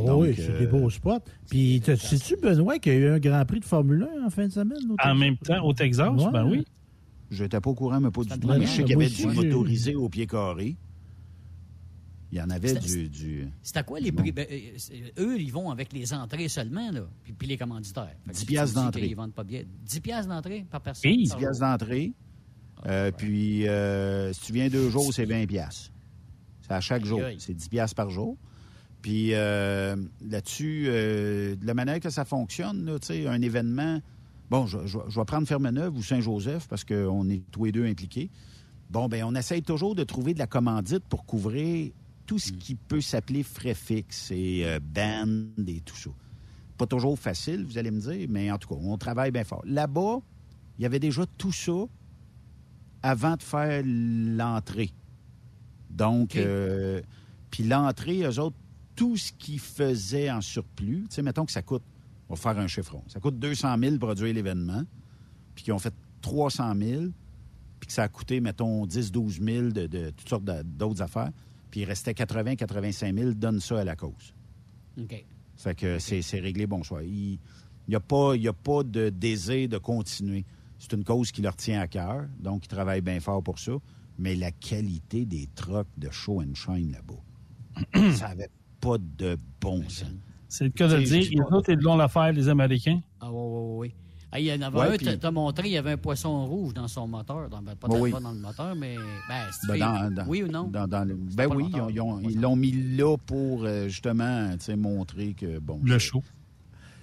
[0.00, 1.20] Oh Donc, oui, c'est euh, des beaux spots.
[1.48, 4.46] Puis, sais-tu, Benoît, qu'il y a eu un Grand Prix de Formule 1 en fin
[4.48, 4.78] de semaine?
[5.02, 6.30] En même temps, au Texas, Ouais.
[6.32, 6.64] ben oui.
[7.30, 8.46] Je n'étais pas au courant, mais pas du tout.
[8.46, 10.76] Ben Mais je sais qu'il y avait du motorisé au pied carré.
[12.32, 13.08] Il y en avait C'était- du.
[13.08, 13.48] du...
[13.62, 14.32] C'est à quoi les prix?
[14.32, 18.16] Ben, euh, eux, ils vont avec les entrées seulement, là, puis, puis les commanditaires.
[18.24, 19.00] Fait que 10 si tu piastres d'entrée.
[19.06, 19.62] qu'ils vendent pas bien.
[19.84, 21.10] 10 piastres d'entrée par personne?
[21.12, 22.12] 10 par piastres d'entrée.
[22.86, 25.90] Euh, Puis, euh, si tu viens deux jours, c'est 20 piastres.
[26.62, 27.20] C'est à chaque jour.
[27.38, 28.36] C'est 10 piastres par jour.
[29.02, 29.94] Puis euh,
[30.28, 34.00] là-dessus, euh, de la manière que ça fonctionne, là, tu sais, un événement...
[34.50, 37.86] Bon, je, je- je vais prendre Fermeneuve ou Saint-Joseph parce qu'on est tous les deux
[37.86, 38.30] impliqués.
[38.90, 41.92] Bon, ben on essaye toujours de trouver de la commandite pour couvrir
[42.26, 46.10] tout ce qui peut s'appeler frais fixes et euh, band et tout ça.
[46.76, 49.62] Pas toujours facile, vous allez me dire, mais en tout cas, on travaille bien fort.
[49.64, 50.18] Là-bas,
[50.78, 51.86] il y avait déjà tout ça
[53.02, 54.90] avant de faire l'entrée.
[55.88, 57.00] Donc, euh,
[57.50, 58.56] puis l'entrée, eux autres,
[58.94, 61.82] tout ce qu'ils faisaient en surplus, tu sais, mettons que ça coûte,
[62.28, 64.82] on va faire un chiffron, ça coûte 200 000 produire l'événement,
[65.54, 67.02] puis qu'ils ont fait 300 000,
[67.78, 71.30] puis que ça a coûté, mettons, 10 12 000 de, de toutes sortes d'autres affaires,
[71.70, 74.34] puis il restait 80 85 000, donne ça à la cause.
[75.00, 75.24] OK.
[75.56, 77.02] Fait que c'est c'est réglé, bonsoir.
[77.02, 77.38] Il
[77.88, 80.44] n'y a, pas- il y a pas de désir de continuer.
[80.78, 83.72] C'est une cause qui leur tient à cœur, donc ils travaillent bien fort pour ça.
[84.18, 89.82] Mais la qualité des trucks de show and shine là-bas, ça n'avait pas de bon
[89.88, 90.08] sens.
[90.48, 91.22] C'est le cas de le dire.
[91.22, 93.00] je- Les autres, ils l'ont l'affaire, les Américains.
[93.20, 93.94] Ah oui, oui, oui.
[94.36, 96.44] Ah, il y en avait Ouais, un, puis- t'as- montré, il y avait un poisson
[96.44, 97.48] rouge dans son moteur.
[97.48, 98.96] Dans, ben, pas, Oui, pas dans le moteur, mais.
[98.96, 100.64] Ben, Ben, fait- dans- dans- oui ou non?
[100.68, 103.64] dans- dans le- ben oui, ils moteur, ont- ils ont- ils l'ont mis là pour
[103.64, 105.80] euh, justement montrer que, bon...
[105.82, 106.22] Le show.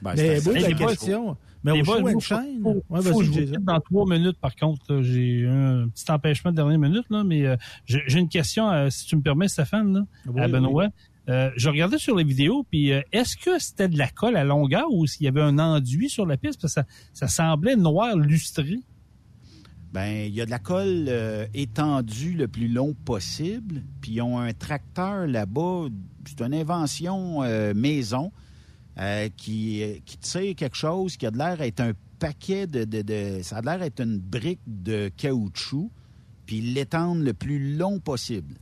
[0.03, 1.37] Ben, Mais beau la question.
[1.63, 1.93] Mais au show
[2.61, 3.53] faut- Ouais, faut je Jason.
[3.55, 5.01] quitte dans trois minutes, par contre.
[5.01, 7.55] J'ai un petit empêchement de dernière minute, là, mais euh,
[7.85, 10.51] j'ai une question, euh, si tu me permets, Stéphane, là, Oui, à oui.
[11.29, 14.43] Euh, je regardais sur les vidéos, puis euh, est-ce que c'était de la colle à
[14.43, 16.59] longueur ou s'il y avait un enduit sur la piste?
[16.61, 16.81] Parce que
[17.13, 18.79] ça, semblait noir lustré.
[19.93, 23.83] Ben, il y a de la colle euh, étendue le plus long possible.
[24.01, 25.85] Puis ils ont un tracteur là-bas.
[26.25, 27.41] C'est une invention
[27.73, 28.31] maison
[29.37, 29.83] qui,
[30.21, 33.61] tire quelque chose qui a de l'air d'être un paquet de, de, de- Ça a
[33.61, 35.89] l'air d'être une brique de caoutchouc.
[36.45, 38.55] Puis ils l'étendent le plus long possible.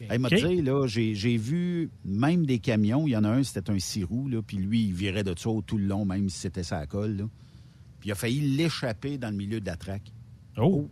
[0.00, 3.06] Hey, m'a dit, là, j'ai vu même des camions.
[3.06, 5.34] Il y en a un, c'était un six roues, là, puis lui, il virait de
[5.36, 7.16] ça tout le long, même si c'était sa colle.
[7.16, 7.24] Là.
[8.00, 10.12] Puis il a failli l'échapper dans le milieu de la traque.
[10.56, 10.88] Oh!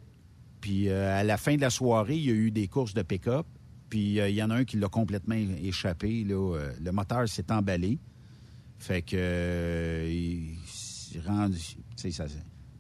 [0.61, 3.03] Puis euh, à la fin de la soirée, il y a eu des courses de
[3.03, 3.47] pick-up.
[3.89, 6.25] Puis euh, il y en a un qui l'a complètement échappé.
[6.25, 6.35] Là.
[6.35, 7.99] Euh, le moteur s'est emballé.
[8.79, 10.57] Fait que il
[11.25, 11.59] rendu.
[11.59, 12.31] Tu sais, ça, à un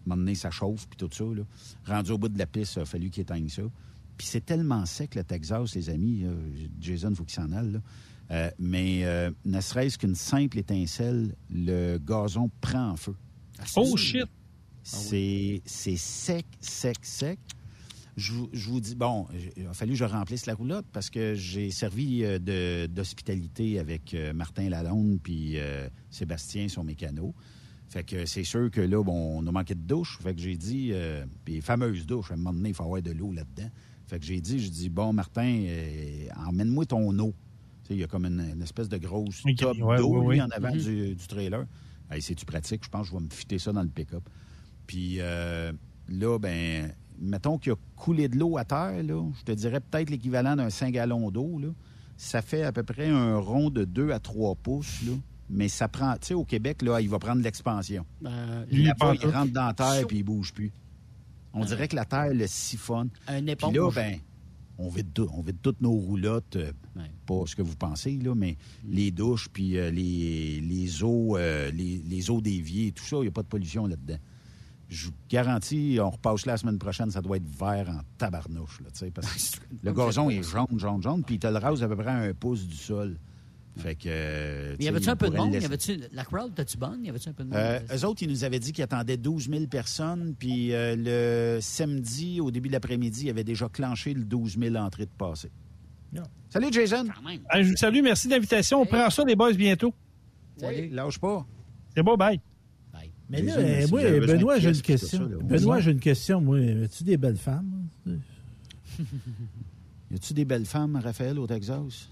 [0.06, 1.24] moment donné, ça chauffe, puis tout ça.
[1.24, 1.42] Là.
[1.86, 3.62] Rendu au bout de la piste, il a fallu qu'il éteigne ça.
[4.16, 6.20] Puis c'est tellement sec, le Texas, les amis.
[6.22, 6.30] là.
[6.80, 7.72] Jason, il faut qu'il s'en aille.
[7.72, 7.80] là.
[8.32, 13.14] Euh, mais euh, ne serait-ce qu'une simple étincelle, le gazon prend en feu.
[13.76, 14.26] Oh shit!
[14.82, 17.38] C'est c'est sec, sec, sec.
[18.16, 19.26] Je, vous- je vous dis, bon,
[19.56, 23.78] il a fallu que je remplisse la roulotte parce que j'ai servi euh, de- d'hospitalité
[23.78, 27.34] avec euh, Martin Lalonde puis euh, Sébastien, son mécano.
[27.88, 30.18] Fait que c'est sûr que là, bon, on a manqué de douche.
[30.22, 33.02] Fait que j'ai dit, euh, puis fameuse douche, à un moment donné, il faut avoir
[33.02, 33.70] de l'eau là-dedans.
[34.06, 37.34] Fait que j'ai dit, je dis, bon, Martin, euh, emmène-moi ton eau.
[37.86, 40.40] sais, Il y a comme une, une espèce de grosse Oui, top ouais, d'eau ouais,
[40.40, 40.78] en avant Mhm.
[40.80, 41.64] du, du trailer.
[42.10, 42.84] Hey, C'est-tu pratique?
[42.84, 44.22] Je pense que je vais me fitter ça dans le pick-up.
[44.86, 45.72] Puis euh,
[46.08, 50.10] là, ben, mettons qu'il a coulé de l'eau à terre, là, je te dirais peut-être
[50.10, 51.58] l'équivalent d'un 5 gallons d'eau.
[51.58, 51.68] là.
[52.16, 55.02] Ça fait à peu près un rond de 2 à 3 pouces.
[55.04, 55.12] Là.
[55.50, 58.04] Mais ça prend, tu sais, au Québec, là, il va prendre l'expansion.
[58.24, 60.72] Euh, Là-bas, il rentre dans la terre puis il bouge plus.
[61.56, 63.08] On dirait que la terre le siphonne.
[63.26, 63.74] Un Puis éponge.
[63.74, 64.18] là, ben,
[64.78, 66.70] on vide, tout- on vide toutes nos roulottes, euh,
[67.26, 68.56] pas ce que vous pensez, là, mais
[68.86, 73.22] les douches, puis euh, les, les eaux, euh, les, les eaux d'évier, tout ça, il
[73.22, 74.18] n'y a pas de pollution là-dedans.
[74.88, 78.80] Je vous garantis, on repasse là la semaine prochaine, ça doit être vert en tabarnouche,
[78.82, 81.88] là, parce que le gazon est jaune, jaune, jaune, puis il te le rase à
[81.88, 83.16] peu près à un pouce du sol.
[83.76, 84.74] Fait que.
[84.78, 85.48] Mais y avait-tu un peu de monde?
[85.48, 87.04] le Y laisser- avait-tu, la crowd, t'as-tu bonne?
[87.04, 87.58] Y avait-tu un peu de monde?
[87.58, 91.60] euh, eux autres, ils nous avaient dit qu'ils attendaient 12 000 personnes, puis euh, le
[91.60, 95.50] samedi, au début de l'après-midi, il avait déjà clenché le 12 000 entrées de passé.
[96.48, 97.04] Salut, Jason.
[97.50, 98.80] Ah, je vous salue, merci de l'invitation.
[98.80, 99.92] On prend ça, les boys, bientôt.
[100.62, 101.44] Oui, lâche pas.
[101.94, 102.40] C'est beau, bye.
[103.28, 105.18] Mais là, Jason, euh, si moi, vous avez besoin Benoît, j'ai une question.
[105.18, 106.40] ça, Benoît, j'ai une question.
[106.40, 107.88] Moi, as-tu des belles femmes?
[110.10, 112.08] Y a-tu des belles femmes, Raphaël, au Texas?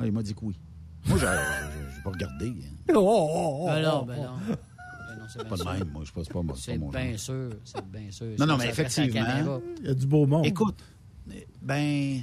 [0.00, 0.58] Ah, il m'a dit que oui.
[1.06, 2.48] Moi, j'ai j'ai pas regardé.
[2.48, 2.76] hein.
[2.94, 4.22] Oh, oh, oh, Ben non, oh, ben oh.
[4.22, 4.56] non.
[5.08, 5.72] Ben non, c'est Pas de sûr.
[5.72, 8.34] même, moi, je pense pas, moi, c'est bien sûr, c'est bien sûr.
[8.38, 9.60] Non, non, mais effectivement.
[9.80, 10.44] Il y a du beau monde.
[10.46, 10.82] Écoute,
[11.62, 12.20] ben,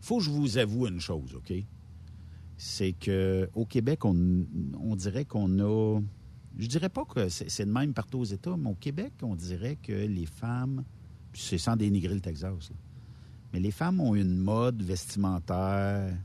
[0.00, 1.52] faut que je vous avoue une chose, OK?
[2.56, 4.16] C'est que au Québec, on,
[4.80, 6.00] on dirait qu'on a.
[6.56, 9.34] Je dirais pas que c'est c'est de même partout aux États, mais au Québec, on
[9.34, 10.84] dirait que les femmes.
[11.32, 12.76] puis C'est sans dénigrer le Texas, là,
[13.52, 16.16] mais les femmes ont une mode vestimentaire,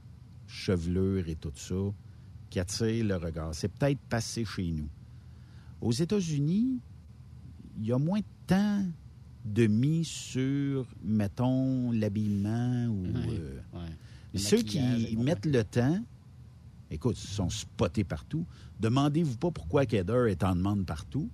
[0.49, 1.75] chevelure et tout ça,
[2.49, 3.53] qui attire le regard.
[3.53, 4.89] C'est peut-être passé chez nous.
[5.81, 6.79] Aux États-Unis,
[7.77, 8.83] il y a moins de temps
[9.45, 13.05] de mis sur, mettons, l'habillement ou.
[13.29, 13.61] euh,
[14.39, 14.79] Ceux qui
[15.23, 16.03] mettent le temps,
[16.91, 18.45] écoute, ils sont spotés partout.
[18.79, 21.29] Demandez-vous pas pourquoi Keder est en demande partout.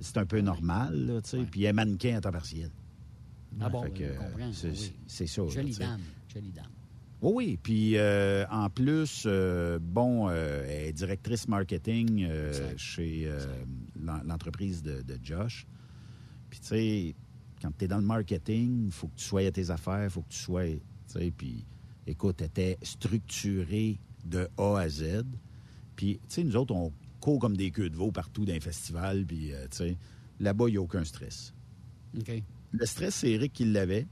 [0.00, 1.44] C'est un peu normal, là, tu sais.
[1.44, 2.70] Puis il est mannequin à temps partiel.
[3.60, 3.82] Ah bon,
[4.36, 4.74] ben, c'est- oui.
[4.74, 4.94] Ça.
[5.48, 6.00] Jolie dame,
[6.32, 6.64] jolie dame.
[7.24, 7.58] Oui, oui.
[7.62, 12.26] Puis euh, en plus, euh, bon, euh, elle est directrice marketing
[12.76, 13.28] chez
[14.00, 15.66] l'en- l'entreprise de, de Josh.
[16.50, 17.14] Puis tu sais,
[17.62, 20.10] quand tu es dans le marketing, il faut que tu sois à tes affaires, il
[20.10, 20.66] faut que tu sois.
[20.66, 21.64] Tu sais, puis
[22.06, 25.22] écoute, elle était structurée de A à Z.
[25.96, 28.60] Puis, tu sais, nous autres, on court comme des queues de veau partout dans les
[28.60, 29.24] festivals.
[29.24, 29.96] Puis, tu sais,
[30.40, 31.54] là-bas, il n'y a aucun stress.
[32.18, 32.42] OK.
[32.72, 34.06] Le stress, c'est Eric qui l'avait.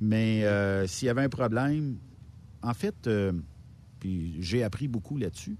[0.00, 1.98] Mais euh, s'il y avait un problème,
[2.62, 3.32] en fait, euh,
[3.98, 5.56] puis j'ai appris beaucoup là-dessus,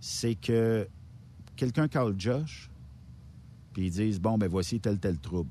[0.00, 0.88] c'est que
[1.56, 2.70] quelqu'un call Josh,
[3.72, 5.50] puis ils disent bon, ben voici tel, tel trouble.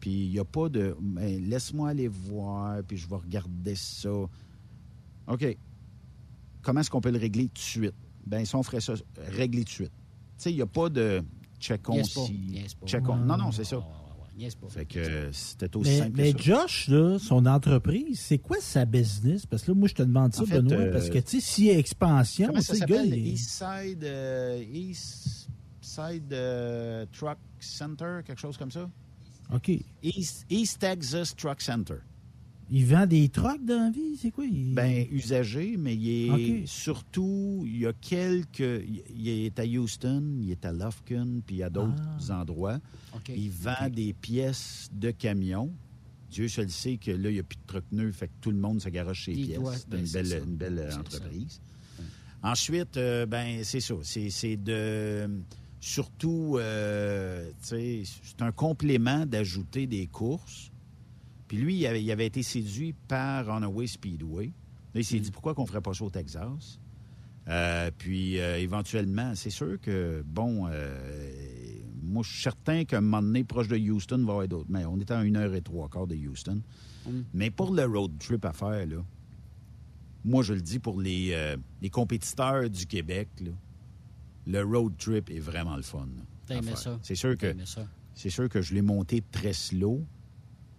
[0.00, 4.10] Puis il n'y a pas de ben, laisse-moi aller voir, puis je vais regarder ça.
[5.28, 5.56] OK.
[6.62, 7.94] Comment est-ce qu'on peut le régler tout de suite?
[8.26, 9.92] Ben, si on ferait ça, régler tout de suite.
[9.92, 11.22] Tu sais, il n'y a pas de
[11.60, 12.32] check-on Niaise pas, si.
[12.32, 12.86] niaise pas.
[12.86, 13.16] check-on.
[13.16, 13.84] Non, non, c'est ça.
[14.38, 14.68] Niaise pas.
[14.68, 16.44] Fait que euh, c'était aussi Mais, simple mais que ça.
[16.62, 19.44] Josh, là, son entreprise, c'est quoi sa business?
[19.46, 21.40] Parce que là, moi, je te demande ça, En fait, Benoît, euh, parce que, tu
[21.40, 23.06] sais, s'il y a expansion, Comment tu ça s'appelle?
[23.08, 25.48] il est- East Side, euh, East
[25.82, 28.88] Side euh, Truck Center, quelque chose comme ça?
[29.52, 29.70] OK.
[30.02, 31.96] East, East Texas Truck Center.
[32.70, 34.44] Il vend des trucks dans la vie, c'est quoi?
[34.44, 34.74] Il...
[34.74, 38.58] Ben, usagé, mais il est surtout, il y a quelques.
[38.60, 41.94] Il il est à Houston, il est à Lufkin, puis à d'autres
[42.28, 42.40] Ah.
[42.40, 42.78] endroits.
[43.28, 45.72] Il vend des pièces de camions.
[46.30, 48.50] Dieu seul sait que là, il n'y a plus de truck neuf, fait que tout
[48.50, 49.58] le monde se garoche ses Il pièces.
[49.60, 50.22] doit- C'est ben, une c'est
[50.56, 51.60] belle, une entreprise.
[52.42, 53.94] Ensuite, euh, ben c'est ça.
[54.02, 55.28] C'est de
[55.80, 60.70] surtout, euh, tu sais, c'est un complément d'ajouter des courses.
[61.48, 64.46] Puis lui, il avait, il avait été séduit par Runaway Speedway.
[64.94, 66.78] Là, il s'est dit pourquoi qu'on ferait pas ça au Texas?
[67.48, 70.98] Euh, puis euh, éventuellement, c'est sûr que bon, euh,
[72.02, 74.48] moi je suis certain qu'à un moment donné, proche de Houston, il va y avoir
[74.48, 74.68] d'autres.
[74.68, 76.60] Mais on est à une heure et trois quarts de Houston.
[77.32, 79.02] Mais pour le road trip à faire, là,
[80.26, 83.52] moi je le dis pour les, les compétiteurs du Québec, là,
[84.46, 86.08] le road trip est vraiment le fun.
[86.46, 86.98] T'as aimé ça?
[87.02, 87.86] C'est sûr que T'as aimé ça?
[88.14, 90.04] c'est sûr que je l'ai monté très slow.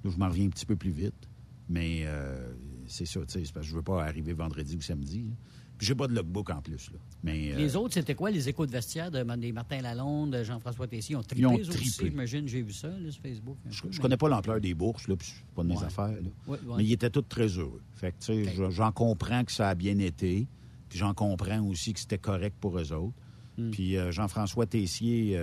[0.03, 1.27] Là, je m'en reviens un petit peu plus vite.
[1.67, 2.51] Mais euh,
[2.87, 5.23] c'est ça, tu sais, parce que je veux pas arriver vendredi ou samedi.
[5.23, 5.35] là.
[5.77, 6.91] Puis j'ai pas de logbook en plus.
[6.91, 6.97] Là.
[7.23, 10.43] Mais, euh, Les autres, c'était quoi, les échos de vestiaire de des Martin Lalonde, de
[10.43, 11.13] Jean-François Tessier?
[11.13, 12.09] Ils ont trippé, Ils ont trippé.
[12.09, 12.47] j'imagine.
[12.49, 13.55] J'ai vu ça là, sur Facebook.
[13.69, 15.83] je, mais- connais pas l'ampleur des bourses, là, puis c'est pas de mes Ouais.
[15.85, 16.07] affaires.
[16.07, 16.29] là.
[16.47, 16.77] Ouais, ouais.
[16.77, 17.81] Mais ils étaient tous très heureux.
[17.93, 20.47] Fait que, tu sais, je- j'en comprends que ça a bien été.
[20.89, 23.13] Puis j'en comprends aussi que c'était correct pour eux autres.
[23.57, 23.69] Hmm.
[23.71, 25.37] Puis euh, Jean-François Tessier,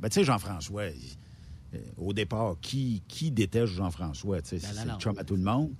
[0.00, 1.16] ben, tu sais, Jean-François, il-
[1.96, 4.36] au départ, qui, qui déteste Jean-François?
[4.38, 5.70] Ben, C'est le chum à tout le monde.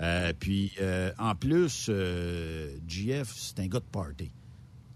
[0.00, 4.30] Euh, puis, euh, en plus, euh, GF, c'est un gars de party.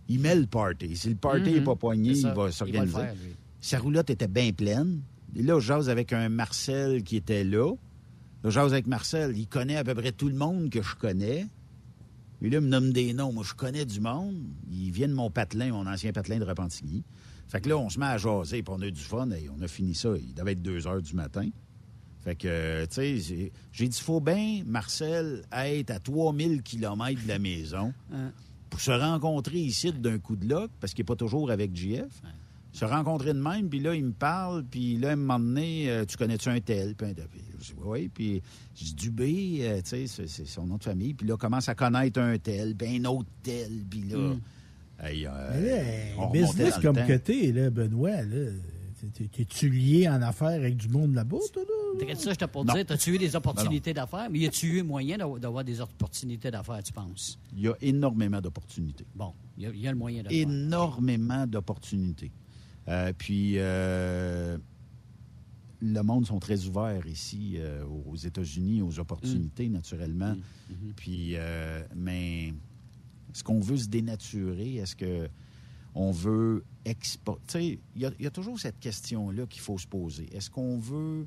[0.08, 0.96] Il met le party.
[0.96, 1.64] Si le party n'est Mhm.
[1.64, 2.96] pas poigné, il va s'organiser.
[3.60, 5.00] Sa roulotte était bien pleine.
[5.36, 7.70] Et là, je jase avec un Marcel qui était là.
[8.42, 9.36] Là, je jase avec Marcel.
[9.38, 11.46] Il connaît à peu près tout le monde que je connais.
[12.40, 13.32] Puis là, il me nomme des noms.
[13.32, 14.34] Moi, je connais du monde.
[14.70, 17.04] Il vient de mon patelin, mon ancien patelin de Repentigny.
[17.52, 19.30] Fait que là, on se met à jaser, puis on a eu du fun.
[19.32, 20.08] Et on a fini ça.
[20.18, 21.48] Il devait être 2 heures du matin.
[22.24, 27.28] Fait que, euh, tu sais, j'ai- dit, faut bien, Marcel, être à 3000 km de
[27.28, 28.30] la maison Hein.
[28.70, 32.22] pour se rencontrer ici d'un coup de loc, parce qu'il n'est pas toujours avec JF.
[32.72, 36.06] Se rencontrer de même, puis là, il me parle, puis là, il m'a donné, euh,
[36.06, 36.94] tu connais-tu un tel?
[36.94, 37.08] Puis
[37.84, 38.40] oui, puis
[38.74, 41.68] je dis, Dubé, euh, tu sais, c'est- c'est son nom de famille, puis là, commence
[41.68, 44.40] à connaître un tel, puis un autre tel, puis là, Mm.
[45.02, 47.06] Hey, euh, là, business comme temps.
[47.24, 48.50] t'es, là, Benoît, là,
[49.32, 52.06] t'es-tu lié en affaires avec du monde là-bas, toi, là?
[52.06, 52.74] T'as ça, je t'ai pour Non.
[52.74, 54.28] dire, as-tu eu des opportunités d'affaires?
[54.30, 57.38] Mais y a-tu eu moyen d'avoir- d'avoir des opportunités d'affaires, tu penses?
[57.54, 59.04] Il y a énormément d'opportunités.
[59.14, 60.32] Bon, il y, a- il y a le moyen faire.
[60.32, 62.30] énormément d'opportunités.
[62.88, 64.56] Euh, puis, euh,
[65.80, 69.72] le monde sont très ouverts ici euh, aux États-Unis, aux opportunités, Mm.
[69.72, 70.34] naturellement.
[70.96, 72.54] Puis, euh, mais
[73.34, 74.76] est-ce qu'on veut se dénaturer?
[74.76, 75.28] Est-ce que
[75.94, 77.78] on veut exporter?
[77.96, 80.28] Il y, a- il y a toujours cette question-là qu'il faut se poser.
[80.34, 81.26] Est-ce qu'on veut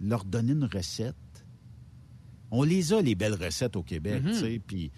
[0.00, 1.14] leur donner une recette?
[2.50, 4.30] On les a, les belles recettes au Québec, Mhm.
[4.32, 4.90] tu sais, puis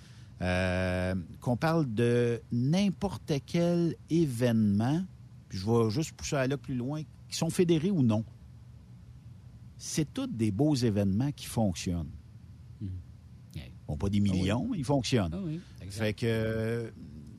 [0.42, 5.05] euh, qu'on parle de n'importe quel événement,
[5.48, 8.24] puis je vais juste pousser à là plus loin, qui sont fédérés ou non.
[9.76, 12.09] C'est tous des beaux événements qui fonctionnent.
[13.90, 15.32] Bon, pas des millions, mais ils fonctionnent.
[15.34, 15.58] Ah oui.
[15.88, 16.90] Fait que, euh,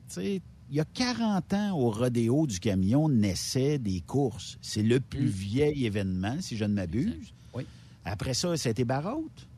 [0.08, 4.58] tu sais, il y a 40 ans, au rodéo du camion, naissaient des courses.
[4.60, 7.32] C'est le plus vieil événement, si je ne m'abuse.
[7.54, 7.64] Oui.
[8.04, 9.48] Après ça, ça a été Barraute.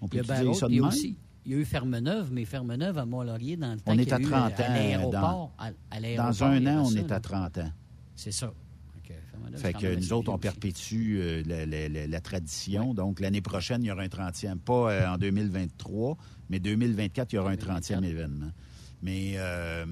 [0.00, 0.88] On peut Barrault, ça de puis il y a même?
[0.88, 1.16] aussi,
[1.46, 4.18] il y a eu Fermeneuve, mais Fermeneuve à Mont-Laurier, dans le temps On est à
[4.18, 4.72] eu, 30 à ans.
[4.74, 5.10] l'aéroport.
[5.12, 7.14] Dans, à- à dans l'aéroport, un an, on ça, est là.
[7.16, 7.70] à 30 ans.
[8.16, 8.52] C'est ça.
[9.56, 12.94] Fait que Fait nous autres, on perpétue euh, la, la- la- la tradition.
[12.94, 14.58] Donc, l'année prochaine, il y aura un 30e.
[14.58, 16.16] Pas euh, en 2023,
[16.50, 18.50] mais 2024, il y aura un 30e événement.
[19.02, 19.84] Mais euh,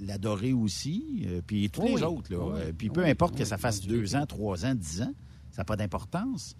[0.00, 2.32] la Dorée aussi, euh, puis tous Oui, les autres.
[2.32, 5.12] Là, Oui, puis peu importe que ça fasse deux ans, trois ans, dix ans,
[5.50, 6.54] ça n'a pas d'importance.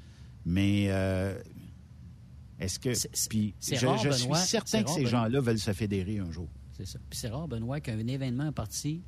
[0.44, 0.84] Mais
[2.59, 2.90] est-ce que...
[3.28, 6.30] Puis c'est je, rare, je suis certain que rare, ces gens-là veulent se fédérer un
[6.30, 6.48] jour.
[6.72, 6.98] C'est ça.
[7.10, 9.02] Puis c'est rare, Benoît, qu'un événement est parti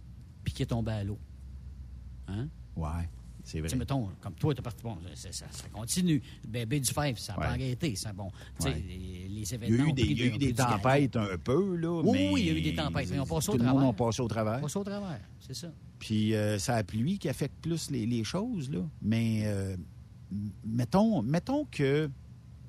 [0.45, 1.19] puis qui est tombé à l'eau.
[2.29, 2.49] Hein?
[2.79, 3.09] Ouais,
[3.45, 3.69] c'est vrai.
[3.69, 6.23] Tu mettons, comme toi, t'es parti, bon, c'est- ça, ça continue.
[6.45, 7.95] Le bébé du Five, ça n'a pas arrêté.
[7.97, 8.85] Ça, bon, tu sais, Ouais.
[8.87, 9.85] les, les Il y a événements.
[9.87, 12.31] eu des, il y a eu des tempêtes un peu, là, Oui, mais...
[12.33, 13.81] oui, il y a eu des tempêtes, mais on passe au Tout le travers.
[13.83, 14.59] monde a passé au travers.
[14.59, 15.69] On passe au travers, c'est ça.
[15.99, 18.81] Puis euh, c'est la pluie qui affecte plus les, les choses, là.
[19.03, 19.77] Mais euh,
[20.65, 22.11] mettons, mettons que,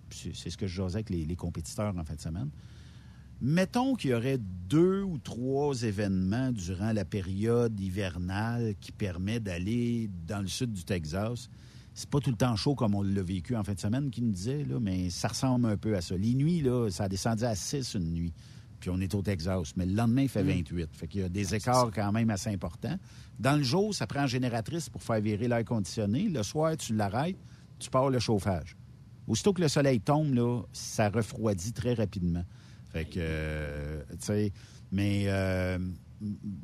[0.09, 2.49] c'est c'est ce que je jasais avec les, les compétiteurs en fin de semaine,
[3.41, 10.09] mettons qu'il y aurait deux ou trois événements durant la période hivernale qui permet d'aller
[10.27, 11.49] dans le sud du Texas.
[11.93, 14.21] C'est pas tout le temps chaud comme on l'a vécu en fin de semaine, qui
[14.21, 16.15] nous disait, là, mais ça ressemble un peu à ça.
[16.15, 18.33] Les nuits, là, ça a descendu à 6 une nuit.
[18.79, 19.73] Puis on est au Texas.
[19.75, 20.89] Mais le lendemain, il fait 28.
[20.93, 22.97] Fait qu'il y a des écarts quand même assez importants.
[23.37, 26.29] Dans le jour, ça prend une génératrice pour faire virer l'air conditionné.
[26.29, 27.37] Le soir, tu l'arrêtes,
[27.77, 28.77] tu pars le chauffage.
[29.27, 32.43] Aussitôt que le soleil tombe, là, ça refroidit très rapidement.
[32.89, 34.51] Fait que, euh, tu sais,
[34.91, 35.77] mais euh,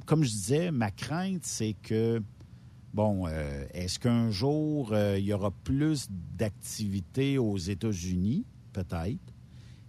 [0.06, 2.22] comme je disais, ma crainte, c'est que,
[2.94, 8.46] bon, euh, est-ce qu'un jour, il y aura plus d'activités aux États-Unis?
[8.74, 9.34] Peut-être.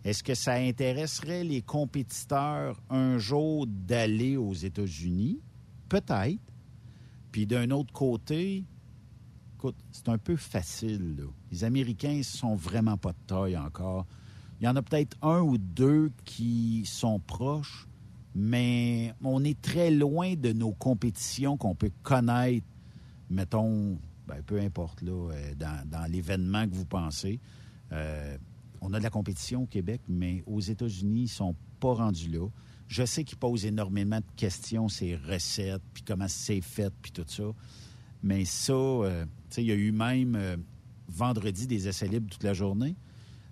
[0.04, 5.40] Est-ce que ça intéresserait les compétiteurs un jour d'aller aux États-Unis?
[5.88, 6.40] Peut-être.
[7.32, 8.64] Puis d'un autre côté,
[9.56, 11.16] écoute, c'est un peu facile.
[11.16, 11.24] Là.
[11.50, 14.06] Les Américains sont vraiment pas de taille encore.
[14.60, 17.86] Il y en a peut-être un ou deux qui sont proches,
[18.34, 22.66] mais on est très loin de nos compétitions qu'on peut connaître,
[23.28, 27.38] mettons, ben, peu importe, là, euh, dans, l'événement que vous pensez.
[27.92, 28.36] Euh,
[28.80, 32.30] on a de la compétition au Québec, mais aux États-Unis, ils ne sont pas rendus
[32.30, 32.48] là.
[32.88, 37.24] Je sais qu'ils posent énormément de questions, ces recettes, puis comment c'est fait, puis tout
[37.26, 37.44] ça.
[38.22, 40.38] Mais ça, euh, tu sais, il y a eu même
[41.08, 42.96] vendredi des essais libres toute la journée.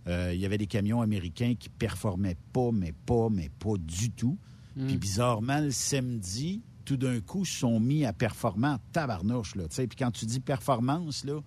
[0.06, 4.10] Euh, il y avait des camions américains qui performaient pas, mais pas, mais pas du
[4.10, 4.38] tout.
[4.76, 4.86] Mm.
[4.86, 9.54] Puis bizarrement, le samedi, tout d'un coup, se sont mis à performer en tabarnouche.
[9.56, 9.86] Là, tu sais.
[9.86, 11.40] puis quand tu dis performance, là,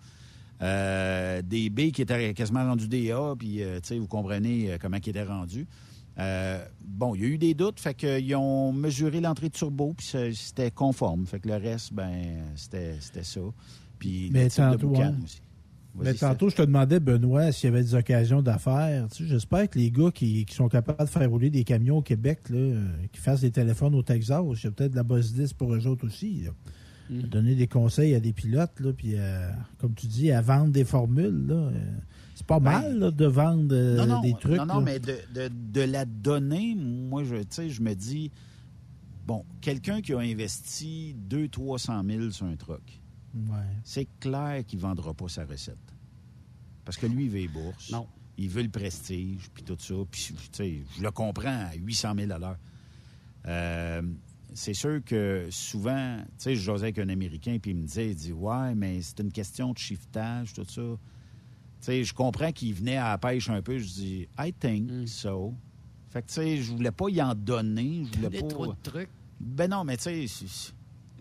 [0.61, 4.71] euh, des B qui étaient quasiment rendus des A, puis euh, tu sais, vous comprenez
[4.71, 5.67] euh, comment ils étaient rendus.
[6.17, 9.93] Euh, bon, il y a eu des doutes, fait qu'ils ont mesuré l'entrée de turbo,
[9.95, 11.27] puis c'était conforme.
[11.27, 13.41] Fait que le reste, ben, c'était c'était ça.
[13.99, 15.41] Puis Mais le type de boucan aussi.
[16.03, 19.07] Mais tantôt, je te demandais, Benoît, s'il y avait des occasions d'affaires.
[19.09, 21.97] Tu sais, J'espère que les gars qui, qui sont capables de faire rouler des camions
[21.97, 24.95] au Québec, là, euh, qui fassent des téléphones au Texas, il y a peut-être de
[24.97, 26.43] la bosse 10 pour eux autres aussi.
[26.45, 26.51] là.
[27.09, 27.21] Mm.
[27.21, 30.83] Donner des conseils à des pilotes, là, puis euh, comme tu dis, à vendre des
[30.83, 31.47] formules.
[31.47, 31.71] là, euh,
[32.35, 34.57] C'est pas Ben, mal là, de vendre euh, non, non, des trucs.
[34.57, 34.81] Non, non, là.
[34.81, 37.35] mais de, de- de la donner, moi, je,
[37.69, 38.29] je me dis,
[39.25, 42.81] bon, quelqu'un qui a investi 200-300 000 sur un truck,
[43.35, 43.57] Ouais.
[43.83, 45.77] c'est clair qu'il ne vendra pas sa recette.
[46.85, 47.91] Parce que lui, il veut les bourses.
[47.91, 48.07] Non.
[48.37, 49.95] Il veut le prestige, puis tout ça.
[50.09, 52.57] Puis, tu sais, je le comprends à 800 000 à l'heure.
[53.47, 54.01] Euh,
[54.53, 58.09] c'est sûr que souvent, tu sais, je jasais avec un Américain, puis il me disait,
[58.11, 60.81] il dit, ouais, mais c'est une question de shiftage, tout ça.
[60.81, 60.97] Tu
[61.81, 63.77] sais, je comprends qu'il venait à la pêche un peu.
[63.77, 65.07] Je dis, I think Mm.
[65.07, 65.53] so.
[66.09, 68.05] Fait que, tu sais, je voulais pas y en donner.
[68.13, 68.47] Je voulais pas.
[68.47, 69.09] trop de trucs.
[69.39, 70.71] Ben non, mais tu sais,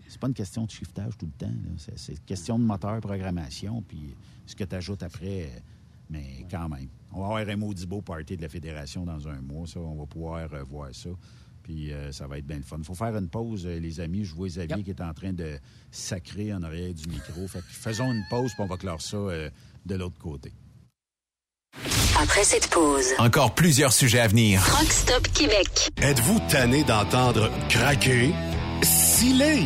[0.07, 1.51] c'est- pas une question de shiftage tout le temps.
[1.51, 1.93] là.
[1.95, 4.15] C'est- une question de moteur, programmation, puis
[4.45, 5.49] ce que tu ajoutes après.
[6.09, 6.87] Mais quand même.
[7.11, 9.79] On va avoir un maudit beau party de la Fédération dans un mois, ça.
[9.81, 11.09] On va pouvoir euh, voir ça.
[11.63, 12.77] Puis euh, ça va être bien le fun.
[12.79, 14.23] Il faut faire une pause, euh, les amis.
[14.23, 15.59] Je vois Xavier qui est en train de
[15.91, 17.45] sacrer en arrière du micro.
[17.49, 19.49] Fait que faisons une pause, puis on va clore ça euh,
[19.85, 20.53] de l'autre côté.
[22.19, 24.63] Après cette pause, Encore plusieurs sujets à venir.
[24.63, 25.89] Truck Stop Québec.
[26.01, 28.31] Êtes-vous tanné d'entendre craquer,
[28.81, 29.65] siler,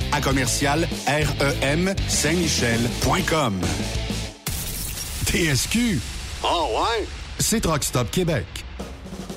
[0.11, 3.61] à commercial REM Saint-Michel.com.
[5.25, 5.99] TSQ.
[6.43, 7.05] Oh ouais?
[7.39, 8.45] C'est Truck Stop Québec.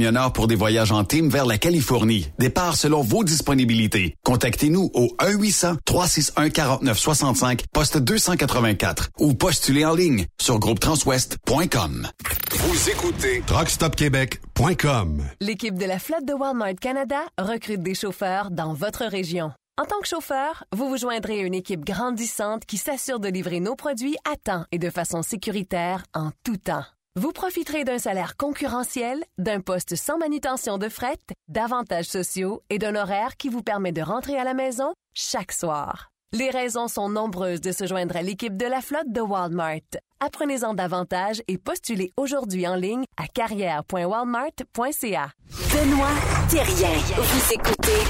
[0.00, 2.30] camionneurs pour des voyages en team vers la Californie.
[2.38, 4.14] Départ selon vos disponibilités.
[4.24, 12.08] Contactez-nous au 1-800-361-4965, poste 284 ou postulez en ligne sur groupetranswest.com.
[12.52, 15.22] Vous écoutez TruckStopQuébec.com.
[15.42, 19.52] L'équipe de la flotte de Walmart Canada recrute des chauffeurs dans votre région.
[19.78, 23.60] En tant que chauffeur, vous vous joindrez à une équipe grandissante qui s'assure de livrer
[23.60, 26.86] nos produits à temps et de façon sécuritaire en tout temps.
[27.16, 31.18] Vous profiterez d'un salaire concurrentiel, d'un poste sans manutention de fret,
[31.48, 36.12] d'avantages sociaux et d'un horaire qui vous permet de rentrer à la maison chaque soir.
[36.32, 39.80] Les raisons sont nombreuses de se joindre à l'équipe de la flotte de Walmart.
[40.20, 45.32] Apprenez-en davantage et postulez aujourd'hui en ligne à carrière.walmart.ca.
[45.72, 46.14] Benoît
[46.48, 46.96] Thérien.
[47.16, 48.04] Vous écoutez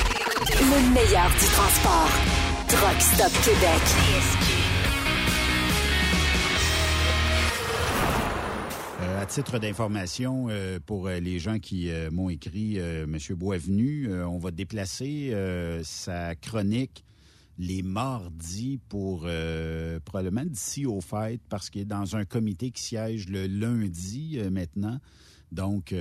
[0.60, 2.10] le meilleur du transport.
[2.68, 4.49] Truck Stop Québec.
[9.30, 13.16] Titre d'information, euh, pour euh, les gens qui euh, m'ont écrit, M.
[13.36, 15.32] Boisvenu, on va déplacer
[15.84, 17.04] sa chronique
[17.56, 19.28] les mardis pour
[20.04, 24.98] probablement d'ici aux fêtes, parce qu'il est dans un comité qui siège le lundi maintenant.
[25.52, 25.94] Donc,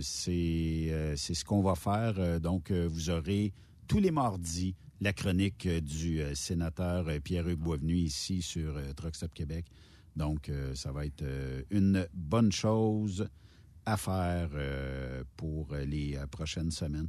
[0.00, 2.40] c'est c'est ce qu'on va faire.
[2.40, 3.52] Donc, vous aurez
[3.86, 9.66] tous les mardis la chronique du sénateur Pierre-Hugues Boisvenu ici sur euh, Truck Stop Québec.
[10.16, 13.28] Donc, euh, ça va être euh, une bonne chose
[13.84, 17.08] à faire euh, pour les prochaines semaines.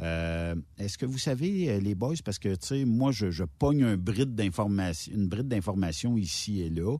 [0.00, 3.82] Euh, Est-ce que vous savez, les boys, parce que, tu sais, moi, je, je pogne
[3.84, 6.96] un bride d'information, une bride d'information ici et là.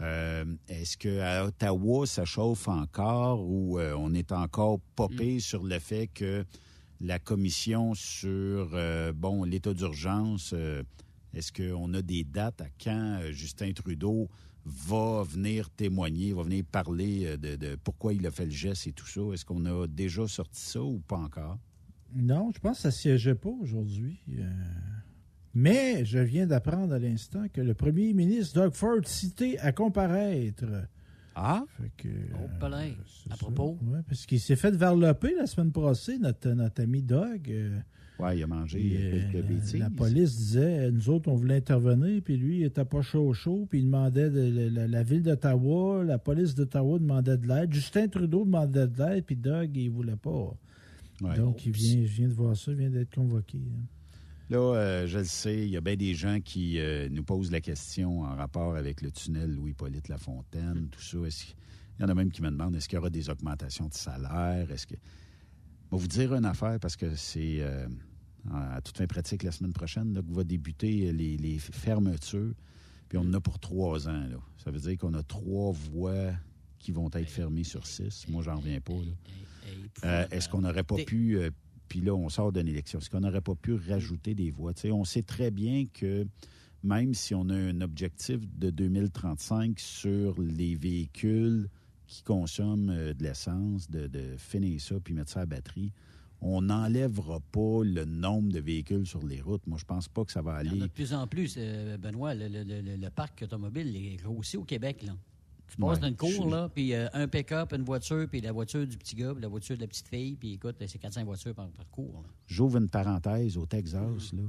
[0.00, 5.78] Euh, Est-ce qu'à Ottawa, ça chauffe encore ou euh, on est encore popé sur le
[5.78, 6.44] fait que
[7.00, 8.74] la commission sur,
[9.14, 10.54] bon, l'état d'urgence,
[11.34, 14.28] est-ce qu'on a des dates à quand Justin Trudeau
[14.68, 18.86] va venir témoigner, va venir parler euh, de, de pourquoi il a fait le geste
[18.88, 19.20] et tout ça?
[19.32, 21.58] Est-ce qu'on a déjà sorti ça ou pas encore?
[22.14, 24.18] Non, je pense que ça ne siégeait pas aujourd'hui.
[24.38, 24.42] Euh,
[25.54, 30.64] Mais je viens d'apprendre à l'instant que le premier ministre Doug Ford cité à comparaître.
[31.34, 31.64] Ah?
[31.78, 32.88] Fait que, Oh, palin.
[32.88, 33.38] euh, c'est À ça.
[33.38, 33.78] propos.
[33.82, 37.50] Ouais, parce qu'il s'est fait varloper la semaine passée, notre, notre ami Doug.
[37.50, 37.78] euh,
[38.18, 39.76] Oui, il a mangé puis, euh, euh, quelques bêtises.
[39.78, 43.66] la police disait, nous autres, on voulait intervenir, puis lui, il était pas chaud chaud,
[43.68, 48.08] puis il demandait de, la, la- ville d'Ottawa, la police d'Ottawa demandait de l'aide, Justin
[48.08, 50.54] Trudeau demandait de l'aide, puis Doug, il voulait pas.
[51.20, 51.36] Ouais.
[51.36, 53.58] Donc, il vient, je viens de voir ça, il vient d'être convoqué.
[53.58, 53.84] hein.
[54.48, 57.50] Là, euh, je le sais, il y a bien des gens qui euh, nous posent
[57.50, 61.18] la question en rapport avec le tunnel Louis-Polyte Lafontaine, tout ça.
[61.98, 63.94] Il y en a même qui me demandent est-ce qu'il y aura des augmentations de
[63.94, 64.70] salaire?
[64.70, 64.94] Est-ce que.
[65.96, 67.88] Vais vous dire une affaire parce que c'est euh,
[68.52, 72.52] à toute fin pratique la semaine prochaine là, que va débuter les, les fermetures.
[73.08, 74.26] Puis on en a pour trois ans.
[74.28, 74.36] Là.
[74.62, 76.34] Ça veut dire qu'on a trois voies
[76.78, 78.28] qui vont être fermées sur six.
[78.28, 78.92] Moi, j'en reviens pas.
[80.04, 81.50] Euh, Est-ce qu'on n'aurait pas pu, euh,
[81.88, 84.74] puis là, on sort d'une élection, est-ce qu'on n'aurait pas pu rajouter des voies?
[84.92, 86.26] On sait très bien que
[86.82, 91.70] même si on a un objectif de 2035 sur les véhicules
[92.06, 95.92] qui consomment euh, de l'essence, de, de finir ça puis mettre ça à batterie,
[96.40, 99.66] on n'enlèvera pas le nombre de véhicules sur les routes.
[99.66, 100.82] Moi, je pense pas que ça va Il y en aller.
[100.82, 102.34] a de plus en plus, euh, Benoît.
[102.34, 105.02] Le, le- le- le parc automobile est grossi au Québec.
[105.02, 105.12] Là.
[105.68, 108.52] Tu passes Ouais, dans une cour, là, puis euh, un pick-up, une voiture, puis la
[108.52, 111.24] voiture du petit gars, puis la voiture de la petite fille, puis écoute, c'est 400
[111.24, 112.22] voitures par, par cours.
[112.46, 114.42] J'ouvre une parenthèse au Texas, là,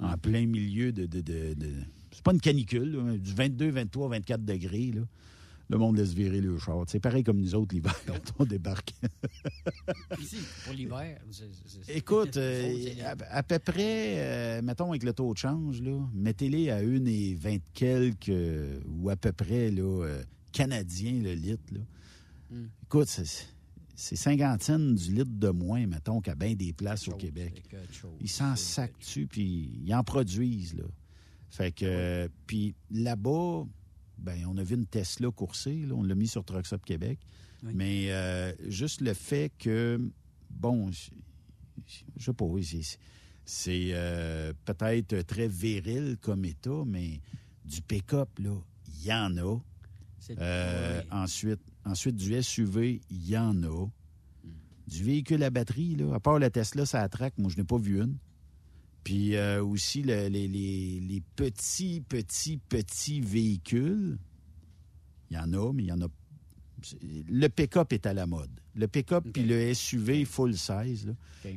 [0.00, 1.06] en plein milieu de.
[1.06, 1.72] de, de- de-
[2.10, 4.92] c'est pas une canicule, là, du 22, 23, 24 degrés.
[4.92, 5.02] Là.
[5.68, 6.84] Le monde laisse virer le char.
[6.86, 8.94] C'est pareil comme nous autres l'hiver quand on débarque.
[10.18, 11.20] Ici, pour l'hiver.
[11.88, 15.82] Écoute, euh, à, à peu près, euh, mettons avec le taux de change,
[16.14, 20.22] mettez-les à une et vingt quelques, euh, ou à peu près, là, euh,
[20.52, 21.72] canadiens, le litre.
[21.72, 21.80] Là.
[22.50, 22.66] Hmm.
[22.84, 23.46] Écoute, c'est,
[23.94, 27.62] c'est cinquantaine du litre de moins, mettons, qu'à bien des places au Québec.
[27.92, 28.10] chose.
[28.20, 30.84] Ils s'en sacent dessus, puis ils en produisent, là.
[31.50, 33.64] Fait que, euh, puis là-bas,
[34.18, 37.18] ben, on a vu une Tesla courser, là, on l'a mis sur Truck Stop Québec.
[37.62, 40.00] Mais euh, juste le fait que,
[40.50, 41.10] bon, je
[42.18, 42.98] je sais pas, oui, c'est-
[43.94, 47.20] euh, peut-être très viril comme état, mais
[47.64, 48.54] du pick-up, là,
[48.88, 49.58] il y en a.
[50.38, 51.08] Euh, oui.
[51.10, 53.86] ensuite, ensuite, du SUV, il y en a.
[53.86, 54.50] Hmm.
[54.86, 57.78] Du véhicule à batterie, là, à part la Tesla, ça attraque, moi, je n'ai pas
[57.78, 58.16] vu une.
[59.04, 64.18] Puis euh, aussi, le- les, les- les petits, petits, petits véhicules,
[65.30, 66.08] il y en a, mais il y en a.
[67.28, 68.50] Le pick-up est à la mode.
[68.74, 71.06] Le pick-up puis le SUV full size.
[71.06, 71.12] là.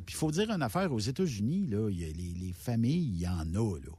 [0.05, 3.07] Puis il faut dire une affaire, aux États-Unis, là, il y a les, les familles,
[3.13, 3.77] il y en a.
[3.77, 3.91] Là.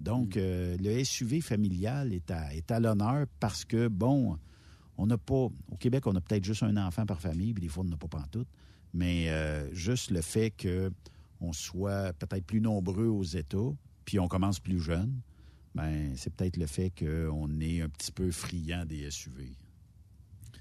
[0.00, 4.38] Donc, euh, le SUV familial est à, est à l'honneur parce que, bon,
[4.98, 5.34] on n'a pas.
[5.34, 7.96] Au Québec, on a peut-être juste un enfant par famille, puis des fois, on n'a
[7.96, 8.48] pas pantoute.
[8.94, 10.92] Mais euh, juste le fait que
[11.42, 13.72] on soit peut-être plus nombreux aux États,
[14.04, 15.20] puis on commence plus jeune,
[15.74, 19.56] ben c'est peut-être le fait qu'on est un petit peu friand des SUV.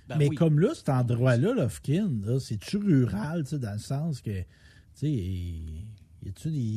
[0.07, 4.21] Ben Mais comme là, cet endroit-là, Lofkin, là, c'est-tu rural, tu sais, dans le sens
[4.21, 4.45] que, tu
[4.95, 5.85] sais,
[6.23, 6.29] y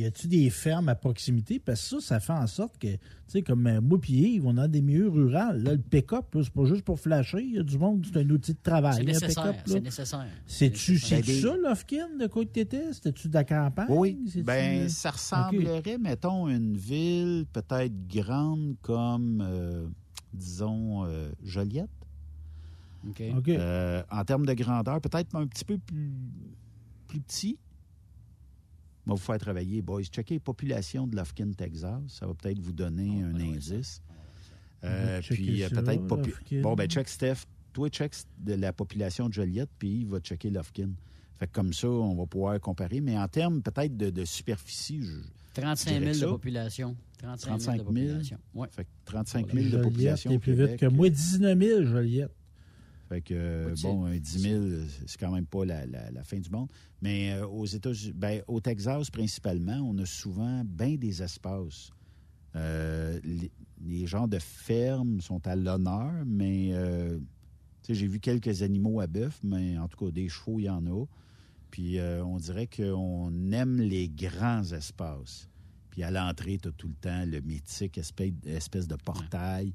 [0.04, 1.58] a-tu des, des fermes à proximité?
[1.58, 4.46] Parce que ça, ça fait en sorte que, tu sais, comme euh, moi puis Yves,
[4.46, 5.30] on a des milieux ruraux.
[5.30, 7.42] Là, le pick-up, c'est pas juste pour flasher.
[7.42, 8.94] Il y a du monde, c'est un outil de travail.
[8.94, 10.26] C'est un nécessaire, c'est nécessaire.
[10.46, 12.92] C'est-tu ça, Lofkin, de quoi que t'étais?
[12.92, 13.86] C'était-tu de la campagne?
[13.90, 19.86] Oui, C'est-tu, ben euh, ça ressemblerait, mettons, une ville peut-être grande comme, euh,
[20.32, 21.90] disons, euh, Joliette.
[23.06, 23.48] OK.
[23.48, 26.10] Euh, en termes de grandeur, peut-être un petit peu plus,
[27.08, 27.58] plus petit.
[29.06, 30.04] Va vous faire travailler, boys.
[30.04, 32.00] Checkez population de Lufkin, Texas.
[32.08, 34.02] Ça va peut-être vous donner un indice.
[34.82, 36.60] Euh, On va checker puis euh, peut-être popu-.
[36.62, 37.44] Bon, ben check Steph.
[37.72, 40.90] Toi, check de la population de Joliette, puis il va checker Lufkin.
[41.38, 43.00] Fait que comme ça, on va pouvoir comparer.
[43.00, 45.16] Mais en termes peut-être de, de superficie, je,
[45.54, 46.96] 35 je 000 dirais de population.
[47.18, 47.86] 35 000 35 de 000.
[47.86, 48.38] population.
[48.54, 48.68] Ouais.
[48.70, 50.30] Fait que 35 000 de Joliette population.
[50.30, 51.08] est au plus vite que moi.
[51.08, 52.30] 19 000, Joliette.
[53.08, 54.64] Fait que, euh, bon, un 10 000,
[55.06, 56.70] c'est quand même pas la, la- la fin du monde.
[57.02, 61.90] Mais euh, aux États-Unis, ben, au Texas principalement, on a souvent bien des espaces.
[62.56, 63.50] Euh, les,
[63.84, 67.18] les genres de fermes sont à l'honneur, mais euh,
[67.82, 70.64] tu sais, j'ai vu quelques animaux à bœuf, mais en tout cas, des chevaux, il
[70.64, 71.04] y en a.
[71.70, 75.48] Puis on dirait qu'on aime les grands espaces.
[75.90, 79.74] Puis à l'entrée, tu as tout le temps le mythique espèce, espèce de portail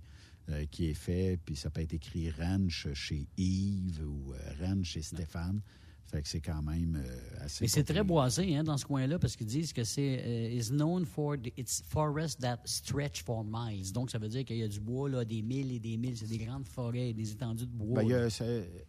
[0.49, 1.37] euh, qui est fait.
[1.45, 5.61] Puis ça peut être écrit Ranch chez Yves ou euh, Ranch chez Stéphane.
[6.11, 7.63] Fait que c'est quand même euh, assez.
[7.65, 10.71] Mais c'est très boisé hein, dans ce coin-là parce qu'ils disent que c'est euh, is
[10.71, 13.91] known for the- its forest that stretch for miles.
[13.93, 16.17] Donc ça veut dire qu'il y a du bois là, des milles et des milles,
[16.17, 18.01] c'est des grandes forêts, des étendues de bois.
[18.03, 18.27] Ben,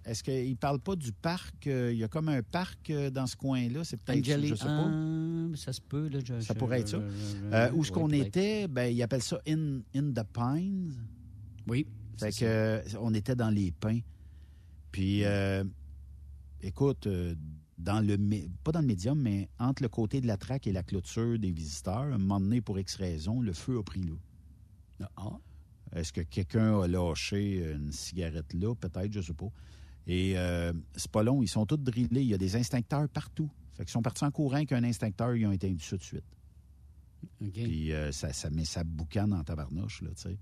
[0.06, 1.66] Est-ce qu'il ne parle pas du parc?
[1.66, 3.84] euh, il y a comme un parc dans ce coin-là?
[3.84, 4.90] C'est peut-être, je sais pas.
[5.56, 6.20] Ça se peut là.
[6.24, 6.98] je- Ça je- pourrait être ça.
[7.00, 8.66] où est-ce oui, qu'on était?
[8.66, 10.94] Ben, ils appellent ça In, in the Pines.
[11.70, 11.86] Oui.
[12.18, 14.00] Fait c'est que, euh, on était dans les pins.
[14.90, 15.62] Puis, euh,
[16.60, 17.34] écoute, euh,
[17.78, 18.18] dans le,
[18.64, 21.52] pas dans le médium, mais entre le côté de la traque et la clôture des
[21.52, 25.08] visiteurs, un moment donné, pour X raison, le feu a pris là.
[25.16, 25.38] Ah.
[25.92, 28.74] Est-ce que quelqu'un a lâché une cigarette là?
[28.74, 29.48] Peut-être, je sais pas.
[30.06, 32.08] Et euh, c'est pas long, ils sont tous drillés.
[32.12, 33.50] Il y a des instincteurs partout.
[33.74, 36.24] Fait qu'ils sont partis en courant qu'un instincteur, ils ont éteint ça de suite.
[37.38, 40.38] Puis euh, ça, ça met sa boucane en tabarnouche, là, tu sais.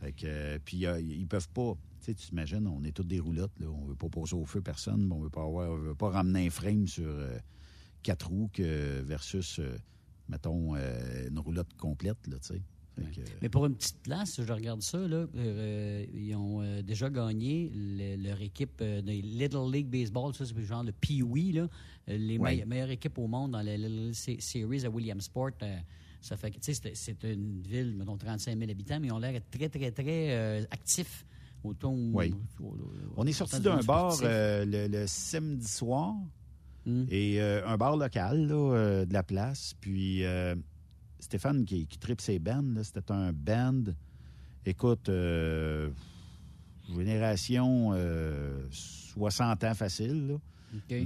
[0.00, 3.04] Fait que, euh, puis euh, ils peuvent pas, tu sais, tu t'imagines, on est tous
[3.04, 5.76] des roulottes, là, on veut pas poser au feu personne, on veut pas avoir, on
[5.78, 7.38] veut pas ramener un frame sur euh,
[8.02, 9.76] quatre roues que versus, euh,
[10.28, 12.62] mettons, euh, une roulotte complète, là, tu sais.
[12.96, 17.10] Que, Mais pour une petite place, je regarde ça, là, euh, ils ont euh, déjà
[17.10, 21.60] gagné le- leur équipe euh, de Little League Baseball, ça c'est le genre le Pee-Wee,
[22.08, 22.64] les Ouais.
[22.64, 25.50] meilleures équipes au monde dans la Little League Se- Series à Williamsport.
[26.20, 29.18] Ça fait que, tu sais, c'est- une ville, mettons, 35 000 habitants, mais ils ont
[29.18, 31.24] l'air très, très, très euh, actifs.
[32.14, 32.32] Oui.
[33.16, 36.14] On est sorti d'un bar euh, le, le samedi soir
[37.10, 39.74] et euh, un bar local là, euh, de la place.
[39.80, 40.22] Puis
[41.18, 43.82] Stéphane qui, qui tripe ses bands, c'était un band,
[44.64, 45.08] écoute,
[46.94, 50.28] génération euh, 60 ans facile.
[50.28, 50.34] là.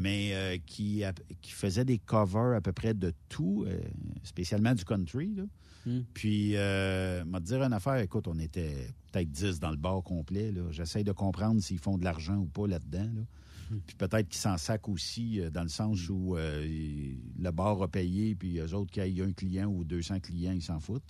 [0.00, 3.80] Mais euh, qui, a- qui faisait des covers à peu près de tout, euh,
[4.22, 5.34] spécialement du country.
[5.34, 5.44] là.
[5.86, 6.00] Hmm.
[6.12, 8.74] Puis, euh, m'a dire une affaire, écoute, on était
[9.10, 10.52] peut-être 10 dans le bar complet.
[10.70, 13.08] J'essaie de comprendre s'ils font de l'argent ou pas là-dedans.
[13.14, 13.22] là.
[13.70, 13.78] Hmm.
[13.86, 18.34] Puis peut-être qu'ils s'en sacent aussi, euh, dans le sens où le bar a payé,
[18.34, 21.02] puis eux autres, qu'il y ait un client ou 200 clients, ils s'en foutent.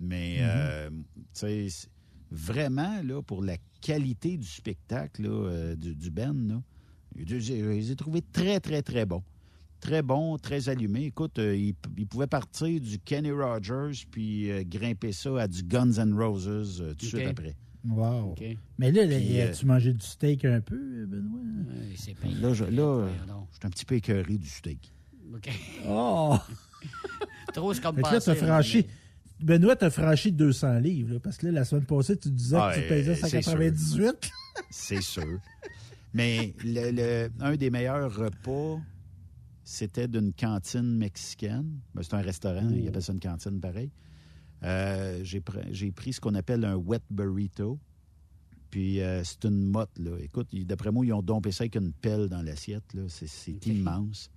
[0.00, 0.90] Mais, euh,
[1.32, 1.88] tu sais,
[2.30, 6.62] vraiment, là, pour la qualité du spectacle, là, du, du band, là,
[7.16, 9.22] je je- je les ai trouvés très, très, très bons.
[9.80, 11.04] Très bons, très allumés.
[11.06, 15.62] Écoute, euh, ils, ils pouvaient partir du Kenny Rogers puis euh, grimper ça à du
[15.62, 17.54] Guns N' Roses euh, tout de suite après.
[17.86, 18.34] Wow.
[18.78, 21.40] Mais là, là, Puis, euh, as-tu mangé du steak un peu, Benoît?
[21.96, 22.34] c'est payé.
[22.36, 23.06] Là, je, là,
[23.52, 24.90] suis un petit peu écœuré du steak.
[25.34, 25.50] OK.
[25.86, 26.38] Oh!
[27.52, 28.86] Trop, c'est comme là, t'as franchi...
[29.40, 32.72] Benoît, t'as franchi 200 livres, là, parce que là, la semaine passée, tu disais Ah,
[32.74, 34.30] que tu pesais c'est 198.
[34.70, 35.38] C'est sûr.
[36.14, 38.80] Mais le, le- un des meilleurs repas,
[39.64, 41.80] c'était d'une cantine mexicaine.
[41.94, 43.90] Ben, c'est un restaurant, ils appellent ça une cantine pareil.
[44.62, 47.78] Euh, j'ai, pr- j'ai pris ce qu'on appelle un wet burrito.
[48.70, 50.16] Puis euh, c'est une motte, là.
[50.20, 53.02] Écoute, d'après moi, ils ont dompé ça avec une pelle dans l'assiette, là.
[53.08, 54.30] C'est, c'est immense.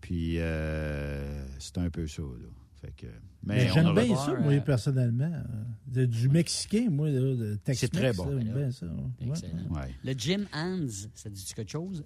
[0.00, 2.48] Puis euh, c'est un peu ça, là.
[2.82, 3.06] Fait que,
[3.44, 5.32] Mais on j'aime bien ça, moi, personnellement.
[5.86, 7.78] De- du mexicain, moi, là, de Tex-Mex.
[7.80, 8.26] C'est très bon.
[8.28, 8.86] là, J'aime bien ça.
[8.86, 9.28] ouais.
[9.28, 9.68] Excellent.
[9.70, 9.94] Ouais.
[10.02, 12.04] Le Jim Hands, ça dit quelque chose?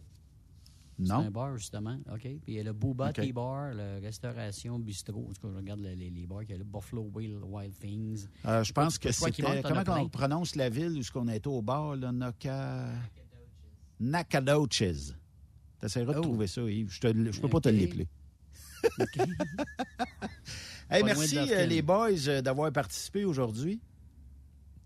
[0.99, 1.21] Non.
[1.23, 1.99] C'est un bar, justement.
[2.13, 2.21] OK.
[2.21, 3.15] Puis il y a le Booba OK.
[3.21, 5.21] Tea Bar, la Restauration Bistro.
[5.31, 6.43] En tout cas, je regarde les, les- bars.
[6.43, 8.27] Il y a le Buffalo Wild, Wild Things.
[8.45, 9.63] Euh, je pense que c'était.
[9.63, 12.89] Comment on prononce la ville où ce qu'on était au bar, là, Naka...
[14.01, 15.13] Nacogdoches.
[15.79, 16.23] T'essaieras de Oh.
[16.23, 16.91] trouver ça, Yves.
[16.91, 17.75] Je ne peux pas te OK.
[17.75, 18.09] l'épeler.
[18.97, 19.05] Pas
[20.91, 23.81] Hey, merci, euh, les boys, euh, d'avoir participé aujourd'hui.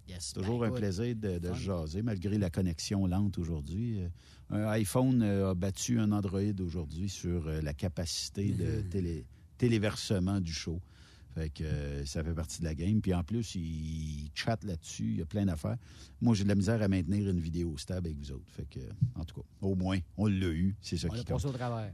[0.08, 4.00] Yes, C'est toujours ben, un plaisir de, jaser, malgré la connexion lente aujourd'hui.
[4.00, 4.08] Euh,
[4.50, 8.88] Un iPhone a battu un Android aujourd'hui sur la capacité de Mm-hmm.
[8.88, 9.24] télé-
[9.58, 10.80] téléversement du show.
[11.36, 13.00] Fait que euh, ça fait partie de la game.
[13.00, 15.04] Puis en plus, ils chattent là-dessus.
[15.12, 15.76] Il y a plein d'affaires.
[16.20, 18.50] Moi, j'ai de la misère à maintenir une vidéo stable avec vous autres.
[18.50, 18.80] Fait que,
[19.14, 20.74] en tout cas, au moins, on l'a eu.
[20.82, 21.28] C'est ça On qui compte.
[21.36, 21.92] passé au travers.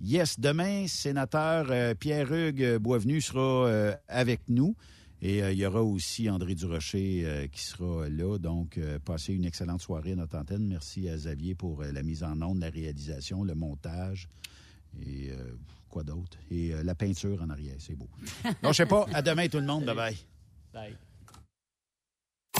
[0.00, 4.76] Yes, demain, sénateur euh, Pierre-Hugues Boisvenu sera euh, avec nous.
[5.22, 8.38] Et euh, il y aura aussi André Durocher qui sera là.
[8.38, 10.66] Donc, passez une excellente soirée à notre antenne.
[10.66, 14.28] Merci à Xavier pour la mise en onde, la réalisation, le montage
[15.00, 15.30] et
[15.88, 16.36] quoi d'autre?
[16.50, 18.08] Et la peinture en arrière, c'est beau.
[18.62, 19.06] Non, je sais pas.
[19.14, 19.84] À demain, tout le monde.
[19.84, 20.16] Bye-bye.
[20.74, 20.96] Bye.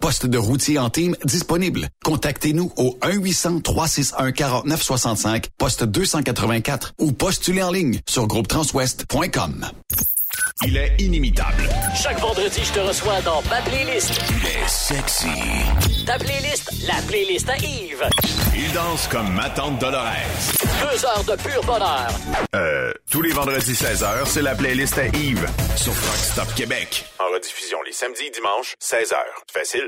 [0.00, 1.88] Poste de routier en team disponible.
[2.04, 9.66] Contactez-nous au 1-800-361-4965, poste 284 ou postulez en ligne sur groupetranswest.com.
[10.64, 11.68] Il est inimitable.
[12.00, 14.20] Chaque vendredi, je te reçois dans ma playlist.
[14.30, 15.26] Il est sexy.
[16.06, 18.08] Ta playlist, la playlist à Yves.
[18.54, 20.04] Il danse comme ma tante Dolores.
[20.82, 22.08] Deux heures de pur bonheur.
[22.54, 27.04] Euh, Tous les vendredis 16h, c'est la playlist à Yves sur Rock Stop Québec.
[27.18, 29.16] En rediffusion les samedis et dimanches, 16h.
[29.52, 29.87] Facile,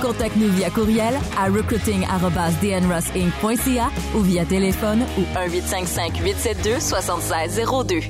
[0.00, 8.04] Contacte-nous via courriel à recruiting@dnrossinc.ca ou via téléphone ou 1-855-872-7602.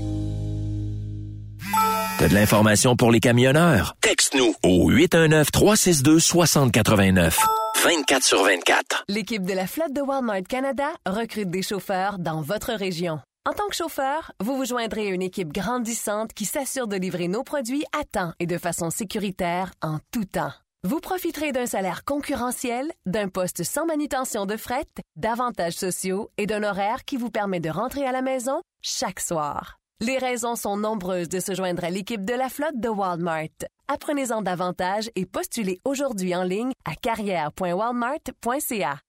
[2.19, 3.97] T'as de l'information pour les camionneurs?
[4.03, 7.39] Texte-nous au 819-362-6089.
[7.83, 9.05] 24 sur 24.
[9.09, 13.21] L'équipe de la flotte de Walmart Canada recrute des chauffeurs dans votre région.
[13.49, 17.27] En tant que chauffeur, vous vous joindrez à une équipe grandissante qui s'assure de livrer
[17.27, 20.53] nos produits à temps et de façon sécuritaire en tout temps.
[20.83, 26.63] Vous profiterez d'un salaire concurrentiel, d'un poste sans manutention de fret, d'avantages sociaux et d'un
[26.63, 29.77] horaire qui vous permet de rentrer à la maison chaque soir.
[30.01, 33.67] Les raisons sont nombreuses de se joindre à l'équipe de la flotte de Walmart.
[33.89, 39.01] Apprenez-en davantage et postulez aujourd'hui en ligne à carrière.walmart.ca.